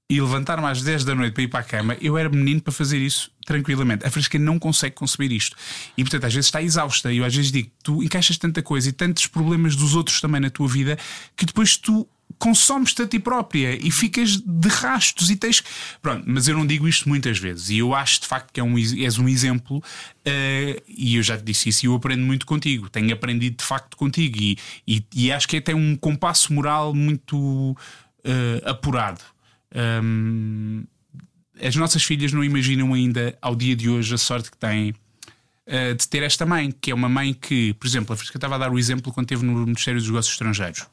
e 0.10 0.20
levantar-me 0.20 0.66
às 0.66 0.82
10 0.82 1.04
da 1.04 1.14
noite 1.14 1.34
para 1.34 1.44
ir 1.44 1.48
para 1.50 1.60
a 1.60 1.64
cama, 1.64 1.96
eu 2.02 2.18
era 2.18 2.30
menino 2.30 2.60
para 2.60 2.74
fazer 2.74 2.98
isso 2.98 3.32
tranquilamente. 3.46 4.08
A 4.08 4.10
Fresca 4.10 4.40
não 4.40 4.58
consegue 4.58 4.96
conceber 4.96 5.32
isto. 5.32 5.56
E 5.96 6.04
portanto, 6.04 6.26
às 6.26 6.34
vezes 6.34 6.48
está 6.48 6.64
exausta. 6.64 7.14
E 7.14 7.18
eu 7.18 7.26
às 7.26 7.36
vezes 7.36 7.52
digo: 7.52 7.70
tu 7.84 8.02
encaixas 8.02 8.40
tanta 8.40 8.64
coisa 8.64 8.90
e 8.90 8.92
tantos 8.92 9.28
problemas 9.28 9.76
dos 9.76 9.94
outros 9.94 10.20
também 10.20 10.42
na 10.42 10.50
tua 10.50 10.68
vida 10.68 10.98
que 11.38 11.46
depois 11.46 11.78
tu 11.78 12.10
consomes-te 12.40 13.02
a 13.02 13.08
ti 13.08 13.20
própria 13.20 13.76
e 13.76 13.92
ficas 13.92 14.38
de 14.38 14.70
rastos 14.70 15.30
e 15.30 15.36
tens. 15.36 15.62
Pronto, 16.02 16.24
mas 16.26 16.48
eu 16.48 16.58
não 16.58 16.66
digo 16.66 16.88
isto 16.88 17.08
muitas 17.08 17.38
vezes 17.38 17.70
e 17.70 17.80
eu 17.80 17.94
acho 17.94 18.22
de 18.22 18.28
facto 18.28 18.52
que 18.52 18.60
é 18.60 18.64
um, 18.64 18.78
és 18.78 19.20
um 19.20 19.28
exemplo 19.28 19.78
uh, 19.78 20.84
e 20.88 21.18
eu 21.18 21.22
já 21.22 21.38
te 21.38 21.44
disse 21.44 21.70
isso 21.70 21.86
e 21.86 21.88
eu 21.88 21.94
aprendo 21.94 22.24
muito 22.24 22.46
contigo. 22.46 22.90
Tenho 22.90 23.14
aprendido 23.14 23.58
de 23.58 23.64
facto 23.64 23.98
contigo 23.98 24.38
e, 24.40 24.58
e, 24.88 25.06
e 25.14 25.32
acho 25.32 25.48
que 25.48 25.58
é 25.58 25.60
até 25.60 25.76
um 25.76 25.96
compasso 25.98 26.54
moral 26.54 26.96
muito 26.96 27.38
uh, 27.38 28.70
apurado. 28.70 29.22
Um, 29.76 30.84
as 31.62 31.76
nossas 31.76 32.04
filhas 32.04 32.32
não 32.32 32.44
imaginam 32.44 32.94
ainda, 32.94 33.38
ao 33.42 33.54
dia 33.54 33.76
de 33.76 33.90
hoje, 33.90 34.16
a 34.16 34.18
sorte 34.18 34.50
que 34.50 34.58
têm 34.58 34.92
uh, 34.92 35.96
de 35.96 36.08
ter 36.08 36.24
esta 36.24 36.46
mãe, 36.46 36.72
que 36.72 36.90
é 36.90 36.96
uma 36.96 37.10
mãe 37.10 37.34
que, 37.34 37.74
por 37.74 37.86
exemplo, 37.86 38.14
a 38.14 38.18
Frisca 38.18 38.38
estava 38.38 38.56
a 38.56 38.58
dar 38.58 38.72
o 38.72 38.80
exemplo 38.80 39.12
quando 39.12 39.26
esteve 39.26 39.46
no 39.46 39.54
Ministério 39.66 40.00
dos 40.00 40.08
Negócios 40.10 40.34
Estrangeiros. 40.34 40.86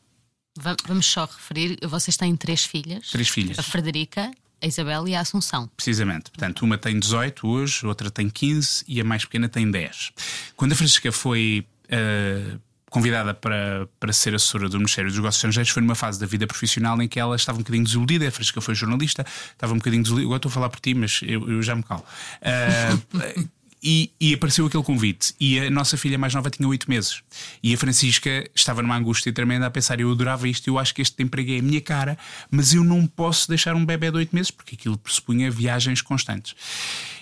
Vamos 0.87 1.07
só 1.07 1.25
referir, 1.25 1.79
vocês 1.83 2.17
têm 2.17 2.35
três 2.37 2.65
filhas. 2.65 3.11
Três 3.11 3.29
filhas. 3.29 3.59
A 3.59 3.63
Frederica, 3.63 4.31
a 4.61 4.67
Isabel 4.67 5.07
e 5.09 5.15
a 5.15 5.21
Assunção. 5.21 5.69
Precisamente. 5.77 6.31
Portanto, 6.31 6.63
uma 6.63 6.79
tem 6.79 6.99
18 6.99 7.47
hoje, 7.47 7.87
outra 7.87 8.11
tem 8.11 8.29
15 8.29 8.85
e 8.89 9.01
a 9.01 9.05
mais 9.05 9.25
pequena 9.25 9.49
tem 9.49 9.71
10. 9.71 10.13
Quando 10.57 10.73
a 10.73 10.75
Francisca 10.75 11.13
foi 11.13 11.67
uh, 11.85 12.61
convidada 12.91 13.35
para, 13.35 13.87
para 14.01 14.13
ser 14.13 14.35
assessora 14.35 14.69
do 14.69 14.79
Ministério 14.79 15.11
dos 15.11 15.19
Negócios 15.19 15.39
Estrangeiros, 15.39 15.71
foi 15.71 15.83
numa 15.83 15.95
fase 15.95 16.19
da 16.19 16.27
vida 16.27 16.47
profissional 16.47 17.01
em 17.03 17.09
que 17.09 17.21
ela 17.21 17.37
estava 17.37 17.59
um 17.59 17.63
bocadinho 17.63 17.85
desiludida. 17.85 18.27
A 18.27 18.31
Francisca 18.31 18.61
foi 18.61 18.75
jornalista, 18.75 19.27
estava 19.53 19.75
um 19.75 19.77
bocadinho 19.77 20.03
desiludida. 20.03 20.27
Agora 20.27 20.39
estou 20.39 20.49
a 20.49 20.53
falar 20.53 20.71
por 20.71 20.81
ti, 20.81 20.95
mas 20.95 21.21
eu, 21.23 21.49
eu 21.51 21.63
já 21.63 21.77
me 21.77 21.83
calo. 21.83 22.05
Uh, 22.41 23.49
E, 23.89 24.11
e, 24.21 24.35
apareceu 24.35 24.67
aquele 24.67 24.83
convite. 24.83 25.33
E 25.39 25.61
a 25.61 25.71
nossa 25.71 25.97
filha 25.97 26.19
mais 26.19 26.35
nova 26.35 26.51
tinha 26.51 26.69
oito 26.69 26.91
meses. 26.91 27.23
E 27.63 27.73
a 27.73 27.79
Francisca 27.79 28.51
estava 28.53 28.83
numa 28.83 28.97
angústia 28.97 29.33
tremenda 29.33 29.65
a 29.65 29.71
pensar: 29.71 30.01
eu 30.01 30.11
adorava 30.11 30.49
isto, 30.49 30.67
eu 30.67 30.77
acho 30.77 30.93
que 30.93 31.01
este 31.01 31.23
emprego 31.23 31.53
é 31.53 31.61
a 31.61 31.63
minha 31.63 31.81
cara, 31.81 32.19
mas 32.51 32.75
eu 32.75 32.83
não 32.83 33.07
posso 33.07 33.49
deixar 33.49 33.77
um 33.77 33.87
bebê 33.87 34.11
de 34.11 34.17
oito 34.17 34.35
meses, 34.35 34.51
porque 34.51 34.75
aquilo 34.75 34.99
pressupunha 34.99 35.49
viagens 35.53 36.03
constantes. 36.03 36.57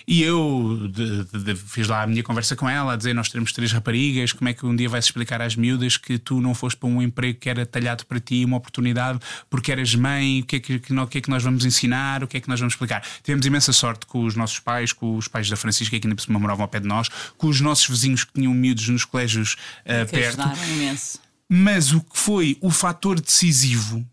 E 0.07 0.21
eu 0.21 0.87
de, 0.91 1.23
de, 1.23 1.43
de, 1.43 1.55
fiz 1.55 1.87
lá 1.87 2.03
a 2.03 2.07
minha 2.07 2.21
conversa 2.21 2.55
com 2.55 2.69
ela, 2.69 2.93
a 2.93 2.95
dizer: 2.95 3.13
Nós 3.13 3.29
temos 3.29 3.51
três 3.51 3.71
raparigas, 3.71 4.31
como 4.33 4.47
é 4.49 4.53
que 4.53 4.65
um 4.65 4.75
dia 4.75 4.87
vais 4.87 5.05
explicar 5.05 5.41
às 5.41 5.55
miúdas 5.55 5.97
que 5.97 6.19
tu 6.19 6.39
não 6.39 6.53
foste 6.53 6.77
para 6.77 6.87
um 6.87 7.01
emprego 7.01 7.39
que 7.39 7.49
era 7.49 7.65
talhado 7.65 8.05
para 8.05 8.19
ti, 8.19 8.45
uma 8.45 8.57
oportunidade, 8.57 9.19
porque 9.49 9.71
eras 9.71 9.95
mãe, 9.95 10.41
o 10.41 10.45
que 10.45 10.57
é 10.57 10.59
que, 10.59 10.79
que, 10.79 10.93
que, 11.07 11.17
é 11.17 11.21
que 11.21 11.29
nós 11.29 11.43
vamos 11.43 11.65
ensinar, 11.65 12.23
o 12.23 12.27
que 12.27 12.37
é 12.37 12.39
que 12.39 12.47
nós 12.47 12.59
vamos 12.59 12.73
explicar? 12.73 13.03
Tivemos 13.23 13.45
imensa 13.45 13.73
sorte 13.73 14.05
com 14.05 14.23
os 14.23 14.35
nossos 14.35 14.59
pais, 14.59 14.93
com 14.93 15.17
os 15.17 15.27
pais 15.27 15.49
da 15.49 15.55
Francisca, 15.55 15.99
que 15.99 16.05
ainda 16.05 16.15
por 16.15 16.21
cima 16.21 16.37
moravam 16.37 16.54
ao 16.61 16.67
pé 16.67 16.79
de 16.79 16.87
nós, 16.87 17.09
com 17.37 17.47
os 17.47 17.61
nossos 17.61 17.87
vizinhos 17.87 18.23
que 18.23 18.33
tinham 18.33 18.53
miúdos 18.53 18.87
nos 18.89 19.05
colégios 19.05 19.55
uh, 19.85 20.09
perto. 20.09 20.41
Imenso. 20.73 21.19
Mas 21.47 21.91
o 21.91 22.01
que 22.01 22.17
foi 22.17 22.57
o 22.61 22.71
fator 22.71 23.19
decisivo 23.19 24.05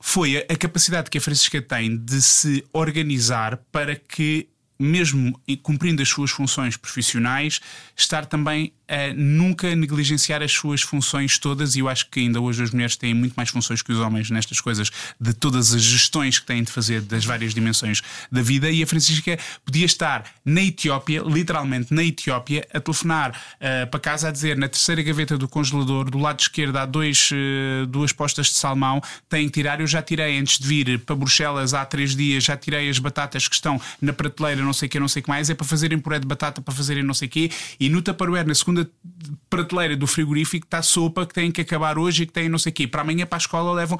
foi 0.00 0.38
a, 0.38 0.52
a 0.52 0.56
capacidade 0.56 1.10
que 1.10 1.18
a 1.18 1.20
Francisca 1.20 1.60
tem 1.60 1.96
de 1.96 2.20
se 2.20 2.64
organizar 2.72 3.58
para 3.70 3.94
que 3.94 4.48
mesmo 4.80 5.38
cumprindo 5.62 6.00
as 6.00 6.08
suas 6.08 6.30
funções 6.30 6.74
profissionais, 6.74 7.60
estar 7.94 8.24
também 8.24 8.72
a 8.90 9.14
nunca 9.14 9.74
negligenciar 9.76 10.42
as 10.42 10.50
suas 10.50 10.82
funções 10.82 11.38
todas, 11.38 11.76
e 11.76 11.78
eu 11.78 11.88
acho 11.88 12.10
que 12.10 12.18
ainda 12.18 12.40
hoje 12.40 12.64
as 12.64 12.72
mulheres 12.72 12.96
têm 12.96 13.14
muito 13.14 13.34
mais 13.34 13.48
funções 13.48 13.82
que 13.82 13.92
os 13.92 14.00
homens 14.00 14.30
nestas 14.30 14.60
coisas, 14.60 14.90
de 15.20 15.32
todas 15.32 15.72
as 15.72 15.80
gestões 15.80 16.40
que 16.40 16.46
têm 16.46 16.64
de 16.64 16.72
fazer 16.72 17.00
das 17.00 17.24
várias 17.24 17.54
dimensões 17.54 18.02
da 18.32 18.42
vida. 18.42 18.68
E 18.68 18.82
a 18.82 18.86
Francisca 18.86 19.38
podia 19.64 19.86
estar 19.86 20.24
na 20.44 20.60
Etiópia, 20.60 21.22
literalmente 21.24 21.94
na 21.94 22.02
Etiópia, 22.02 22.66
a 22.74 22.80
telefonar 22.80 23.30
uh, 23.30 23.88
para 23.88 24.00
casa 24.00 24.28
a 24.28 24.32
dizer 24.32 24.56
na 24.56 24.68
terceira 24.68 25.02
gaveta 25.02 25.38
do 25.38 25.46
congelador, 25.46 26.10
do 26.10 26.18
lado 26.18 26.40
esquerdo, 26.40 26.76
há 26.76 26.84
dois, 26.84 27.30
uh, 27.30 27.86
duas 27.86 28.12
postas 28.12 28.48
de 28.48 28.54
salmão, 28.54 29.00
têm 29.28 29.46
que 29.46 29.52
tirar. 29.52 29.80
Eu 29.80 29.86
já 29.86 30.02
tirei 30.02 30.36
antes 30.36 30.58
de 30.58 30.66
vir 30.66 30.98
para 30.98 31.14
Bruxelas 31.14 31.74
há 31.74 31.84
três 31.84 32.16
dias, 32.16 32.42
já 32.42 32.56
tirei 32.56 32.90
as 32.90 32.98
batatas 32.98 33.46
que 33.46 33.54
estão 33.54 33.80
na 34.02 34.12
prateleira, 34.12 34.60
não 34.62 34.72
sei 34.72 34.86
o 34.86 34.90
que, 34.90 34.98
não 34.98 35.06
sei 35.06 35.20
o 35.20 35.22
que 35.22 35.28
mais, 35.30 35.48
é 35.48 35.54
para 35.54 35.66
fazerem 35.66 35.98
puré 35.98 36.18
de 36.18 36.26
batata, 36.26 36.60
para 36.60 36.74
fazerem 36.74 37.04
não 37.04 37.14
sei 37.14 37.28
o 37.28 37.30
que, 37.30 37.50
e 37.78 37.88
no 37.88 38.02
Tupperware, 38.02 38.46
na 38.46 38.54
segunda 38.54 38.79
segunda 38.84 39.00
prateleira 39.48 39.96
do 39.96 40.06
frigorífico 40.06 40.66
está 40.66 40.82
sopa 40.82 41.26
que 41.26 41.34
tem 41.34 41.50
que 41.50 41.60
acabar 41.60 41.98
hoje 41.98 42.22
e 42.22 42.26
que 42.26 42.32
tem 42.32 42.48
não 42.48 42.58
sei 42.58 42.70
o 42.70 42.74
quê. 42.74 42.86
Para 42.86 43.02
amanhã 43.02 43.26
para 43.26 43.36
a 43.36 43.40
escola 43.40 43.72
levam. 43.72 43.98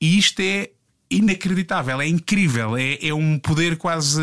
E 0.00 0.18
isto 0.18 0.40
é 0.40 0.70
inacreditável, 1.10 2.00
é 2.00 2.08
incrível, 2.08 2.76
é, 2.76 2.98
é 3.00 3.14
um 3.14 3.38
poder 3.38 3.76
quase 3.76 4.20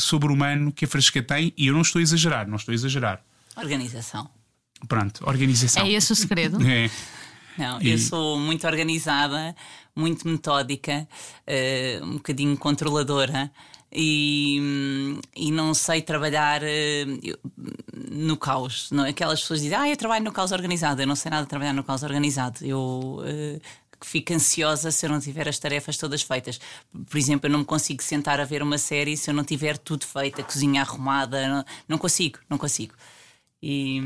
sobre-humano 0.00 0.72
que 0.72 0.84
a 0.84 0.88
Fresca 0.88 1.22
tem 1.22 1.52
e 1.56 1.68
eu 1.68 1.74
não 1.74 1.82
estou 1.82 2.00
a 2.00 2.02
exagerar, 2.02 2.48
não 2.48 2.56
estou 2.56 2.72
a 2.72 2.74
exagerar. 2.74 3.22
Organização. 3.56 4.28
Pronto, 4.88 5.26
organização. 5.26 5.84
É 5.84 5.92
esse 5.92 6.12
o 6.12 6.16
segredo? 6.16 6.58
é. 6.66 6.90
Não, 7.56 7.80
e... 7.80 7.90
eu 7.90 7.98
sou 7.98 8.38
muito 8.38 8.66
organizada, 8.66 9.54
muito 9.94 10.28
metódica, 10.28 11.08
uh, 11.46 12.04
um 12.04 12.14
bocadinho 12.14 12.56
controladora 12.56 13.50
e, 13.92 15.20
e 15.34 15.50
não 15.50 15.72
sei 15.74 16.02
trabalhar 16.02 16.62
uh, 16.62 17.38
no 18.10 18.36
caos. 18.36 18.90
Não? 18.90 19.04
Aquelas 19.04 19.40
pessoas 19.40 19.60
dizem, 19.60 19.76
ah, 19.76 19.88
eu 19.88 19.96
trabalho 19.96 20.24
no 20.24 20.32
caos 20.32 20.52
organizado. 20.52 21.00
Eu 21.02 21.06
não 21.06 21.16
sei 21.16 21.30
nada 21.30 21.44
de 21.44 21.48
trabalhar 21.48 21.72
no 21.72 21.84
caos 21.84 22.02
organizado. 22.02 22.64
Eu. 22.64 23.20
Uh, 23.20 23.60
fico 24.02 24.34
ansiosa 24.34 24.90
se 24.90 25.06
eu 25.06 25.10
não 25.10 25.18
tiver 25.18 25.48
as 25.48 25.58
tarefas 25.58 25.96
todas 25.96 26.22
feitas. 26.22 26.60
Por 27.08 27.16
exemplo, 27.16 27.46
eu 27.46 27.50
não 27.50 27.60
me 27.60 27.64
consigo 27.64 28.02
sentar 28.02 28.38
a 28.38 28.44
ver 28.44 28.62
uma 28.62 28.78
série 28.78 29.16
se 29.16 29.30
eu 29.30 29.34
não 29.34 29.42
tiver 29.42 29.78
tudo 29.78 30.04
feito, 30.04 30.40
a 30.40 30.44
cozinha 30.44 30.82
arrumada. 30.82 31.48
Não, 31.48 31.64
não 31.88 31.98
consigo, 31.98 32.38
não 32.48 32.58
consigo. 32.58 32.94
E, 33.68 34.00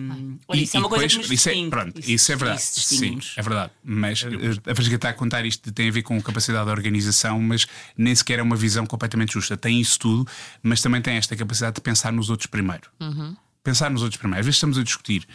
olha, 0.49 0.59
E- 0.59 0.63
isso 0.63 0.77
é 0.77 0.81
uma 0.81 0.89
coisa 0.89 1.07
depois- 1.07 1.13
que 1.13 1.19
nos 1.19 1.31
isso 1.41 1.49
é, 1.51 1.69
pronto, 1.69 2.01
isso, 2.11 2.33
é 2.33 2.37
verdade. 2.37 2.63
isso 2.63 2.81
Sim, 2.81 3.19
é 3.37 3.43
verdade. 3.43 3.73
Mas 3.85 4.23
eh, 4.23 4.27
a 4.71 4.75
Francisca 4.75 4.95
está 4.97 5.09
a 5.11 5.13
contar 5.13 5.45
isto 5.45 5.71
tem 5.71 5.89
a 5.91 5.93
ver 5.93 6.03
com 6.03 6.19
capacidade 6.23 6.65
de 6.65 6.71
organização, 6.71 7.39
mas 7.43 7.67
nem 7.95 8.15
sequer 8.15 8.39
é 8.39 8.43
uma 8.43 8.57
visão 8.57 8.87
completamente 8.87 9.35
justa. 9.35 9.59
Tem 9.59 9.79
isso 9.79 9.99
tudo, 9.99 10.27
mas 10.63 10.81
também 10.81 11.03
tem 11.03 11.17
esta 11.17 11.37
capacidade 11.37 11.75
de 11.75 11.83
pensar 11.83 12.11
nos 12.11 12.31
outros 12.31 12.47
primeiro. 12.47 12.85
Pensar 13.63 13.91
nos 13.91 14.01
outros 14.03 14.19
primeiro. 14.19 14.41
Às 14.41 14.47
vezes 14.47 14.57
estamos 14.57 14.79
a 14.79 14.83
discutir. 14.83 15.29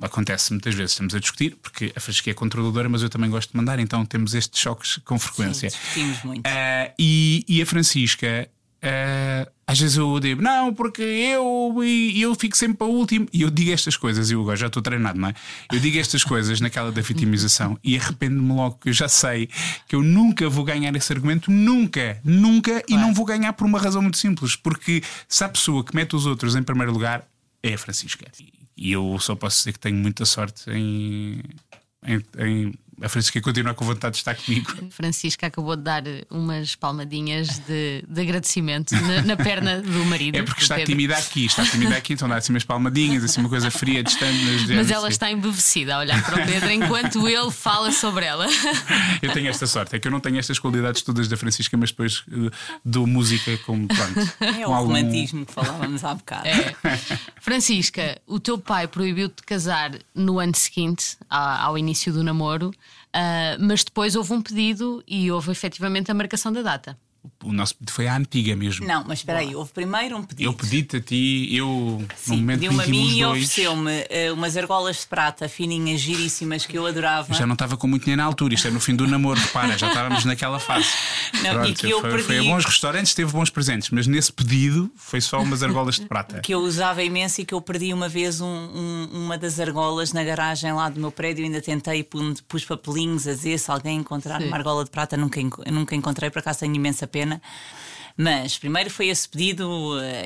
Acontece 0.00 0.52
muitas 0.52 0.74
vezes, 0.74 0.92
estamos 0.92 1.14
a 1.14 1.18
discutir, 1.18 1.56
porque 1.62 1.90
a 1.96 2.00
Francisca 2.00 2.30
é 2.30 2.34
controladora, 2.34 2.86
mas 2.88 3.02
eu 3.02 3.08
também 3.08 3.30
gosto 3.30 3.50
de 3.50 3.56
mandar, 3.56 3.78
então 3.78 4.04
temos 4.04 4.34
estes 4.34 4.60
choques 4.60 4.98
com 5.04 5.18
frequência. 5.18 5.70
Sim, 5.70 5.76
discutimos 5.78 6.22
muito. 6.22 6.46
Ah, 6.46 6.90
e, 6.98 7.44
e 7.48 7.62
a 7.62 7.66
Francisca, 7.66 8.48
ah, 8.86 9.50
às 9.66 9.80
vezes 9.80 9.96
eu 9.96 10.20
digo, 10.20 10.40
não, 10.40 10.72
porque 10.72 11.02
eu, 11.02 11.74
eu 12.14 12.34
fico 12.36 12.56
sempre 12.56 12.76
para 12.78 12.86
o 12.86 12.90
último. 12.90 13.26
E 13.32 13.42
eu 13.42 13.50
digo 13.50 13.72
estas 13.72 13.96
coisas, 13.96 14.30
e 14.30 14.34
eu 14.34 14.40
agora 14.40 14.56
já 14.56 14.68
estou 14.68 14.80
treinado, 14.80 15.18
não 15.18 15.28
é? 15.28 15.34
Eu 15.72 15.80
digo 15.80 15.98
estas 15.98 16.22
coisas 16.22 16.60
naquela 16.60 16.92
da 16.92 17.02
vitimização 17.02 17.76
e 17.82 17.96
arrependo-me 17.96 18.52
logo, 18.52 18.78
que 18.78 18.90
eu 18.90 18.92
já 18.92 19.08
sei 19.08 19.48
que 19.88 19.96
eu 19.96 20.02
nunca 20.02 20.48
vou 20.48 20.64
ganhar 20.64 20.94
esse 20.94 21.12
argumento, 21.12 21.50
nunca, 21.50 22.20
nunca, 22.22 22.82
e 22.88 22.96
não 22.96 23.12
vou 23.12 23.24
ganhar 23.24 23.52
por 23.54 23.66
uma 23.66 23.80
razão 23.80 24.00
muito 24.00 24.18
simples, 24.18 24.54
porque 24.54 25.02
se 25.28 25.42
a 25.42 25.48
pessoa 25.48 25.82
que 25.82 25.94
mete 25.96 26.14
os 26.14 26.26
outros 26.26 26.54
em 26.54 26.62
primeiro 26.62 26.92
lugar 26.92 27.26
é 27.62 27.74
a 27.74 27.78
Francisca. 27.78 28.24
E 28.76 28.92
eu 28.92 29.18
só 29.18 29.34
posso 29.34 29.58
dizer 29.58 29.72
que 29.72 29.80
tenho 29.80 29.96
muita 29.96 30.24
sorte 30.24 30.70
em. 30.70 31.42
em, 32.06 32.24
em 32.38 32.74
a 33.00 33.08
Francisca 33.08 33.40
continuar 33.40 33.74
com 33.74 33.84
vontade 33.84 34.12
de 34.14 34.18
estar 34.18 34.34
comigo. 34.34 34.72
Francisca 34.90 35.46
acabou 35.46 35.76
de 35.76 35.82
dar 35.82 36.02
umas 36.30 36.74
palmadinhas 36.74 37.58
de, 37.60 38.02
de 38.08 38.20
agradecimento 38.20 38.92
na, 38.94 39.22
na 39.22 39.36
perna 39.36 39.80
do 39.82 40.04
marido. 40.06 40.36
É 40.36 40.42
porque 40.42 40.62
está 40.62 40.76
Pedro. 40.76 40.92
tímida 40.92 41.16
aqui, 41.16 41.46
está 41.46 41.64
tímida 41.64 41.96
aqui, 41.96 42.14
então 42.14 42.28
dá 42.28 42.36
assim 42.36 42.52
umas 42.52 42.64
palmadinhas, 42.64 43.22
assim 43.24 43.40
uma 43.40 43.48
coisa 43.48 43.70
fria, 43.70 44.02
distante. 44.02 44.36
Mas 44.74 44.90
ela 44.90 45.08
está 45.08 45.30
embevecida 45.30 45.96
a 45.96 45.98
olhar 45.98 46.22
para 46.24 46.42
o 46.42 46.46
Pedro 46.46 46.70
enquanto 46.70 47.28
ele 47.28 47.50
fala 47.50 47.92
sobre 47.92 48.24
ela. 48.24 48.46
Eu 49.22 49.32
tenho 49.32 49.48
esta 49.48 49.66
sorte, 49.66 49.94
é 49.96 49.98
que 49.98 50.08
eu 50.08 50.12
não 50.12 50.20
tenho 50.20 50.38
estas 50.38 50.58
qualidades 50.58 51.02
todas 51.02 51.28
da 51.28 51.36
Francisca, 51.36 51.76
mas 51.76 51.90
depois 51.90 52.24
eh, 52.32 52.50
dou 52.84 53.06
música 53.06 53.56
como 53.66 53.86
pronto. 53.88 54.32
É 54.40 54.52
com 54.64 54.70
o 54.70 54.74
algum- 54.74 54.94
romantismo 54.94 55.44
que 55.44 55.52
falávamos 55.52 56.02
há 56.04 56.14
bocado. 56.14 56.46
É. 56.48 56.74
Francisca, 57.40 58.20
o 58.26 58.40
teu 58.40 58.58
pai 58.58 58.86
proibiu-te 58.88 59.36
de 59.36 59.42
casar 59.42 59.92
no 60.14 60.38
ano 60.38 60.54
seguinte, 60.54 61.16
ao 61.28 61.76
início 61.76 62.12
do 62.12 62.22
namoro, 62.24 62.72
ah, 63.18 63.56
mas 63.58 63.82
depois 63.82 64.14
houve 64.14 64.34
um 64.34 64.42
pedido 64.42 65.02
e 65.08 65.30
houve 65.32 65.50
efetivamente 65.50 66.10
a 66.10 66.14
marcação 66.14 66.52
da 66.52 66.60
data. 66.60 66.98
O 67.44 67.52
nosso 67.52 67.74
pedido 67.76 67.92
foi 67.92 68.06
à 68.08 68.16
antiga 68.16 68.56
mesmo. 68.56 68.86
Não, 68.86 69.04
mas 69.06 69.20
espera 69.20 69.38
aí, 69.40 69.54
houve 69.54 69.72
primeiro 69.72 70.16
um 70.16 70.22
pedido. 70.22 70.48
Eu 70.48 70.52
pedi-te 70.52 70.96
a 70.96 71.00
ti, 71.00 71.48
eu 71.54 71.66
no 72.00 72.06
Sim, 72.16 72.36
momento 72.38 72.60
pediu-me 72.60 72.82
a 72.82 72.86
mim 72.86 73.18
e 73.18 73.24
ofereceu-me 73.24 74.06
eh, 74.10 74.32
umas 74.32 74.56
argolas 74.56 75.00
de 75.00 75.06
prata 75.06 75.48
fininhas, 75.48 76.00
giríssimas, 76.00 76.66
que 76.66 76.76
eu 76.76 76.86
adorava. 76.86 77.32
já 77.34 77.46
não 77.46 77.52
estava 77.54 77.76
com 77.76 77.86
muito 77.86 78.02
dinheiro 78.04 78.20
na 78.22 78.26
altura, 78.26 78.54
isto 78.54 78.68
é 78.68 78.70
no 78.70 78.80
fim 78.80 78.94
do 78.96 79.06
namoro, 79.06 79.38
repara, 79.40 79.76
já 79.78 79.88
estávamos 79.88 80.24
naquela 80.24 80.58
fase. 80.58 80.86
Não, 81.42 81.64
e 81.64 81.74
que 81.74 81.90
eu 81.90 82.00
foi, 82.00 82.10
perdi- 82.10 82.24
foi 82.26 82.38
a 82.38 82.42
bons 82.42 82.64
restaurantes, 82.64 83.14
teve 83.14 83.30
bons 83.32 83.50
presentes, 83.50 83.90
mas 83.90 84.06
nesse 84.06 84.32
pedido 84.32 84.90
foi 84.96 85.20
só 85.20 85.40
umas 85.42 85.62
argolas 85.62 85.96
de 85.96 86.06
prata. 86.06 86.40
que 86.40 86.52
eu 86.54 86.60
usava 86.60 87.02
imenso 87.02 87.40
e 87.40 87.44
que 87.44 87.52
eu 87.54 87.60
perdi 87.60 87.92
uma 87.92 88.08
vez 88.08 88.40
um- 88.40 88.46
um- 88.46 89.08
uma 89.12 89.36
das 89.38 89.58
argolas 89.60 90.12
na 90.12 90.22
garagem 90.24 90.72
lá 90.72 90.88
do 90.88 91.00
meu 91.00 91.10
prédio. 91.12 91.44
Ainda 91.44 91.60
tentei, 91.60 92.02
pus, 92.02 92.64
papelinhos 92.64 93.26
a 93.26 93.32
dizer 93.34 93.58
se 93.58 93.70
alguém 93.70 93.98
encontrar 93.98 94.40
Sim. 94.40 94.48
uma 94.48 94.56
argola 94.56 94.84
de 94.84 94.90
prata. 94.90 95.16
Nunca, 95.16 95.40
nunca 95.70 95.94
encontrei, 95.94 96.30
por 96.30 96.38
acaso 96.38 96.60
tenho 96.60 96.74
imensa 96.74 97.06
pena. 97.06 97.15
Mas 98.16 98.56
primeiro 98.58 98.88
foi 98.90 99.08
esse 99.08 99.28
pedido 99.28 99.70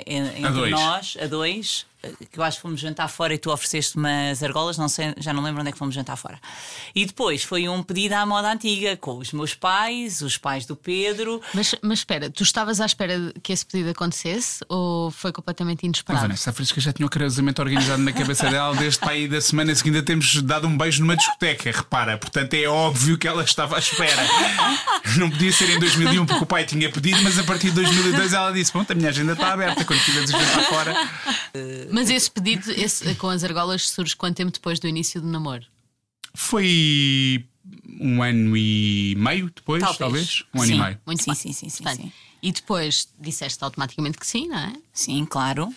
en- 0.07 0.29
entre 0.38 0.50
dois. 0.53 0.70
nós, 0.70 1.16
a 1.20 1.26
dois, 1.26 1.85
que 2.30 2.38
eu 2.38 2.42
acho 2.42 2.58
que 2.58 2.62
fomos 2.62 2.80
jantar 2.80 3.08
fora 3.08 3.34
e 3.34 3.38
tu 3.38 3.50
ofereceste 3.50 3.96
umas 3.96 4.42
argolas, 4.42 4.78
não 4.78 4.88
sei, 4.88 5.14
já 5.18 5.32
não 5.32 5.42
lembro 5.42 5.60
onde 5.60 5.70
é 5.70 5.72
que 5.72 5.78
fomos 5.78 5.94
jantar 5.94 6.16
fora. 6.16 6.38
E 6.94 7.04
depois 7.04 7.42
foi 7.42 7.68
um 7.68 7.82
pedido 7.82 8.14
à 8.14 8.24
moda 8.24 8.50
antiga, 8.52 8.96
com 8.96 9.18
os 9.18 9.32
meus 9.32 9.54
pais, 9.54 10.20
os 10.22 10.36
pais 10.36 10.66
do 10.66 10.74
Pedro. 10.76 11.40
Mas, 11.52 11.74
mas 11.82 12.00
espera, 12.00 12.30
tu 12.30 12.42
estavas 12.42 12.80
à 12.80 12.86
espera 12.86 13.18
de 13.18 13.32
que 13.40 13.52
esse 13.52 13.64
pedido 13.66 13.90
acontecesse 13.90 14.64
ou 14.68 15.10
foi 15.10 15.32
completamente 15.32 15.82
Não, 15.82 15.88
inesperado? 15.88 16.22
Vanessa, 16.22 16.50
a 16.50 16.52
Francisca 16.52 16.80
já 16.80 16.92
tinha 16.92 17.06
o 17.06 17.10
casamento 17.10 17.60
organizado 17.60 18.02
na 18.02 18.12
cabeça 18.12 18.48
dela 18.50 18.74
desde 18.74 18.98
para 18.98 19.12
aí 19.12 19.28
da 19.28 19.40
semana 19.40 19.74
seguinte 19.74 19.98
a 19.98 20.02
temos 20.02 20.42
dado 20.42 20.66
um 20.66 20.76
beijo 20.76 21.00
numa 21.00 21.16
discoteca, 21.16 21.70
repara. 21.70 22.16
Portanto, 22.18 22.54
é 22.54 22.66
óbvio 22.66 23.18
que 23.18 23.28
ela 23.28 23.42
estava 23.42 23.76
à 23.76 23.78
espera. 23.78 24.22
Não 25.16 25.30
podia 25.30 25.52
ser 25.52 25.70
em 25.70 25.78
2001 25.78 26.26
porque 26.26 26.44
o 26.44 26.46
pai 26.46 26.64
tinha 26.64 26.90
pedido, 26.90 27.22
mas 27.22 27.38
a 27.38 27.44
partir 27.44 27.68
de 27.70 27.76
2002 27.76 28.32
ela 28.32 28.52
disse: 28.52 28.72
Pronto, 28.72 28.90
a 28.90 28.94
minha 28.94 29.08
agenda 29.08 29.32
está 29.32 29.52
aberta. 29.52 29.84
Quando 29.84 30.00
quiseres 30.00 30.30
jantar 30.30 30.64
fora, 30.64 30.94
Mas 31.92 32.11
esse 32.11 32.31
pedido 32.31 32.70
esse, 32.72 33.14
com 33.16 33.29
as 33.29 33.42
argolas 33.44 33.88
surge 33.88 34.14
quanto 34.16 34.37
tempo 34.37 34.50
depois 34.53 34.79
do 34.79 34.87
início 34.88 35.20
do 35.20 35.26
namoro? 35.29 35.64
foi 36.35 37.44
um 38.00 38.22
ano 38.22 38.57
e 38.57 39.14
meio 39.18 39.50
depois, 39.55 39.83
talvez. 39.83 39.98
Talvez. 39.98 40.44
Um 40.55 40.59
ano 40.62 40.66
Sim. 40.66 40.74
e 40.74 40.81
meio. 40.83 40.98
Muito 41.07 41.22
Sim, 41.22 41.31
bem. 41.31 41.35
sim, 41.37 41.53
sim, 41.53 41.68
sim, 41.68 41.83
Portanto, 41.83 42.03
sim. 42.03 42.12
E 42.42 42.53
depois 42.53 43.09
disseste 43.18 43.62
automaticamente 43.62 44.16
que 44.18 44.26
sim, 44.26 44.48
não 44.48 44.59
é? 44.59 44.72
Sim, 44.92 45.26
claro. 45.29 45.68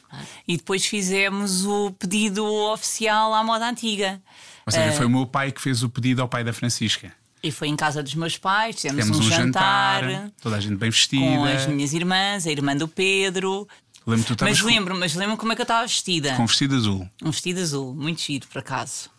E 0.47 0.55
depois 0.55 0.85
fizemos 0.85 1.65
o 1.65 1.91
pedido 1.91 2.45
oficial 2.71 3.33
à 3.33 3.43
moda 3.43 3.67
antiga. 3.69 4.21
Ou 4.65 4.71
seja, 4.71 4.85
Eh, 4.85 4.91
foi 4.93 5.05
o 5.05 5.09
meu 5.09 5.25
pai 5.27 5.51
que 5.51 5.61
fez 5.61 5.83
o 5.83 5.89
pedido 5.89 6.21
ao 6.21 6.27
pai 6.29 6.43
da 6.43 6.53
Francisca. 6.53 7.11
E 7.43 7.51
foi 7.51 7.67
em 7.67 7.75
casa 7.75 8.01
dos 8.01 8.15
meus 8.15 8.37
pais, 8.37 8.77
fizemos 8.77 9.03
Temos 9.03 9.19
um, 9.19 9.23
um 9.23 9.29
jantar, 9.29 10.03
jantar, 10.09 10.31
toda 10.41 10.55
a 10.55 10.59
gente 10.61 10.75
bem 10.77 10.89
vestida. 10.89 11.21
com 11.35 11.43
as 11.43 11.67
minhas 11.67 11.91
irmãs, 11.93 12.47
a 12.47 12.51
irmã 12.51 12.73
do 12.77 12.87
Pedro. 12.87 13.67
Lembro 14.05 14.35
tu 14.35 14.43
Mas 14.43 14.61
lembro, 14.61 14.95
mas 14.95 15.15
lembro 15.15 15.37
como 15.37 15.51
é 15.53 15.55
que 15.55 15.61
eu 15.61 15.63
estava 15.63 15.85
vestida. 15.87 16.35
com 16.35 16.45
vestido 16.45 16.75
azul. 16.75 17.09
Um 17.21 17.31
vestido 17.31 17.59
azul, 17.61 17.93
muito 17.95 18.21
giro, 18.21 18.47
por 18.47 18.59
acaso. 18.59 19.09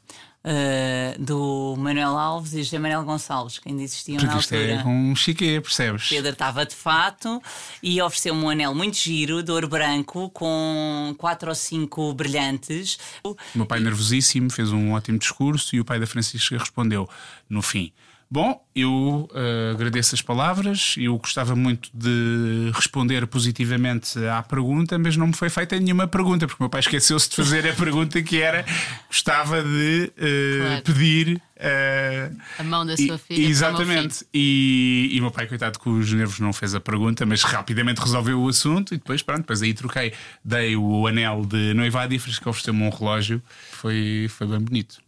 Uh, 0.47 1.19
do 1.25 1.75
Manuel 1.79 2.19
Alves 2.19 2.53
e 2.53 2.63
José 2.63 2.79
Manuel 2.79 3.03
Gonçalves, 3.03 3.59
que 3.59 3.71
ainda 3.71 3.83
existiam 3.83 4.17
na 4.17 4.25
Porque 4.29 4.41
isto 4.41 4.55
altura. 4.55 4.73
é 4.75 4.83
com 4.83 5.11
um 5.11 5.17
chique, 5.17 5.59
percebes? 5.63 6.07
Pedro 6.11 6.33
estava 6.33 6.67
de 6.67 6.75
fato 6.75 7.43
e 7.83 8.03
ofereceu-me 8.03 8.45
um 8.45 8.51
anel 8.51 8.75
muito 8.75 8.99
giro, 8.99 9.43
de 9.43 9.51
ouro 9.51 9.67
branco, 9.67 10.29
com 10.29 11.15
quatro 11.17 11.49
ou 11.49 11.55
cinco 11.55 12.13
brilhantes. 12.13 12.99
O 13.25 13.35
meu 13.55 13.65
pai, 13.65 13.81
nervosíssimo, 13.81 14.51
fez 14.53 14.71
um 14.71 14.93
ótimo 14.93 15.19
discurso 15.19 15.75
e 15.75 15.81
o 15.81 15.85
pai 15.85 15.99
da 15.99 16.07
Francisca 16.07 16.59
respondeu 16.59 17.09
no 17.49 17.63
fim. 17.63 17.91
Bom, 18.31 18.61
eu 18.75 19.29
eh, 19.35 19.71
agradeço 19.75 20.15
as 20.15 20.23
palavras, 20.23 20.97
eu 20.99 21.17
gostava 21.19 21.55
muito 21.55 21.89
de 21.95 22.71
responder 22.75 23.27
positivamente 23.27 24.19
à 24.27 24.43
pergunta, 24.43 24.99
mas 24.99 25.17
não 25.17 25.29
me 25.29 25.33
foi 25.35 25.49
feita 25.49 25.79
nenhuma 25.79 26.07
pergunta, 26.09 26.47
porque 26.47 26.61
o 26.61 26.65
meu 26.65 26.71
pai 26.71 26.81
esqueceu-se 26.81 27.31
de 27.31 27.37
fazer 27.37 27.69
a 27.69 27.73
pergunta 27.73 28.21
que 28.23 28.41
era: 28.41 28.65
gostava 29.09 29.63
de 29.63 30.13
eh, 30.17 30.59
Claro. 30.65 30.83
pedir 30.83 31.43
eh, 31.57 32.31
A 32.59 32.65
mão 32.65 32.85
da 32.85 32.97
sua 32.97 33.19
filha. 33.19 33.47
Exatamente. 33.47 34.27
E, 34.35 35.11
e 35.13 35.19
o 35.21 35.23
meu 35.23 35.31
pai, 35.31 35.47
coitado, 35.47 35.79
com 35.79 35.91
os 35.91 36.13
nervos 36.13 36.41
não 36.41 36.53
fez 36.53 36.75
a 36.75 36.81
pergunta, 36.81 37.25
mas 37.25 37.43
rapidamente 37.43 38.01
resolveu 38.01 38.41
o 38.41 38.49
assunto 38.49 38.95
e 38.95 38.99
depois, 38.99 39.23
pronto, 39.23 39.41
depois 39.43 39.63
aí 39.63 39.73
troquei. 39.73 40.13
Dei 40.45 40.77
o 40.77 41.07
anel 41.07 41.45
de 41.47 41.73
noivado 41.75 42.13
e 42.15 42.17
ofereceu-me 42.17 42.83
um 42.83 42.91
relógio. 42.91 43.41
Foi, 43.71 44.27
foi 44.29 44.47
bem 44.47 44.59
bonito. 44.61 44.99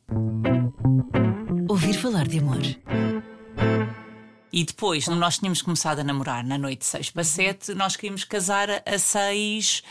Ouvir 1.69 1.95
falar 1.95 2.27
de 2.29 2.39
amor. 2.39 2.59
E 4.53 4.65
depois, 4.65 5.07
nós 5.09 5.39
tínhamos 5.39 5.61
começado 5.61 5.99
a 5.99 6.05
namorar 6.05 6.43
na 6.45 6.57
noite 6.57 6.81
de 6.81 6.87
6 6.87 7.11
para 7.11 7.25
7, 7.25 7.75
nós 7.75 7.95
queríamos 7.97 8.25
casar 8.25 8.69
a 8.87 8.99
6 8.99 9.83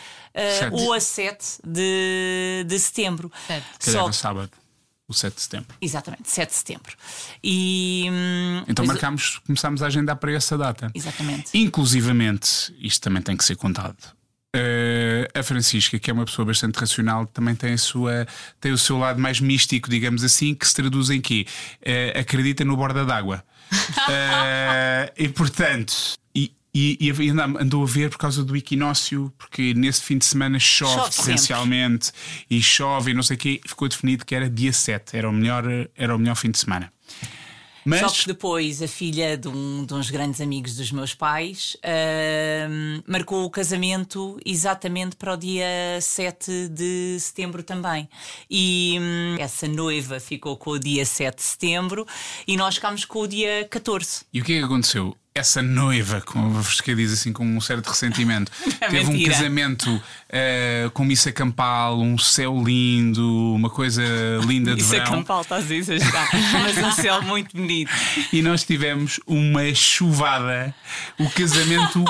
uh, 0.72 0.76
ou 0.76 0.94
a 0.94 1.00
7 1.00 1.60
de, 1.66 2.64
de 2.68 2.80
setembro. 2.80 3.32
Certo. 3.46 3.66
Que 3.80 3.90
era 3.90 4.00
Só 4.00 4.12
sábado, 4.12 4.50
o 5.08 5.14
7 5.14 5.36
de 5.36 5.42
setembro. 5.42 5.76
Exatamente, 5.80 6.30
7 6.30 6.50
de 6.50 6.56
setembro. 6.56 6.96
E. 7.44 8.08
hum, 8.10 8.64
Então 8.68 8.86
marcámos, 8.86 9.40
começámos 9.46 9.84
a 9.84 9.88
agendar 9.88 10.16
para 10.16 10.32
essa 10.34 10.58
data. 10.58 10.90
Exatamente. 10.96 11.56
Inclusivamente, 11.58 12.74
isto 12.80 13.02
também 13.04 13.22
tem 13.22 13.38
que 13.38 13.44
ser 13.46 13.56
contado. 13.58 13.98
eh, 14.56 15.05
a 15.36 15.44
Francisca, 15.44 16.00
que 16.00 16.10
é 16.10 16.14
uma 16.14 16.26
pessoa 16.26 16.46
bastante 16.46 16.76
racional, 16.78 17.26
também 17.28 17.54
tem, 17.56 17.74
a 17.74 17.78
sua, 17.78 18.26
tem 18.60 18.72
o 18.72 18.78
seu 18.78 18.98
lado 18.98 19.20
mais 19.20 19.40
místico, 19.40 19.90
digamos 19.90 20.24
assim, 20.24 20.56
que 20.56 20.68
se 20.68 20.74
traduz 20.74 21.10
em 21.10 21.20
quê? 21.22 21.46
Eh, 21.82 22.18
acredita 22.20 22.64
no 22.64 22.76
borda 22.76 23.06
d'água. 23.06 23.44
Eh, 24.08 25.14
e 25.18 25.30
portanto, 25.30 26.14
e, 26.34 26.52
e, 26.74 26.98
e 27.00 27.12
ainda 27.12 27.46
andou 27.46 27.84
a 27.84 27.88
ver 27.88 28.10
por 28.10 28.18
causa 28.18 28.44
do 28.44 28.56
equinócio, 28.56 29.34
porque 29.38 29.74
nesse 29.74 30.04
fim 30.04 30.18
de 30.18 30.26
semana 30.26 30.60
chove, 30.60 30.94
Chove 30.94 31.12
sempre. 31.12 31.24
torrencialmente 31.24 32.12
e 32.50 32.62
chove 32.62 33.12
e 33.12 33.14
não 33.14 33.24
sei 33.24 33.36
o 33.36 33.40
quê, 33.40 33.62
ficou 33.66 33.88
definido 33.88 34.26
que 34.26 34.36
era 34.36 34.50
dia 34.50 34.72
7, 34.72 35.18
era 35.18 35.30
o 35.30 35.34
melhor, 35.34 35.64
era 35.96 36.16
o 36.16 36.20
melhor 36.20 36.36
fim 36.36 36.52
de 36.52 36.60
semana. 36.60 36.92
Mas 37.86 38.00
Só 38.00 38.10
que 38.10 38.26
depois 38.28 38.82
a 38.82 38.88
filha 38.88 39.38
de, 39.38 39.48
um- 39.48 39.86
de 39.86 39.94
uns 39.94 40.10
grandes 40.10 40.42
amigos 40.42 40.76
dos 40.76 40.92
meus 40.92 41.14
pais 41.14 41.78
hum, 42.68 43.04
marcou 43.08 43.46
o 43.46 43.50
casamento 43.50 44.40
exatamente 44.44 45.16
para 45.16 45.34
o 45.34 45.38
dia 45.38 45.68
7 46.02 46.68
de 46.70 47.18
setembro 47.20 47.62
também. 47.62 48.10
E 48.50 48.98
hum, 49.00 49.36
essa 49.40 49.68
noiva 49.68 50.20
ficou 50.20 50.58
com 50.58 50.72
o 50.72 50.80
dia 50.80 51.06
7 51.06 51.36
de 51.36 51.44
setembro 51.44 52.08
e 52.48 52.58
nós 52.58 52.76
ficámos 52.76 53.06
com 53.06 53.20
o 53.20 53.28
dia 53.28 53.68
14. 53.70 54.26
E 54.34 54.42
o 54.42 54.44
que 54.44 54.54
é 54.54 54.58
que 54.60 54.64
aconteceu? 54.66 55.16
Essa 55.38 55.62
noiva, 55.62 56.22
como 56.22 56.50
vos 56.50 56.80
que 56.80 56.96
diz 56.96 57.12
assim, 57.12 57.34
com 57.34 57.46
um 57.46 57.60
certo 57.60 57.88
ressentimento, 57.90 58.50
É 58.80 58.88
teve 58.88 59.06
um 59.10 59.12
mentira. 59.12 59.34
casamento 59.34 60.02
eh, 60.30 60.90
com 60.94 61.04
missa 61.04 61.30
campal, 61.30 62.00
um 62.00 62.18
céu 62.18 62.64
lindo, 62.64 63.54
uma 63.54 63.70
coisa 63.70 64.02
linda 64.48 64.74
de 64.74 64.82
é 64.82 64.86
verão. 64.86 65.12
campal, 65.12 65.42
estás 65.42 65.70
a 65.70 65.76
exagerar. 65.76 66.30
Mas 66.54 66.78
um 66.78 66.92
céu 66.94 67.22
muito 67.22 67.56
bonito. 67.56 67.92
E 68.32 68.42
nós 68.42 68.64
tivemos 68.64 69.20
uma 69.28 69.74
chuvada, 69.76 70.74
o 71.20 71.30
casamento 71.30 72.06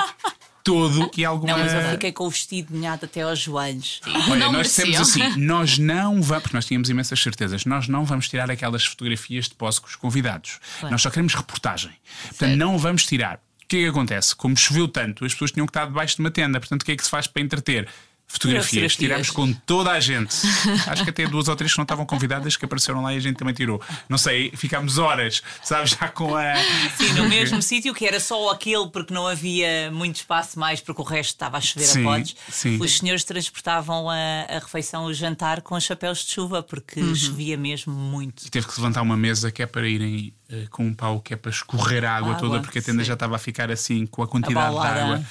todo 0.65 1.12
e 1.15 1.23
alguma. 1.23 1.54
Não, 1.56 1.63
mas 1.63 1.71
eu 1.71 1.91
fiquei 1.91 2.12
com 2.12 2.25
o 2.25 2.30
vestido 2.30 2.75
molhado 2.75 3.06
até 3.06 3.21
aos 3.21 3.39
joelhos. 3.39 4.01
Olha, 4.30 4.45
Não 4.45 4.51
nós 4.51 4.67
dissemos 4.67 4.99
assim: 4.99 5.21
nós 5.38 5.78
não 5.78 6.21
vamos, 6.21 6.42
porque 6.44 6.58
nós 6.58 6.65
tínhamos 6.65 6.89
imensas 6.89 7.21
certezas, 7.21 7.63
nós 7.65 7.87
não 7.87 8.04
vamos 8.04 8.27
tirar 8.27 8.50
aquelas 8.50 8.83
fotografias 8.83 9.48
de 9.48 9.54
posse 9.54 9.79
com 9.79 9.87
os 9.87 9.96
convidados. 9.96 10.60
Nós 10.81 11.02
só 11.02 11.10
queremos 11.10 11.35
reportagem. 11.35 11.92
Portanto, 12.23 12.39
Certo. 12.39 12.58
não 12.58 12.77
vamos 12.77 13.06
tirar. 13.06 13.35
O 13.63 13.67
que 13.67 13.77
é 13.77 13.79
que 13.81 13.87
acontece? 13.87 14.35
Como 14.35 14.58
choveu 14.58 14.87
tanto, 14.87 15.23
as 15.23 15.33
pessoas 15.33 15.52
tinham 15.52 15.65
que 15.65 15.71
estar 15.71 15.85
debaixo 15.85 16.15
de 16.15 16.21
uma 16.21 16.31
tenda. 16.31 16.60
Portanto, 16.60 16.81
o 16.81 16.85
que 16.85 16.92
é 16.92 16.96
que 16.96 17.04
se 17.04 17.10
faz 17.10 17.27
para 17.27 17.42
entreter? 17.42 17.87
Fotografias, 18.28 18.96
tirámos 18.96 19.30
com 19.30 19.54
toda 19.54 19.92
a 19.92 20.00
gente. 20.00 20.36
Acho 20.88 21.04
que 21.04 21.10
até 21.10 21.28
duas 21.28 21.48
ou 21.48 21.56
três 21.56 21.71
que 21.71 21.78
não 21.78 21.84
estavam 21.84 22.06
convidadas 22.06 22.58
que 22.58 22.65
apareceram 22.65 23.02
lá 23.02 23.13
e 23.13 23.17
a 23.17 23.19
gente 23.19 23.38
também 23.38 23.54
tirou. 23.54 23.82
Não 24.10 24.17
sei, 24.17 24.52
ficámos 24.56 24.98
horas, 24.98 25.42
sabes, 25.63 25.92
já 25.92 26.08
com 26.10 26.36
a. 26.36 26.56
Sim, 26.98 27.13
no 27.13 27.30
mesmo 27.30 27.62
sítio 27.62 27.94
que 27.94 28.06
era 28.06 28.19
só 28.19 28.50
aquele 28.50 28.90
porque 28.90 29.13
não 29.13 29.28
havia 29.28 29.92
muito 29.92 30.17
espaço 30.17 30.60
mais 30.60 30.82
porque 30.82 31.02
o 31.02 31.06
resto 31.06 31.32
estava 31.32 31.58
a 31.58 31.62
chover 31.62 31.86
Sim, 31.86 32.02
a 32.02 32.04
podes. 32.04 32.36
sim. 32.50 32.78
Os 32.82 32.98
senhores 32.98 33.23
transportavam 33.23 34.10
a, 34.10 34.15
a 34.50 34.60
refeição, 34.60 35.06
o 35.06 35.13
jantar 35.13 35.62
com 35.62 35.80
chapéus 35.80 36.26
de 36.26 36.34
chuva 36.34 36.63
porque 36.63 37.15
chovia 37.15 37.58
mesmo 37.58 37.94
muito. 37.94 38.50
Teve 38.50 38.67
que 38.67 38.73
levantar 38.80 39.02
uma 39.02 39.15
mesa 39.17 39.52
que 39.52 39.62
é 39.62 39.65
para 39.65 39.88
irem 39.88 40.34
eh, 40.50 40.65
com 40.69 40.86
um 40.86 40.94
pau 40.94 41.19
que 41.19 41.34
é 41.34 41.38
para 41.38 41.52
escorrer 41.52 42.04
a 42.04 42.15
água, 42.15 42.32
Água, 42.32 42.40
toda, 42.40 42.62
porque 42.62 42.80
a 42.80 42.82
tenda 42.82 43.04
sim. 43.04 43.08
já 43.08 43.13
estava 43.13 43.36
a 43.36 43.40
ficar 43.40 43.71
assim 43.71 44.06
com 44.06 44.23
a 44.23 44.28
quantidade 44.28 44.73
de 44.73 44.88
água. 44.88 45.26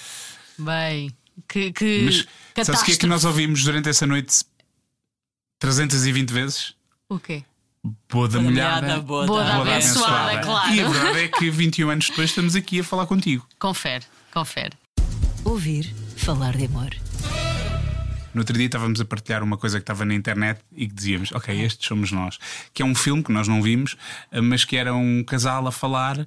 Bem, 0.58 1.10
que, 1.42 1.72
que 1.72 2.02
Mas 2.04 2.66
sabes 2.66 2.82
o 2.82 2.84
que 2.84 2.92
é 2.92 2.96
que 2.96 3.06
nós 3.06 3.24
ouvimos 3.24 3.64
durante 3.64 3.88
essa 3.88 4.06
noite 4.06 4.44
320 5.58 6.30
vezes? 6.30 6.74
O 7.08 7.18
quê? 7.18 7.44
Boda 8.10 8.40
molhada, 8.40 9.00
boda, 9.00 9.26
Boda 9.26 9.52
boda 9.56 9.74
abençoada, 9.74 10.40
claro. 10.40 10.74
E 10.74 10.80
a 10.80 10.88
verdade 10.88 11.18
é 11.18 11.28
que 11.28 11.50
21 11.50 11.90
anos 11.90 12.08
depois 12.08 12.30
estamos 12.30 12.56
aqui 12.56 12.80
a 12.80 12.84
falar 12.84 13.06
contigo. 13.06 13.46
Confere, 13.58 14.04
confere. 14.32 14.72
Ouvir 15.44 15.92
falar 16.16 16.56
de 16.56 16.64
amor. 16.64 16.96
No 18.32 18.40
outro 18.40 18.56
dia 18.56 18.66
estávamos 18.66 19.00
a 19.00 19.04
partilhar 19.04 19.42
uma 19.42 19.56
coisa 19.56 19.78
que 19.78 19.82
estava 19.82 20.04
na 20.04 20.14
internet 20.14 20.60
e 20.74 20.88
que 20.88 20.94
dizíamos: 20.94 21.30
Ok, 21.32 21.54
estes 21.62 21.86
somos 21.86 22.10
nós. 22.10 22.38
Que 22.72 22.82
é 22.82 22.84
um 22.84 22.94
filme 22.94 23.22
que 23.22 23.30
nós 23.30 23.46
não 23.46 23.62
vimos, 23.62 23.96
mas 24.42 24.64
que 24.64 24.76
era 24.76 24.94
um 24.94 25.22
casal 25.22 25.66
a 25.66 25.72
falar 25.72 26.26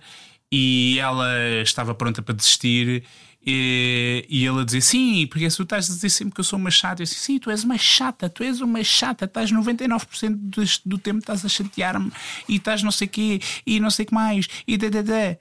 e 0.52 0.98
ela 1.00 1.28
estava 1.62 1.94
pronta 1.94 2.22
para 2.22 2.36
desistir. 2.36 3.04
E, 3.50 4.26
e 4.28 4.46
ele 4.46 4.60
a 4.60 4.66
dizer: 4.66 4.82
Sim, 4.82 5.26
porque 5.26 5.48
tu 5.48 5.64
estás 5.64 5.90
a 5.90 5.94
dizer 5.94 6.10
sempre 6.10 6.34
que 6.34 6.42
eu 6.42 6.44
sou 6.44 6.60
uma 6.60 6.70
chata, 6.70 7.02
eu 7.02 7.06
disse: 7.06 7.16
Sim, 7.16 7.40
tu 7.40 7.50
és 7.50 7.64
uma 7.64 7.78
chata, 7.78 8.30
tu 8.30 8.44
és 8.44 8.60
uma 8.60 8.84
chata, 8.84 9.24
estás 9.24 9.50
99% 9.54 10.36
do, 10.36 10.64
do 10.86 10.98
tempo 10.98 11.20
estás 11.20 11.46
a 11.46 11.48
chatear-me 11.48 12.12
e 12.50 12.58
estás 12.58 12.84
não 12.84 12.92
sei 12.92 13.08
quê 13.08 13.40
e 13.66 13.80
não 13.80 13.90
sei 13.90 14.06
que 14.06 14.14
mais 14.14 14.50
e 14.68 14.76
da, 14.76 14.90
da, 14.90 15.02
da. 15.02 15.38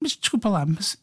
Mas 0.00 0.16
desculpa 0.16 0.48
lá, 0.48 0.66
mas 0.66 0.98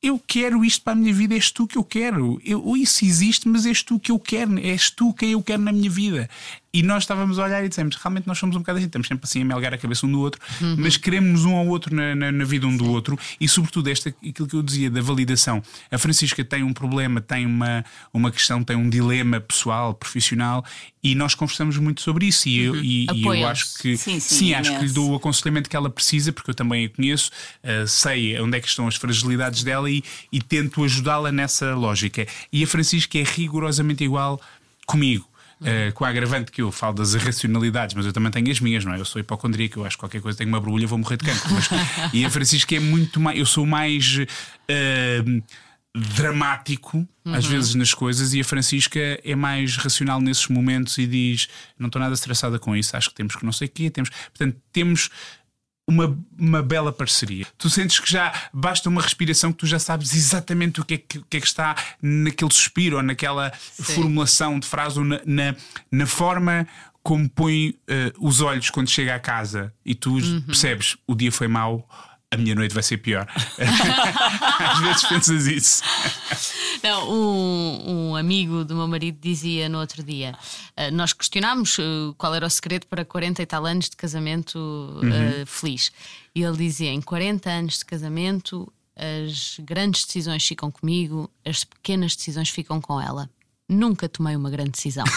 eu 0.00 0.16
quero 0.24 0.64
isto 0.64 0.82
para 0.82 0.92
a 0.92 0.96
minha 0.96 1.12
vida, 1.12 1.34
és 1.34 1.50
tu 1.50 1.66
que 1.66 1.76
eu 1.76 1.84
quero. 1.84 2.40
Eu, 2.44 2.76
isso 2.76 3.04
existe, 3.04 3.48
mas 3.48 3.66
és 3.66 3.82
tu 3.82 3.98
que 3.98 4.12
eu 4.12 4.20
quero, 4.20 4.58
és 4.60 4.90
tu 4.90 5.12
quem 5.12 5.32
eu 5.32 5.42
quero 5.42 5.62
na 5.62 5.72
minha 5.72 5.90
vida. 5.90 6.30
E 6.74 6.82
nós 6.82 7.02
estávamos 7.02 7.38
a 7.38 7.44
olhar 7.44 7.62
e 7.64 7.68
dissemos: 7.68 7.96
realmente 7.96 8.26
nós 8.26 8.38
somos 8.38 8.56
um 8.56 8.60
bocado 8.60 8.78
assim, 8.78 8.86
estamos 8.86 9.06
sempre 9.06 9.24
assim 9.24 9.42
a 9.42 9.44
melgar 9.44 9.74
a 9.74 9.78
cabeça 9.78 10.06
um 10.06 10.12
do 10.12 10.20
outro, 10.20 10.40
mas 10.78 10.96
queremos 10.96 11.44
um 11.44 11.54
ao 11.54 11.66
outro 11.66 11.94
na, 11.94 12.14
na, 12.14 12.32
na 12.32 12.44
vida 12.44 12.66
um 12.66 12.74
do 12.74 12.90
outro. 12.90 13.18
E 13.38 13.46
sobretudo, 13.46 13.90
esta, 13.90 14.08
aquilo 14.08 14.48
que 14.48 14.56
eu 14.56 14.62
dizia 14.62 14.90
da 14.90 15.02
validação. 15.02 15.62
A 15.90 15.98
Francisca 15.98 16.42
tem 16.42 16.62
um 16.62 16.72
problema, 16.72 17.20
tem 17.20 17.44
uma, 17.44 17.84
uma 18.12 18.30
questão, 18.30 18.64
tem 18.64 18.74
um 18.74 18.88
dilema 18.88 19.38
pessoal, 19.38 19.92
profissional, 19.92 20.64
e 21.02 21.14
nós 21.14 21.34
conversamos 21.34 21.76
muito 21.76 22.00
sobre 22.00 22.26
isso. 22.26 22.48
E, 22.48 22.60
eu, 22.60 22.76
e, 22.76 23.06
e 23.12 23.22
eu 23.22 23.46
acho 23.46 23.78
que 23.78 23.96
Sim, 23.96 24.18
sim, 24.18 24.54
acho 24.54 24.74
que 24.78 24.86
lhe 24.86 24.92
dou 24.92 25.10
o 25.10 25.14
aconselhamento 25.16 25.68
que 25.68 25.76
ela 25.76 25.90
precisa, 25.90 26.32
porque 26.32 26.50
eu 26.50 26.54
também 26.54 26.86
a 26.86 26.88
conheço, 26.88 27.30
uh, 27.62 27.86
sei 27.86 28.40
onde 28.40 28.56
é 28.56 28.60
que 28.60 28.68
estão 28.68 28.88
as 28.88 28.96
fragilidades 28.96 29.62
dela 29.62 29.90
e, 29.90 30.02
e 30.32 30.40
tento 30.40 30.82
ajudá-la 30.82 31.30
nessa 31.30 31.74
lógica. 31.74 32.26
E 32.50 32.64
a 32.64 32.66
Francisca 32.66 33.18
é 33.18 33.24
rigorosamente 33.24 34.02
igual 34.02 34.40
comigo. 34.86 35.31
Uh, 35.62 35.92
com 35.94 36.04
a 36.04 36.08
agravante 36.08 36.50
que 36.50 36.60
eu 36.60 36.72
falo 36.72 36.94
das 36.94 37.14
irracionalidades, 37.14 37.94
mas 37.94 38.04
eu 38.04 38.12
também 38.12 38.30
tenho 38.30 38.50
as 38.50 38.60
minhas, 38.60 38.84
não 38.84 38.92
é? 38.92 38.98
Eu 38.98 39.04
sou 39.04 39.20
hipocondríaco, 39.20 39.78
eu 39.78 39.84
acho 39.84 39.96
que 39.96 40.00
qualquer 40.00 40.20
coisa 40.20 40.36
tenho 40.36 40.48
uma 40.48 40.60
borbulha, 40.60 40.86
vou 40.86 40.98
morrer 40.98 41.16
de 41.16 41.24
cancro. 41.24 41.50
Mas- 41.54 41.68
e 42.12 42.24
a 42.24 42.30
Francisca 42.30 42.74
é 42.74 42.80
muito 42.80 43.20
mais. 43.20 43.38
Eu 43.38 43.46
sou 43.46 43.64
mais. 43.64 44.18
uh, 44.18 45.42
dramático 45.94 47.06
às 47.24 47.44
vezes 47.44 47.74
nas 47.74 47.92
coisas 47.92 48.32
e 48.32 48.40
a 48.40 48.44
Francisca 48.44 48.98
é 49.22 49.34
mais 49.34 49.76
racional 49.76 50.22
nesses 50.22 50.48
momentos 50.48 50.96
e 50.96 51.06
diz 51.06 51.48
não 51.78 51.88
estou 51.88 52.00
nada 52.00 52.14
estressada 52.14 52.58
com 52.58 52.74
isso 52.74 52.96
acho 52.96 53.10
que 53.10 53.14
temos 53.14 53.36
que 53.36 53.44
não 53.44 53.52
sei 53.52 53.68
o 53.68 53.70
quê 53.70 53.90
temos 53.90 54.08
portanto 54.08 54.56
temos 54.72 55.10
uma, 55.92 56.18
uma 56.38 56.62
bela 56.62 56.92
parceria. 56.92 57.46
Tu 57.58 57.68
sentes 57.68 58.00
que 58.00 58.10
já 58.10 58.32
basta 58.52 58.88
uma 58.88 59.02
respiração 59.02 59.52
que 59.52 59.58
tu 59.58 59.66
já 59.66 59.78
sabes 59.78 60.14
exatamente 60.14 60.80
o 60.80 60.84
que 60.84 60.94
é 60.94 60.98
que, 60.98 61.20
que, 61.28 61.36
é 61.36 61.40
que 61.40 61.46
está 61.46 61.76
naquele 62.00 62.52
suspiro 62.52 62.96
ou 62.96 63.02
naquela 63.02 63.52
formulação 63.52 64.58
de 64.58 64.66
frase 64.66 64.98
ou 64.98 65.04
na, 65.04 65.20
na, 65.24 65.54
na 65.90 66.06
forma 66.06 66.66
como 67.02 67.28
põe 67.28 67.74
eh, 67.88 68.12
os 68.18 68.40
olhos 68.40 68.70
quando 68.70 68.88
chega 68.88 69.14
à 69.14 69.18
casa 69.18 69.74
e 69.84 69.94
tu 69.94 70.18
percebes 70.46 70.96
o 71.06 71.16
dia 71.16 71.32
foi 71.32 71.48
mau, 71.48 71.88
a 72.32 72.36
minha 72.36 72.54
noite 72.54 72.72
vai 72.72 72.82
ser 72.82 72.96
pior. 72.96 73.28
Às 74.58 74.80
vezes 74.80 75.04
pensas 75.04 75.46
isso. 75.46 75.82
Não, 76.82 77.12
um, 77.12 78.10
um 78.10 78.16
amigo 78.16 78.64
do 78.64 78.74
meu 78.74 78.88
marido 78.88 79.18
dizia 79.20 79.68
no 79.68 79.78
outro 79.78 80.02
dia: 80.02 80.34
eh, 80.74 80.90
nós 80.90 81.12
questionámos 81.12 81.78
eh, 81.78 81.82
qual 82.16 82.34
era 82.34 82.46
o 82.46 82.50
segredo 82.50 82.86
para 82.86 83.04
40 83.04 83.42
e 83.42 83.46
tal 83.46 83.66
anos 83.66 83.90
de 83.90 83.96
casamento 83.96 84.98
eh, 85.04 85.44
feliz. 85.46 85.92
E 86.34 86.42
ele 86.42 86.56
dizia: 86.56 86.90
em 86.90 87.02
40 87.02 87.50
anos 87.50 87.78
de 87.78 87.84
casamento, 87.84 88.72
as 88.96 89.58
grandes 89.60 90.06
decisões 90.06 90.46
ficam 90.46 90.70
comigo, 90.70 91.30
as 91.44 91.64
pequenas 91.64 92.16
decisões 92.16 92.48
ficam 92.48 92.80
com 92.80 92.98
ela. 92.98 93.28
Nunca 93.68 94.08
tomei 94.08 94.36
uma 94.36 94.50
grande 94.50 94.72
decisão. 94.72 95.04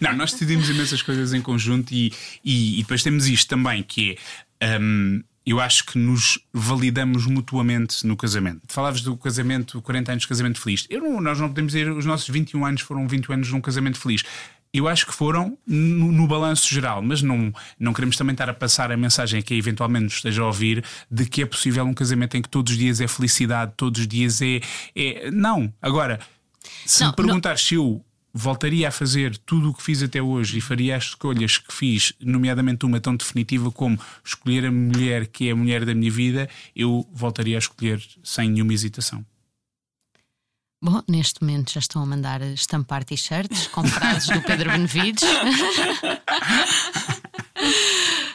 Não, 0.00 0.12
nós 0.14 0.32
decidimos 0.32 0.68
imensas 0.68 1.02
coisas 1.02 1.32
em 1.32 1.40
conjunto 1.40 1.92
e, 1.92 2.12
e, 2.44 2.78
e 2.78 2.82
depois 2.82 3.02
temos 3.02 3.26
isto 3.26 3.48
também, 3.48 3.82
que 3.82 4.16
é. 4.60 4.78
hum, 4.78 5.22
eu 5.44 5.60
acho 5.60 5.84
que 5.86 5.96
nos 5.96 6.40
validamos 6.52 7.24
mutuamente 7.24 8.04
no 8.04 8.16
casamento. 8.16 8.62
Falavas 8.66 9.00
do 9.00 9.16
casamento, 9.16 9.80
40 9.80 10.10
anos 10.10 10.22
de 10.22 10.28
casamento 10.28 10.60
feliz. 10.60 10.86
Eu 10.90 11.00
não- 11.00 11.20
nós 11.20 11.38
não 11.38 11.46
podemos 11.48 11.72
dizer 11.72 11.88
os 11.92 12.04
nossos 12.04 12.28
21 12.28 12.66
anos 12.66 12.80
foram 12.80 13.06
20 13.06 13.30
anos 13.32 13.52
num 13.52 13.60
casamento 13.60 13.96
feliz. 13.96 14.24
Eu 14.76 14.88
acho 14.88 15.06
que 15.06 15.14
foram 15.14 15.56
no, 15.66 16.12
no 16.12 16.26
balanço 16.26 16.68
geral, 16.68 17.00
mas 17.00 17.22
não, 17.22 17.52
não 17.78 17.92
queremos 17.92 18.16
também 18.16 18.32
estar 18.32 18.48
a 18.50 18.54
passar 18.54 18.92
a 18.92 18.96
mensagem 18.96 19.40
a 19.40 19.42
quem 19.42 19.56
eventualmente 19.56 20.04
nos 20.04 20.14
esteja 20.14 20.42
a 20.42 20.46
ouvir 20.46 20.84
de 21.10 21.24
que 21.26 21.42
é 21.42 21.46
possível 21.46 21.84
um 21.84 21.94
casamento 21.94 22.36
em 22.36 22.42
que 22.42 22.48
todos 22.48 22.72
os 22.72 22.78
dias 22.78 23.00
é 23.00 23.08
felicidade, 23.08 23.72
todos 23.76 24.00
os 24.00 24.06
dias 24.06 24.42
é. 24.42 24.60
é... 24.94 25.30
Não. 25.30 25.72
Agora, 25.80 26.20
se 26.84 27.02
Não, 27.02 27.10
me 27.10 27.16
perguntar 27.16 27.58
se 27.58 27.74
eu 27.74 28.04
voltaria 28.34 28.88
a 28.88 28.90
fazer 28.90 29.38
tudo 29.38 29.70
o 29.70 29.74
que 29.74 29.82
fiz 29.82 30.02
até 30.02 30.20
hoje 30.20 30.58
e 30.58 30.60
faria 30.60 30.94
as 30.94 31.04
escolhas 31.04 31.56
que 31.56 31.72
fiz, 31.72 32.12
nomeadamente 32.20 32.84
uma 32.84 33.00
tão 33.00 33.16
definitiva 33.16 33.70
como 33.70 33.98
escolher 34.22 34.66
a 34.66 34.70
mulher 34.70 35.26
que 35.26 35.48
é 35.48 35.52
a 35.52 35.56
mulher 35.56 35.86
da 35.86 35.94
minha 35.94 36.10
vida, 36.10 36.48
eu 36.74 37.08
voltaria 37.10 37.56
a 37.56 37.58
escolher 37.58 38.02
sem 38.22 38.50
nenhuma 38.50 38.74
hesitação. 38.74 39.24
Bom, 40.82 41.02
neste 41.08 41.42
momento 41.42 41.72
já 41.72 41.80
estão 41.80 42.02
a 42.02 42.06
mandar 42.06 42.42
estampar 42.42 43.02
t-shirts 43.02 43.66
com 43.68 43.82
frases 43.84 44.28
do 44.28 44.42
Pedro 44.42 44.70
Benevides. 44.70 45.24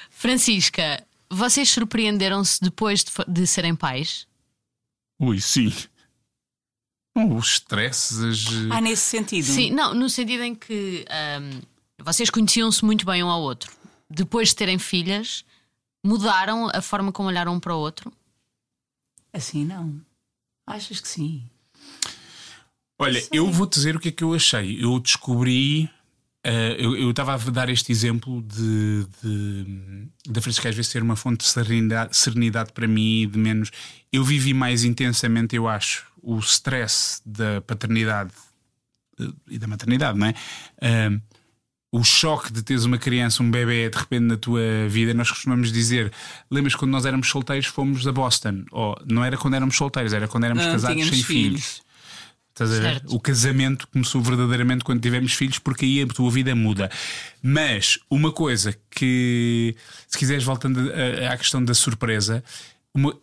Francisca, 0.10 1.06
vocês 1.30 1.70
surpreenderam-se 1.70 2.60
depois 2.62 3.04
de, 3.04 3.12
de 3.28 3.48
serem 3.48 3.76
pais? 3.76 4.28
Ui, 5.20 5.40
sim. 5.40 5.72
Oh, 7.16 7.36
os 7.36 7.54
stresses, 7.54 8.20
as. 8.20 8.46
Ah, 8.72 8.82
nesse 8.82 9.04
sentido. 9.04 9.46
Sim, 9.46 9.72
não, 9.72 9.94
no 9.94 10.10
sentido 10.10 10.44
em 10.44 10.56
que 10.56 11.06
ahm, 11.10 11.62
vocês 12.00 12.30
conheciam-se 12.30 12.84
muito 12.84 13.06
bem 13.06 13.24
um 13.24 13.30
ao 13.30 13.42
outro. 13.42 13.72
Depois 14.10 14.50
de 14.50 14.56
terem 14.56 14.80
filhas, 14.80 15.46
mudaram 16.04 16.70
a 16.74 16.82
forma 16.82 17.12
como 17.12 17.30
olharam 17.30 17.54
um 17.54 17.60
para 17.60 17.76
o 17.76 17.80
outro? 17.80 18.12
Assim 19.32 19.64
não. 19.64 20.02
Achas 20.66 21.00
que 21.00 21.08
sim? 21.08 21.44
Olha, 23.02 23.24
eu 23.32 23.50
vou 23.52 23.66
dizer 23.68 23.96
o 23.96 24.00
que 24.00 24.10
é 24.10 24.12
que 24.12 24.24
eu 24.24 24.34
achei. 24.34 24.84
Eu 24.84 25.00
descobri. 25.00 25.90
eh, 26.44 26.78
eu 26.80 27.10
estava 27.12 27.34
a 27.34 27.38
dar 27.38 27.70
este 27.70 27.92
exemplo 27.92 28.42
de, 28.44 29.06
de 29.24 30.08
da 30.28 30.42
Francisca 30.42 30.70
às 30.70 30.76
vezes 30.76 30.92
ser 30.92 31.02
uma 31.04 31.16
fonte 31.16 31.40
de 31.40 31.46
serenidade, 31.48 32.16
serenidade 32.16 32.72
para 32.74 32.88
mim 32.88 33.28
de 33.32 33.38
menos. 33.38 33.72
Eu 34.12 34.24
vivi 34.24 34.54
mais 34.54 34.84
intensamente, 34.84 35.56
eu 35.56 35.68
acho, 35.68 36.06
o 36.22 36.38
stress 36.40 37.22
da 37.26 37.62
paternidade 37.62 38.32
eh, 39.20 39.28
e 39.50 39.58
da 39.60 39.68
maternidade, 39.68 40.18
não 40.18 40.28
é? 40.28 40.34
Eh, 40.82 41.10
o 41.94 42.04
choque 42.06 42.54
de 42.54 42.64
teres 42.64 42.86
uma 42.86 42.98
criança, 42.98 43.44
um 43.44 43.52
bebê 43.52 43.90
de 43.90 43.98
repente 43.98 44.24
na 44.24 44.38
tua 44.38 44.62
vida, 44.88 45.14
nós 45.14 45.30
costumamos 45.30 45.72
dizer: 45.72 46.12
lembras 46.50 46.74
quando 46.76 46.92
nós 46.92 47.06
éramos 47.06 47.28
solteiros, 47.30 47.66
fomos 47.68 48.08
a 48.08 48.12
Boston? 48.12 48.64
Ou 48.72 48.96
não 49.06 49.24
era 49.24 49.38
quando 49.38 49.56
éramos 49.56 49.76
solteiros, 49.76 50.14
era 50.14 50.28
quando 50.28 50.46
éramos 50.46 50.64
Não 50.66 50.72
casados 50.72 50.96
tínhamos 50.96 51.16
sem 51.18 51.24
filhos. 51.26 51.62
filhos. 51.62 51.91
Estás 52.54 52.72
a 52.72 52.76
ver? 52.76 52.82
Certo. 52.82 53.16
O 53.16 53.20
casamento 53.20 53.88
começou 53.88 54.22
verdadeiramente 54.22 54.84
quando 54.84 55.02
tivemos 55.02 55.34
filhos, 55.34 55.58
porque 55.58 55.86
aí 55.86 56.02
a 56.02 56.08
tua 56.08 56.30
vida 56.30 56.54
muda. 56.54 56.92
Mas 57.42 57.98
uma 58.10 58.32
coisa 58.32 58.76
que, 58.90 59.76
se 60.08 60.18
quiseres, 60.18 60.44
voltando 60.44 60.92
à 61.32 61.38
questão 61.38 61.64
da 61.64 61.74
surpresa, 61.74 62.44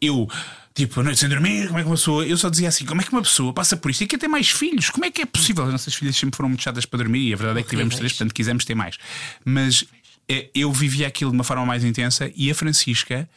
eu, 0.01 0.27
tipo, 0.75 1.01
a 1.01 1.03
noite 1.05 1.21
sem 1.21 1.29
dormir, 1.29 1.67
como 1.67 1.79
é 1.79 1.83
que 1.83 1.89
uma 1.89 1.95
pessoa. 1.97 2.27
Eu 2.27 2.39
só 2.39 2.49
dizia 2.49 2.69
assim: 2.69 2.87
como 2.87 3.01
é 3.03 3.05
que 3.05 3.13
uma 3.13 3.21
pessoa 3.23 3.53
passa 3.53 3.77
por 3.77 3.91
isto 3.91 4.03
e 4.03 4.07
quer 4.07 4.19
ter 4.19 4.29
mais 4.29 4.49
filhos? 4.49 4.89
Como 4.89 5.05
é 5.05 5.11
que 5.11 5.21
é 5.21 5.27
possível? 5.27 5.65
As 5.65 5.73
nossas 5.73 5.95
filhas 5.95 6.17
sempre 6.17 6.37
foram 6.37 6.49
muito 6.49 6.63
chatas 6.63 6.87
para 6.87 6.99
dormir 6.99 7.29
e 7.29 7.35
a 7.35 7.37
verdade 7.37 7.61
é 7.61 7.63
que 7.63 7.69
tivemos 7.71 7.97
três, 7.97 8.13
portanto 8.13 8.35
quisemos 8.35 8.65
ter 8.65 8.75
mais. 8.75 8.97
Mas 9.45 9.85
eh, 10.27 10.49
eu 10.55 10.73
vivia 10.73 11.07
aquilo 11.07 11.31
de 11.31 11.37
uma 11.37 11.45
forma 11.45 11.67
mais 11.67 11.85
intensa 11.85 12.33
e 12.35 12.51
a 12.51 12.55
Francisca. 12.55 13.29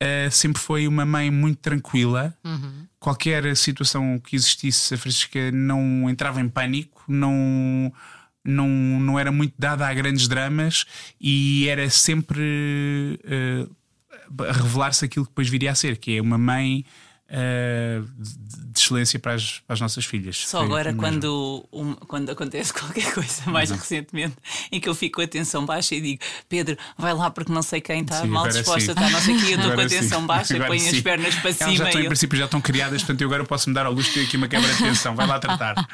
eh, 0.00 0.28
sempre 0.30 0.60
foi 0.62 0.88
uma 0.88 1.04
mãe 1.06 1.30
muito 1.30 1.58
tranquila. 1.58 2.34
Qualquer 3.06 3.56
situação 3.56 4.18
que 4.18 4.34
existisse, 4.34 4.92
a 4.92 4.98
Francisca 4.98 5.52
não 5.52 6.10
entrava 6.10 6.40
em 6.40 6.48
pânico, 6.48 7.04
não, 7.06 7.92
não, 8.44 8.68
não 8.68 9.16
era 9.16 9.30
muito 9.30 9.54
dada 9.56 9.86
a 9.86 9.94
grandes 9.94 10.26
dramas 10.26 10.84
e 11.20 11.68
era 11.68 11.88
sempre 11.88 13.16
a 14.48 14.52
revelar-se 14.52 15.04
aquilo 15.04 15.24
que 15.24 15.30
depois 15.30 15.48
viria 15.48 15.70
a 15.70 15.74
ser, 15.76 15.98
que 15.98 16.16
é 16.16 16.20
uma 16.20 16.36
mãe 16.36 16.84
de, 17.28 18.72
de 18.72 18.78
excelência 18.80 19.18
para 19.18 19.34
as, 19.34 19.60
para 19.66 19.74
as 19.74 19.80
nossas 19.80 20.04
filhas. 20.04 20.36
Só 20.46 20.58
Foi 20.58 20.66
agora, 20.66 20.94
quando, 20.94 21.66
um- 21.72 21.94
quando 21.94 22.30
acontece 22.30 22.72
qualquer 22.74 23.12
coisa 23.12 23.50
mais 23.50 23.70
recentemente 23.70 24.36
em 24.70 24.80
que 24.80 24.88
eu 24.88 24.94
fico 24.94 25.16
com 25.16 25.22
a 25.22 25.26
tensão 25.26 25.64
baixa 25.66 25.94
e 25.94 26.00
digo 26.00 26.22
Pedro, 26.48 26.76
vai 26.96 27.14
lá 27.14 27.30
porque 27.30 27.52
não 27.52 27.62
sei 27.62 27.80
quem 27.80 28.02
está 28.02 28.20
Sim, 28.22 28.28
mal 28.28 28.46
disposta, 28.48 28.92
está 28.92 29.10
não 29.10 29.20
sei 29.20 29.36
quê, 29.40 29.46
eu 29.46 29.48
estou 29.50 29.62
com 29.62 29.68
a 29.68 29.72
Agora 29.72 29.88
sim. 29.88 29.98
tensão 29.98 30.26
baixa, 30.26 30.54
Agora 30.54 30.68
ponho 30.70 30.82
as 30.84 30.90
sim. 30.90 31.02
pernas 31.02 31.34
para 31.36 31.50
Elas 31.50 31.56
cima 31.58 31.74
já 31.76 31.84
estão, 31.86 32.00
em 32.00 32.06
princípio, 32.06 32.38
já 32.38 32.44
estão 32.44 32.60
criadas, 32.60 33.02
portanto 33.02 33.20
eu 33.22 33.28
agora 33.28 33.44
posso 33.44 33.68
me 33.68 33.74
dar 33.74 33.86
ao 33.86 33.92
luxo 33.92 34.08
de 34.10 34.14
ter 34.20 34.26
aqui 34.26 34.36
uma 34.36 34.48
quebra 34.48 34.72
de 34.72 34.78
tensão. 34.82 35.14
Vai 35.16 35.26
lá 35.26 35.38
tratar. 35.38 35.88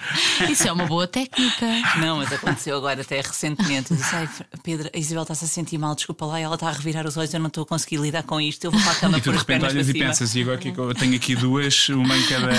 Isso 0.51 0.67
é 0.69 0.73
uma 0.73 0.87
boa 0.87 1.07
técnica. 1.07 1.67
Não, 1.99 2.19
mas 2.19 2.33
aconteceu 2.33 2.77
agora 2.77 3.01
até 3.01 3.21
recentemente. 3.21 3.91
Eu 3.93 3.97
disse, 3.97 4.15
Ai, 4.15 4.29
Pedro, 4.63 4.91
a 4.95 4.99
Isabel 4.99 5.23
está-se 5.23 5.45
a 5.45 5.49
sentir 5.49 5.79
mal, 5.79 5.95
desculpa 5.95 6.27
lá, 6.27 6.39
ela 6.41 6.55
está 6.55 6.69
a 6.69 6.73
revirar 6.73 7.07
os 7.07 7.17
olhos, 7.17 7.33
eu 7.33 7.41
não 7.41 7.47
estou 7.49 7.63
a 7.63 7.67
conseguir 7.67 7.97
lidar 7.99 8.23
com 8.25 8.41
isto, 8.41 8.65
eu 8.65 8.71
vou 8.71 8.81
para 8.83 8.93
a 8.93 8.95
cama 8.97 9.19
E 9.19 9.21
tu 9.21 9.25
pôr 9.25 9.31
de 9.33 9.37
as 9.37 9.43
repente 9.43 9.65
olhas 9.65 9.89
e 9.89 9.93
cima. 9.93 10.05
pensas, 10.07 10.35
e 10.35 10.43
agora 10.43 10.59
que 10.59 10.69
eu 10.69 10.95
tenho 10.95 11.15
aqui 11.17 11.22
duas, 11.37 11.89
uma 11.89 12.17
em 12.17 12.27
cada. 12.27 12.51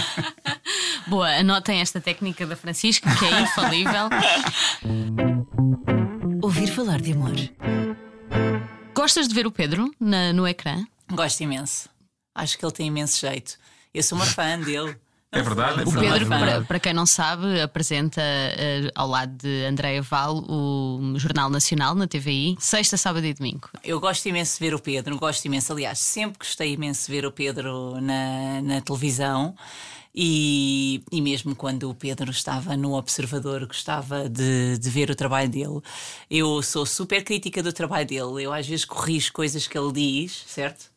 Boa, 1.06 1.28
anotem 1.36 1.80
esta 1.80 2.00
técnica 2.00 2.46
da 2.46 2.56
Francisca, 2.56 3.08
que 3.16 3.24
é 3.24 3.40
infalível. 3.40 4.08
Ouvir 6.42 6.66
falar 6.68 7.00
de 7.00 7.12
amor. 7.12 7.32
Gostas 8.94 9.28
de 9.28 9.34
ver 9.34 9.46
o 9.46 9.52
Pedro 9.52 9.90
na- 9.98 10.32
no 10.32 10.46
ecrã? 10.46 10.84
Gosto 11.10 11.40
imenso. 11.42 11.88
Acho 12.34 12.58
que 12.58 12.64
ele 12.64 12.72
tem 12.72 12.86
imenso 12.88 13.20
jeito. 13.20 13.56
Eu 13.92 14.02
sou 14.02 14.16
uma 14.18 14.26
fã 14.26 14.58
dele. 14.58 14.96
É 15.32 15.42
verdade, 15.42 15.80
é 15.80 15.84
O 15.84 15.90
Sou 15.92 16.00
Pedro, 16.00 16.26
fã. 16.26 16.38
para, 16.40 16.60
para 16.62 16.80
quem 16.80 16.92
não 16.92 17.06
sabe, 17.06 17.60
apresenta 17.60 18.20
eh, 18.20 18.90
ao 18.96 19.06
lado 19.06 19.32
de 19.36 19.64
Andréa 19.64 20.02
Val 20.02 20.38
o 20.48 21.14
Jornal 21.16 21.48
Nacional 21.48 21.94
na 21.94 22.08
TVI, 22.08 22.56
sexta, 22.58 22.96
sábado 22.96 23.24
e 23.24 23.32
domingo. 23.32 23.68
Eu 23.84 24.00
gosto 24.00 24.26
imenso 24.26 24.58
de 24.58 24.64
ver 24.64 24.74
o 24.74 24.80
Pedro, 24.80 25.16
gosto 25.18 25.44
imenso, 25.44 25.72
aliás, 25.72 26.00
sempre 26.00 26.38
gostei 26.38 26.72
imenso 26.72 27.06
de 27.06 27.12
ver 27.12 27.24
o 27.24 27.30
Pedro 27.30 28.00
na, 28.00 28.60
na 28.60 28.80
televisão. 28.80 29.54
E, 30.12 31.04
e 31.12 31.22
mesmo 31.22 31.54
quando 31.54 31.88
o 31.88 31.94
Pedro 31.94 32.32
estava 32.32 32.76
no 32.76 32.94
Observador, 32.94 33.64
gostava 33.64 34.28
de, 34.28 34.76
de 34.76 34.90
ver 34.90 35.08
o 35.08 35.14
trabalho 35.14 35.48
dele. 35.48 35.80
Eu 36.28 36.60
sou 36.62 36.84
super 36.84 37.22
crítica 37.22 37.62
do 37.62 37.72
trabalho 37.72 38.04
dele. 38.06 38.44
Eu 38.44 38.52
às 38.52 38.66
vezes 38.66 38.84
corrijo 38.84 39.32
coisas 39.32 39.68
que 39.68 39.78
ele 39.78 39.92
diz, 39.92 40.42
certo? 40.48 40.89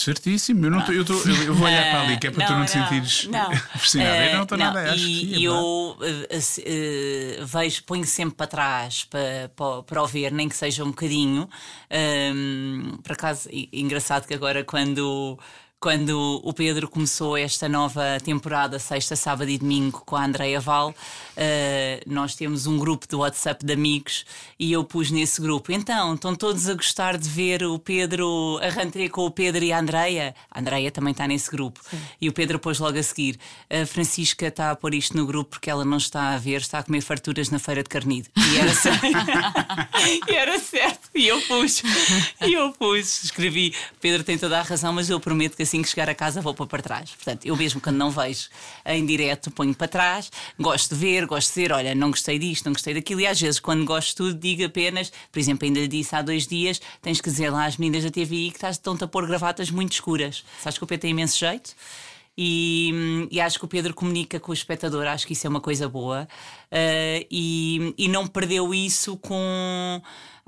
Certíssimo, 0.00 0.64
eu, 0.66 0.70
não 0.70 0.82
tô- 0.82 0.92
eu, 0.92 1.04
tô- 1.04 1.12
eu- 1.28 1.54
vou 1.54 1.66
olhar 1.66 1.90
para 1.90 2.00
ali, 2.02 2.18
que 2.18 2.26
é 2.26 2.30
para 2.30 2.46
tu 2.46 2.52
não 2.54 2.64
te 2.64 2.70
sentires 2.70 3.24
não. 3.26 3.50
pressionado. 3.78 4.22
Eu 4.22 4.34
não 4.36 4.42
estou 4.44 4.58
Eh, 4.58 4.60
nada, 4.60 4.92
acho 4.92 5.04
que 5.04 5.26
E 5.26 5.34
é 5.34 5.38
e 5.38 5.44
eu 5.44 5.98
se- 6.40 6.64
eh, 6.66 7.44
vejo, 7.44 7.82
ponho 7.84 8.06
sempre 8.06 8.34
para 8.34 8.46
trás 8.46 9.04
para, 9.04 9.50
para, 9.54 9.82
para 9.82 10.02
o 10.02 10.06
ver, 10.06 10.32
nem 10.32 10.48
que 10.48 10.56
seja 10.56 10.82
um 10.84 10.88
bocadinho. 10.88 11.48
Ahm, 11.90 12.96
por 13.02 13.12
acaso, 13.12 13.48
e- 13.52 13.68
engraçado 13.72 14.26
que 14.26 14.34
agora 14.34 14.64
quando. 14.64 15.38
Quando 15.82 16.42
o 16.44 16.52
Pedro 16.52 16.86
começou 16.86 17.38
esta 17.38 17.66
nova 17.66 18.20
temporada, 18.22 18.78
sexta, 18.78 19.16
sábado 19.16 19.48
e 19.48 19.56
domingo, 19.56 20.02
com 20.04 20.14
a 20.14 20.26
Andreia 20.26 20.60
Val, 20.60 20.94
eh, 21.34 22.02
nós 22.06 22.34
temos 22.34 22.66
um 22.66 22.76
grupo 22.76 23.08
do 23.08 23.20
WhatsApp 23.20 23.64
de 23.64 23.72
amigos 23.72 24.26
e 24.58 24.70
eu 24.70 24.84
pus 24.84 25.10
nesse 25.10 25.40
grupo. 25.40 25.72
Então, 25.72 26.12
estão 26.12 26.34
todos 26.34 26.68
a 26.68 26.74
gostar 26.74 27.16
de 27.16 27.26
ver 27.26 27.62
o 27.64 27.78
Pedro, 27.78 28.60
a 28.62 28.68
ranteria 28.68 29.08
com 29.08 29.24
o 29.24 29.30
Pedro 29.30 29.64
e 29.64 29.72
a 29.72 29.78
Andreia? 29.78 30.34
A 30.50 30.60
Andreia 30.60 30.90
também 30.90 31.12
está 31.12 31.26
nesse 31.26 31.50
grupo. 31.50 31.80
E 32.20 32.28
o 32.28 32.32
Pedro 32.34 32.58
pôs 32.58 32.78
logo 32.78 32.98
a 32.98 33.02
seguir. 33.02 33.38
A 33.70 33.86
Francisca 33.86 34.48
está 34.48 34.70
a 34.70 34.76
pôr 34.76 34.92
isto 34.92 35.16
no 35.16 35.24
grupo 35.24 35.52
porque 35.52 35.70
ela 35.70 35.82
não 35.82 35.96
está 35.96 36.34
a 36.34 36.36
ver, 36.36 36.60
está 36.60 36.80
a 36.80 36.82
comer 36.82 37.00
farturas 37.00 37.48
na 37.48 37.58
feira 37.58 37.82
de 37.82 37.88
carnido. 37.88 38.28
E 38.36 38.58
era 38.58 38.74
certo. 38.74 39.06
e 40.28 40.34
era 40.34 40.58
certo. 40.58 41.09
E 41.14 41.26
eu 41.26 41.40
pus. 41.42 41.82
E 42.46 42.52
eu 42.52 42.72
pus. 42.72 43.24
Escrevi. 43.24 43.74
Pedro 44.00 44.22
tem 44.22 44.38
toda 44.38 44.58
a 44.58 44.62
razão, 44.62 44.92
mas 44.92 45.10
eu 45.10 45.18
prometo 45.18 45.56
que 45.56 45.62
assim 45.62 45.82
que 45.82 45.88
chegar 45.88 46.08
a 46.08 46.14
casa 46.14 46.40
vou 46.40 46.54
pôr 46.54 46.66
para 46.66 46.82
trás. 46.82 47.10
Portanto, 47.10 47.44
eu 47.44 47.56
mesmo 47.56 47.80
quando 47.80 47.96
não 47.96 48.10
vejo 48.10 48.48
em 48.86 49.04
direto 49.04 49.50
ponho 49.50 49.74
para 49.74 49.88
trás. 49.88 50.30
Gosto 50.58 50.94
de 50.94 51.00
ver, 51.00 51.26
gosto 51.26 51.48
de 51.48 51.54
dizer, 51.54 51.72
olha, 51.72 51.94
não 51.94 52.10
gostei 52.10 52.38
disto, 52.38 52.64
não 52.64 52.72
gostei 52.72 52.94
daquilo. 52.94 53.20
E 53.20 53.26
às 53.26 53.40
vezes, 53.40 53.58
quando 53.58 53.84
gosto 53.84 54.08
de 54.08 54.14
tudo, 54.14 54.34
digo 54.34 54.64
apenas, 54.64 55.12
por 55.30 55.38
exemplo, 55.38 55.66
ainda 55.66 55.86
disse 55.88 56.14
há 56.14 56.22
dois 56.22 56.46
dias, 56.46 56.80
tens 57.02 57.20
que 57.20 57.28
dizer 57.28 57.50
lá 57.50 57.66
às 57.66 57.76
meninas 57.76 58.04
da 58.04 58.10
TVI 58.10 58.52
que 58.52 58.64
estão-te 58.64 59.04
a 59.04 59.08
pôr 59.08 59.26
gravatas 59.26 59.70
muito 59.70 59.92
escuras. 59.92 60.44
Sabes 60.60 60.78
que 60.78 60.84
o 60.84 60.86
Pedro 60.86 61.02
tem 61.02 61.10
imenso 61.10 61.38
jeito? 61.38 61.74
E, 62.42 63.28
e 63.30 63.38
acho 63.38 63.58
que 63.58 63.64
o 63.66 63.68
Pedro 63.68 63.92
comunica 63.92 64.40
com 64.40 64.50
o 64.50 64.54
espectador, 64.54 65.06
acho 65.06 65.26
que 65.26 65.34
isso 65.34 65.46
é 65.46 65.50
uma 65.50 65.60
coisa 65.60 65.88
boa. 65.88 66.26
Uh, 66.72 67.26
e, 67.30 67.94
e 67.98 68.08
não 68.08 68.26
perdeu 68.26 68.72
isso 68.72 69.16
com. 69.18 70.00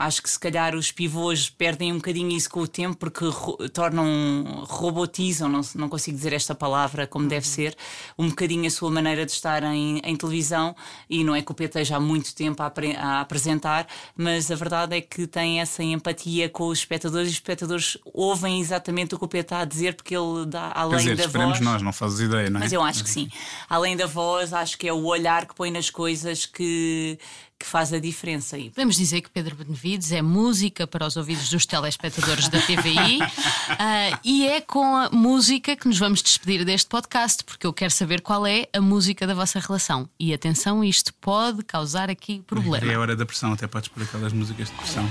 Acho 0.05 0.23
que 0.23 0.29
se 0.31 0.39
calhar 0.39 0.75
os 0.75 0.91
pivôs 0.91 1.49
perdem 1.51 1.93
um 1.93 1.97
bocadinho 1.97 2.31
isso 2.31 2.51
com 2.51 2.61
o 2.61 2.67
tempo 2.69 2.97
porque 2.97 3.25
ro- 3.25 3.57
tornam, 3.71 4.65
robotizam, 4.67 5.49
não, 5.49 5.61
não 5.75 5.89
consigo 5.89 6.17
dizer 6.17 6.33
esta 6.33 6.55
palavra 6.55 7.07
como 7.07 7.29
deve 7.29 7.47
ser, 7.47 7.77
um 8.19 8.29
bocadinho 8.29 8.67
a 8.67 8.71
sua 8.71 8.91
maneira 8.91 9.25
de 9.25 9.33
estar 9.33 9.63
em, 9.63 9.99
em 10.05 10.17
televisão. 10.17 10.75
E 11.09 11.23
não 11.25 11.35
é 11.35 11.43
que 11.43 11.53
o 11.53 11.55
Pedro 11.55 11.79
esteja 11.81 11.97
há 11.97 12.01
muito 12.01 12.35
tempo 12.35 12.63
a, 12.63 12.73
a 12.99 13.21
apresentar, 13.21 13.87
mas 14.17 14.51
a 14.51 14.55
verdade 14.55 14.97
é 14.97 15.01
que 15.01 15.27
tem 15.27 15.61
essa 15.61 15.83
empatia 15.83 16.49
com 16.49 16.67
os 16.69 16.79
espectadores 16.81 17.29
e 17.29 17.31
os 17.31 17.37
espectadores 17.37 17.99
ouvem 18.13 18.61
exatamente 18.61 19.15
o 19.15 19.19
que 19.19 19.25
o 19.25 19.29
Pedro 19.29 19.47
está 19.47 19.61
a 19.61 19.65
dizer 19.65 19.95
porque 19.95 20.17
ele 20.17 20.47
dá 20.47 20.73
além 20.75 20.99
dizer, 20.99 21.17
da 21.17 21.25
esperemos 21.25 21.59
voz. 21.59 21.71
nós, 21.71 21.83
não 21.83 21.93
fazes 21.93 22.21
ideia, 22.21 22.51
não 22.51 22.59
é? 22.59 22.65
Mas 22.65 22.73
eu 22.73 22.83
acho 22.83 23.05
que 23.05 23.11
sim. 23.11 23.29
Além 23.69 23.97
da 23.97 24.07
voz, 24.07 24.53
acho 24.53 24.77
que 24.79 24.89
é 24.89 24.93
o 24.93 25.05
olhar 25.05 25.47
que 25.47 25.55
põe 25.55 25.71
nas 25.71 25.91
coisas 25.91 26.47
que, 26.47 27.19
que 27.63 27.67
faz 27.69 27.93
a 27.93 28.01
diferença. 28.01 28.59
E 28.59 28.71
Podemos 28.71 28.97
dizer 28.97 29.21
que 29.21 29.31
Pedro 29.31 29.55
Benevides 29.55 30.11
é 30.11 30.21
música 30.21 30.85
para 30.85 31.07
os 31.07 31.17
ouvidos 31.17 31.49
dos 31.49 31.65
telespectadores 31.65 32.49
da 32.49 32.61
TVI 32.61 33.21
ah, 33.79 34.19
e 34.25 34.49
é 34.49 34.61
com 34.61 34.97
a 34.97 35.09
música 35.11 35.77
que 35.77 35.87
nos 35.87 35.97
vamos 35.99 36.21
despedir 36.23 36.65
deste 36.65 36.89
podcast, 36.89 37.45
porque 37.45 37.65
eu 37.65 37.73
quero 37.73 37.93
saber 37.93 38.21
qual 38.21 38.45
é 38.45 38.67
a 38.73 38.81
música 38.81 39.27
da 39.29 39.35
vossa 39.35 39.61
relação. 39.61 40.09
E 40.19 40.35
atenção, 40.35 40.83
isto 40.83 41.15
pode 41.15 41.63
causar 41.63 42.11
aqui 42.11 42.41
É 42.45 42.49
problema. 42.49 42.93
a 42.93 42.99
hora 42.99 43.15
da 43.15 43.25
pressão, 43.25 43.53
até 43.53 43.69
podes 43.69 43.89
pôr 43.89 44.03
aquelas 44.03 44.33
músicas 44.33 44.69
de 44.69 44.75
pressão. 44.75 45.09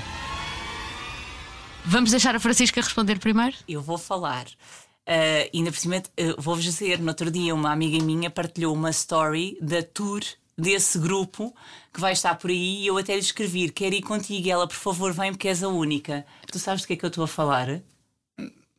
Vamos 1.86 2.12
deixar 2.12 2.36
a 2.36 2.40
Francisca 2.40 2.82
responder 2.82 3.18
primeiro? 3.20 3.56
eu 3.68 3.82
vou 3.82 3.98
falar. 3.98 4.46
Ah, 5.08 5.48
ainda 5.54 5.72
por 5.72 5.80
cima, 5.80 5.96
ah, 5.98 6.02
vou-vos 6.38 6.64
dizer: 6.64 7.00
no 7.00 7.08
outro 7.08 7.32
dia, 7.32 7.56
uma 7.56 7.72
amiga 7.72 8.04
minha 8.04 8.30
partilhou 8.30 8.74
uma 8.76 8.90
story 8.92 9.58
da 9.62 9.82
tour 9.82 10.22
desse 10.58 10.98
grupo 11.00 11.56
que 11.94 12.00
vai 12.00 12.14
estar 12.14 12.36
por 12.36 12.50
aí 12.50 12.84
e 12.84 12.88
eu 12.88 12.98
até 12.98 13.14
lhe 13.14 13.20
escrevi: 13.20 13.70
quero 13.70 13.96
ir 13.96 14.02
contigo. 14.02 14.48
E 14.48 14.52
ela, 14.52 14.68
por 14.68 14.76
favor, 14.76 15.14
vem 15.14 15.32
porque 15.32 15.48
és 15.48 15.64
a 15.64 15.68
única. 15.68 16.26
Tu 16.52 16.60
sabes 16.60 16.82
do 16.84 16.88
que 16.88 16.94
é 16.94 16.96
que 16.96 17.06
eu 17.06 17.10
estou 17.10 17.24
a 17.24 17.28
falar? 17.28 17.82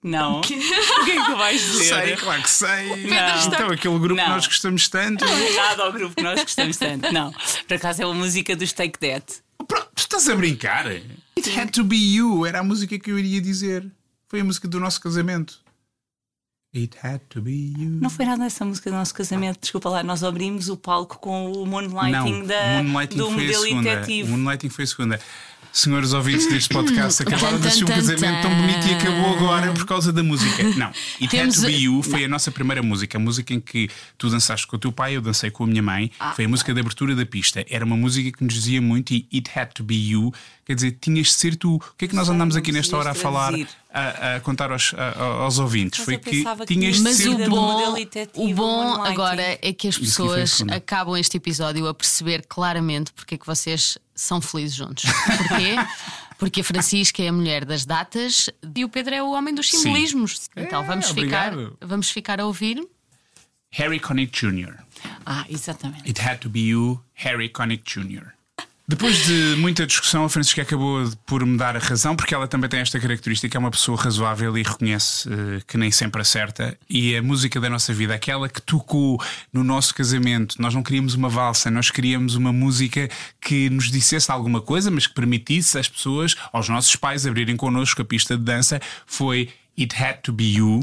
Não. 0.02 0.40
o 0.40 0.42
que 0.42 0.54
é 0.54 0.58
que 0.58 1.26
tu 1.26 1.36
vais 1.36 1.60
dizer? 1.60 1.94
Sei, 1.94 2.16
claro 2.16 2.42
que 2.42 2.50
sei. 2.50 3.06
Não. 3.06 3.46
Então, 3.46 3.70
aquele 3.70 3.98
grupo 3.98 4.16
que 4.16 4.26
Não. 4.26 4.28
nós 4.30 4.46
gostamos 4.46 4.88
tanto. 4.88 5.24
Não 5.24 5.32
é 5.32 5.52
nada 5.52 5.84
ao 5.84 5.92
grupo 5.92 6.16
que 6.16 6.22
nós 6.22 6.42
gostamos 6.42 6.76
tanto. 6.76 7.12
Não. 7.12 7.32
Por 7.68 7.74
acaso 7.74 8.02
é 8.02 8.06
uma 8.06 8.14
música 8.14 8.56
dos 8.56 8.72
Take 8.72 8.98
That. 8.98 9.42
Pronto, 9.68 9.90
tu 9.94 10.00
estás 10.00 10.28
a 10.28 10.34
brincar? 10.34 10.86
It 10.88 11.48
had 11.56 11.70
to 11.70 11.84
be 11.84 11.96
you, 11.96 12.44
era 12.44 12.60
a 12.60 12.62
música 12.64 12.98
que 12.98 13.12
eu 13.12 13.18
iria 13.18 13.40
dizer. 13.40 13.88
Foi 14.28 14.40
a 14.40 14.44
música 14.44 14.66
do 14.66 14.80
nosso 14.80 15.00
casamento. 15.00 15.60
It 15.60 15.60
had 15.60 15.60
to 15.60 15.60
be 15.60 15.60
you. 15.60 15.60
Não 18.00 18.08
foi 18.08 18.24
nada 18.24 18.46
essa 18.46 18.64
música 18.64 18.90
do 18.90 18.96
nosso 18.96 19.12
casamento. 19.14 19.60
Desculpa 19.60 19.90
lá, 19.90 20.02
nós 20.02 20.24
abrimos 20.24 20.70
o 20.70 20.76
palco 20.76 21.18
com 21.18 21.52
o 21.52 21.66
Moonlighting 21.66 22.32
Não, 22.40 22.46
da, 22.46 22.82
Moonlighting 22.82 23.16
do 23.18 23.30
modelo 23.30 23.62
segunda. 23.62 23.90
detetivo. 23.96 24.30
Moonlighting 24.30 24.68
foi 24.70 24.84
a 24.84 24.86
segunda. 24.86 25.20
senhores 25.70 26.12
ouvintes 26.12 26.46
deste 26.48 26.68
podcast, 26.72 27.22
acabaram 27.22 27.58
de 27.58 27.66
assistir 27.66 27.84
um 27.84 27.88
casamento 27.88 28.42
tão 28.42 28.54
bonito 28.54 28.86
e 28.86 28.94
acabou 28.94 29.36
agora 29.36 29.72
por 29.72 29.86
causa 29.86 30.12
da 30.12 30.22
música. 30.22 30.62
Não, 30.76 30.88
It 31.20 31.28
Temos 31.28 31.58
Had 31.58 31.60
to 31.60 31.66
Be 31.66 31.82
You 31.82 32.02
foi 32.02 32.24
a 32.24 32.28
nossa 32.28 32.50
primeira 32.50 32.82
música, 32.82 33.16
a 33.18 33.20
música 33.20 33.52
em 33.54 33.60
que 33.60 33.88
tu 34.18 34.28
dançaste 34.28 34.66
com 34.66 34.76
o 34.76 34.78
teu 34.78 34.92
pai, 34.92 35.16
eu 35.16 35.20
dancei 35.22 35.50
com 35.50 35.64
a 35.64 35.66
minha 35.66 35.82
mãe. 35.82 36.10
Ah. 36.18 36.32
Foi 36.32 36.44
a 36.44 36.48
música 36.48 36.72
de 36.72 36.80
abertura 36.80 37.14
da 37.14 37.24
pista. 37.24 37.64
Era 37.68 37.84
uma 37.84 37.96
música 37.96 38.36
que 38.36 38.44
nos 38.44 38.52
dizia 38.54 38.80
muito 38.82 39.12
e 39.12 39.26
It 39.32 39.50
Had 39.54 39.68
to 39.74 39.84
Be 39.84 40.10
You, 40.10 40.32
quer 40.64 40.74
dizer, 40.74 40.98
tinhas 41.00 41.28
de 41.28 41.32
ser 41.34 41.56
tu. 41.56 41.76
O 41.76 41.80
que 41.96 42.04
é 42.04 42.08
que 42.08 42.14
nós 42.14 42.28
andamos 42.28 42.56
aqui 42.56 42.70
nesta 42.72 42.96
hora 42.96 43.10
a 43.10 43.14
falar, 43.14 43.52
a, 43.92 44.36
a 44.36 44.40
contar 44.40 44.70
aos, 44.72 44.94
a- 44.94 45.18
aos 45.42 45.58
ouvintes? 45.58 45.98
Mas 46.00 46.04
foi 46.04 46.18
que 46.18 46.44
tinhas 46.66 46.96
de 46.96 47.02
Mas 47.02 47.16
ser 47.16 47.28
o 47.28 47.48
bom, 47.48 47.94
o 48.36 48.54
bom 48.54 49.02
agora 49.04 49.58
é 49.60 49.72
que 49.72 49.88
as 49.88 49.98
pessoas 49.98 50.62
acabam 50.70 51.16
este 51.18 51.36
episódio 51.36 51.86
a 51.88 51.94
perceber 51.94 52.44
claramente 52.48 53.12
porque 53.12 53.34
é 53.34 53.38
que 53.38 53.46
vocês 53.46 53.98
são 54.14 54.40
felizes 54.40 54.76
juntos. 54.76 55.04
Porquê? 55.04 55.74
Porque 56.38 56.60
a 56.60 56.64
Francisca 56.64 57.22
é 57.22 57.28
a 57.28 57.32
mulher 57.32 57.64
das 57.64 57.84
datas 57.84 58.50
e 58.74 58.84
o 58.84 58.88
Pedro 58.88 59.14
é 59.14 59.22
o 59.22 59.30
homem 59.30 59.54
dos 59.54 59.70
Sim. 59.70 59.76
simbolismos. 59.78 60.50
Então 60.56 60.82
É, 60.82 60.86
vamos 60.86 61.06
ficar, 61.10 61.52
obrigado. 61.52 61.78
vamos 61.80 62.10
ficar 62.10 62.40
a 62.40 62.46
ouvir. 62.46 62.84
Harry 63.70 64.00
Connick 64.00 64.32
Jr. 64.38 64.74
Ah, 65.24 65.44
exatamente. 65.48 66.02
It 66.08 66.20
Had 66.20 66.38
to 66.38 66.48
Be 66.48 66.60
You, 66.70 67.00
Harry 67.14 67.48
Connick 67.48 67.84
Jr. 67.84 68.32
Depois 68.92 69.24
de 69.24 69.56
muita 69.56 69.86
discussão, 69.86 70.22
a 70.22 70.28
Francisca 70.28 70.60
acabou 70.60 71.10
por 71.24 71.46
me 71.46 71.56
dar 71.56 71.74
a 71.74 71.78
razão, 71.78 72.14
porque 72.14 72.34
ela 72.34 72.46
também 72.46 72.68
tem 72.68 72.78
esta 72.78 73.00
característica, 73.00 73.56
é 73.56 73.58
uma 73.58 73.70
pessoa 73.70 73.98
razoável 73.98 74.56
e 74.58 74.62
reconhece 74.62 75.26
eh, 75.32 75.62
que 75.66 75.78
nem 75.78 75.90
sempre 75.90 76.20
acerta. 76.20 76.76
E 76.90 77.16
a 77.16 77.22
música 77.22 77.58
da 77.58 77.70
nossa 77.70 77.94
vida, 77.94 78.14
aquela 78.14 78.50
que 78.50 78.60
tocou 78.60 79.18
no 79.50 79.64
nosso 79.64 79.94
casamento, 79.94 80.60
nós 80.60 80.74
não 80.74 80.82
queríamos 80.82 81.14
uma 81.14 81.30
valsa, 81.30 81.70
nós 81.70 81.90
queríamos 81.90 82.34
uma 82.34 82.52
música 82.52 83.08
que 83.40 83.70
nos 83.70 83.90
dissesse 83.90 84.30
alguma 84.30 84.60
coisa, 84.60 84.90
mas 84.90 85.06
que 85.06 85.14
permitisse 85.14 85.78
às 85.78 85.88
pessoas, 85.88 86.36
aos 86.52 86.68
nossos 86.68 86.94
pais, 86.94 87.26
abrirem 87.26 87.56
connosco 87.56 88.02
a 88.02 88.04
pista 88.04 88.36
de 88.36 88.44
dança, 88.44 88.78
foi 89.06 89.48
It 89.76 89.96
Had 89.96 90.18
to 90.24 90.34
Be 90.34 90.56
You, 90.56 90.80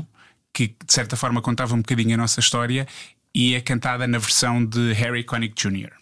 que 0.51 0.69
de 0.69 0.91
certa 0.91 1.15
forma 1.15 1.43
contava 1.43 1.75
um 1.75 1.81
bocadinho 1.83 2.15
a 2.15 2.17
nossa 2.17 2.39
história 2.39 2.87
e 3.35 3.53
é 3.53 3.61
cantada 3.61 4.07
na 4.07 4.17
versão 4.17 4.65
de 4.65 4.93
Harry 4.93 5.23
Connick 5.23 5.53
Jr. 5.55 5.99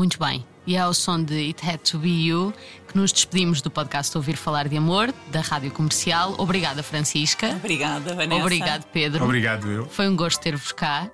Muito 0.00 0.18
bem. 0.18 0.42
E 0.66 0.76
é 0.76 0.78
ao 0.78 0.94
som 0.94 1.22
de 1.22 1.34
It 1.34 1.68
Had 1.68 1.80
to 1.90 1.98
Be 1.98 2.08
You 2.08 2.54
que 2.88 2.96
nos 2.96 3.12
despedimos 3.12 3.60
do 3.60 3.70
podcast 3.70 4.16
Ouvir 4.16 4.34
Falar 4.34 4.66
de 4.66 4.78
Amor, 4.78 5.12
da 5.30 5.42
Rádio 5.42 5.70
Comercial. 5.70 6.34
Obrigada, 6.38 6.82
Francisca. 6.82 7.50
Obrigada, 7.50 8.14
Vanessa. 8.14 8.40
Obrigado, 8.40 8.84
Pedro. 8.86 9.24
Obrigado, 9.26 9.70
eu. 9.70 9.86
Foi 9.90 10.08
um 10.08 10.16
gosto 10.16 10.40
ter-vos 10.40 10.72
cá. 10.72 11.10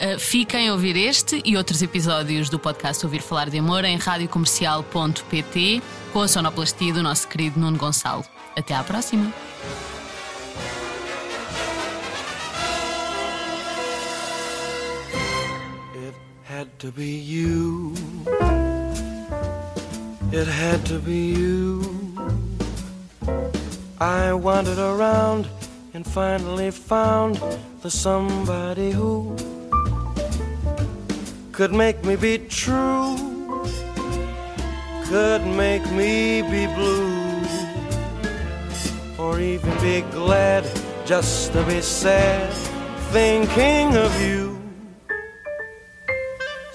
Uh, 0.00 0.18
fiquem 0.18 0.70
a 0.70 0.72
ouvir 0.72 0.96
este 0.96 1.42
e 1.44 1.54
outros 1.54 1.82
episódios 1.82 2.48
do 2.48 2.58
podcast 2.58 3.04
Ouvir 3.04 3.20
Falar 3.20 3.50
de 3.50 3.58
Amor 3.58 3.84
em 3.84 3.98
radiocomercial.pt 3.98 5.82
com 6.10 6.22
a 6.22 6.26
sonoplastia 6.26 6.94
do 6.94 7.02
nosso 7.02 7.28
querido 7.28 7.60
Nuno 7.60 7.76
Gonçalo. 7.76 8.24
Até 8.56 8.74
à 8.74 8.82
próxima! 8.82 9.30
Had 16.64 16.78
to 16.78 16.90
be 16.92 17.10
you. 17.10 17.92
It 20.32 20.46
had 20.46 20.86
to 20.86 20.98
be 20.98 21.34
you. 21.38 21.82
I 24.00 24.32
wandered 24.32 24.78
around 24.78 25.46
and 25.92 26.06
finally 26.06 26.70
found 26.70 27.36
the 27.82 27.90
somebody 27.90 28.92
who 28.92 29.36
could 31.52 31.72
make 31.72 32.02
me 32.02 32.16
be 32.16 32.38
true, 32.38 33.18
could 35.04 35.44
make 35.46 35.84
me 35.92 36.40
be 36.54 36.66
blue, 36.78 37.42
or 39.18 39.38
even 39.38 39.74
be 39.82 40.00
glad 40.12 40.64
just 41.04 41.52
to 41.52 41.62
be 41.64 41.82
sad 41.82 42.50
thinking 43.12 43.96
of 43.96 44.12
you. 44.22 44.53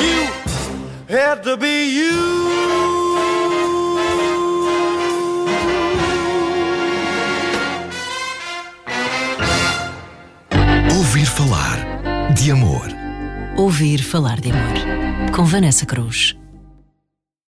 You. 0.00 0.28
Had 1.08 1.42
to 1.42 1.56
be 1.56 1.84
you. 1.98 2.42
Ouvir 10.96 11.26
falar 11.26 11.78
de 12.34 12.50
amor. 12.50 12.88
Ouvir 13.56 14.02
falar 14.02 14.40
de 14.40 14.50
amor. 14.50 15.32
Com 15.32 15.44
Vanessa 15.44 15.86
Cruz. 15.86 16.41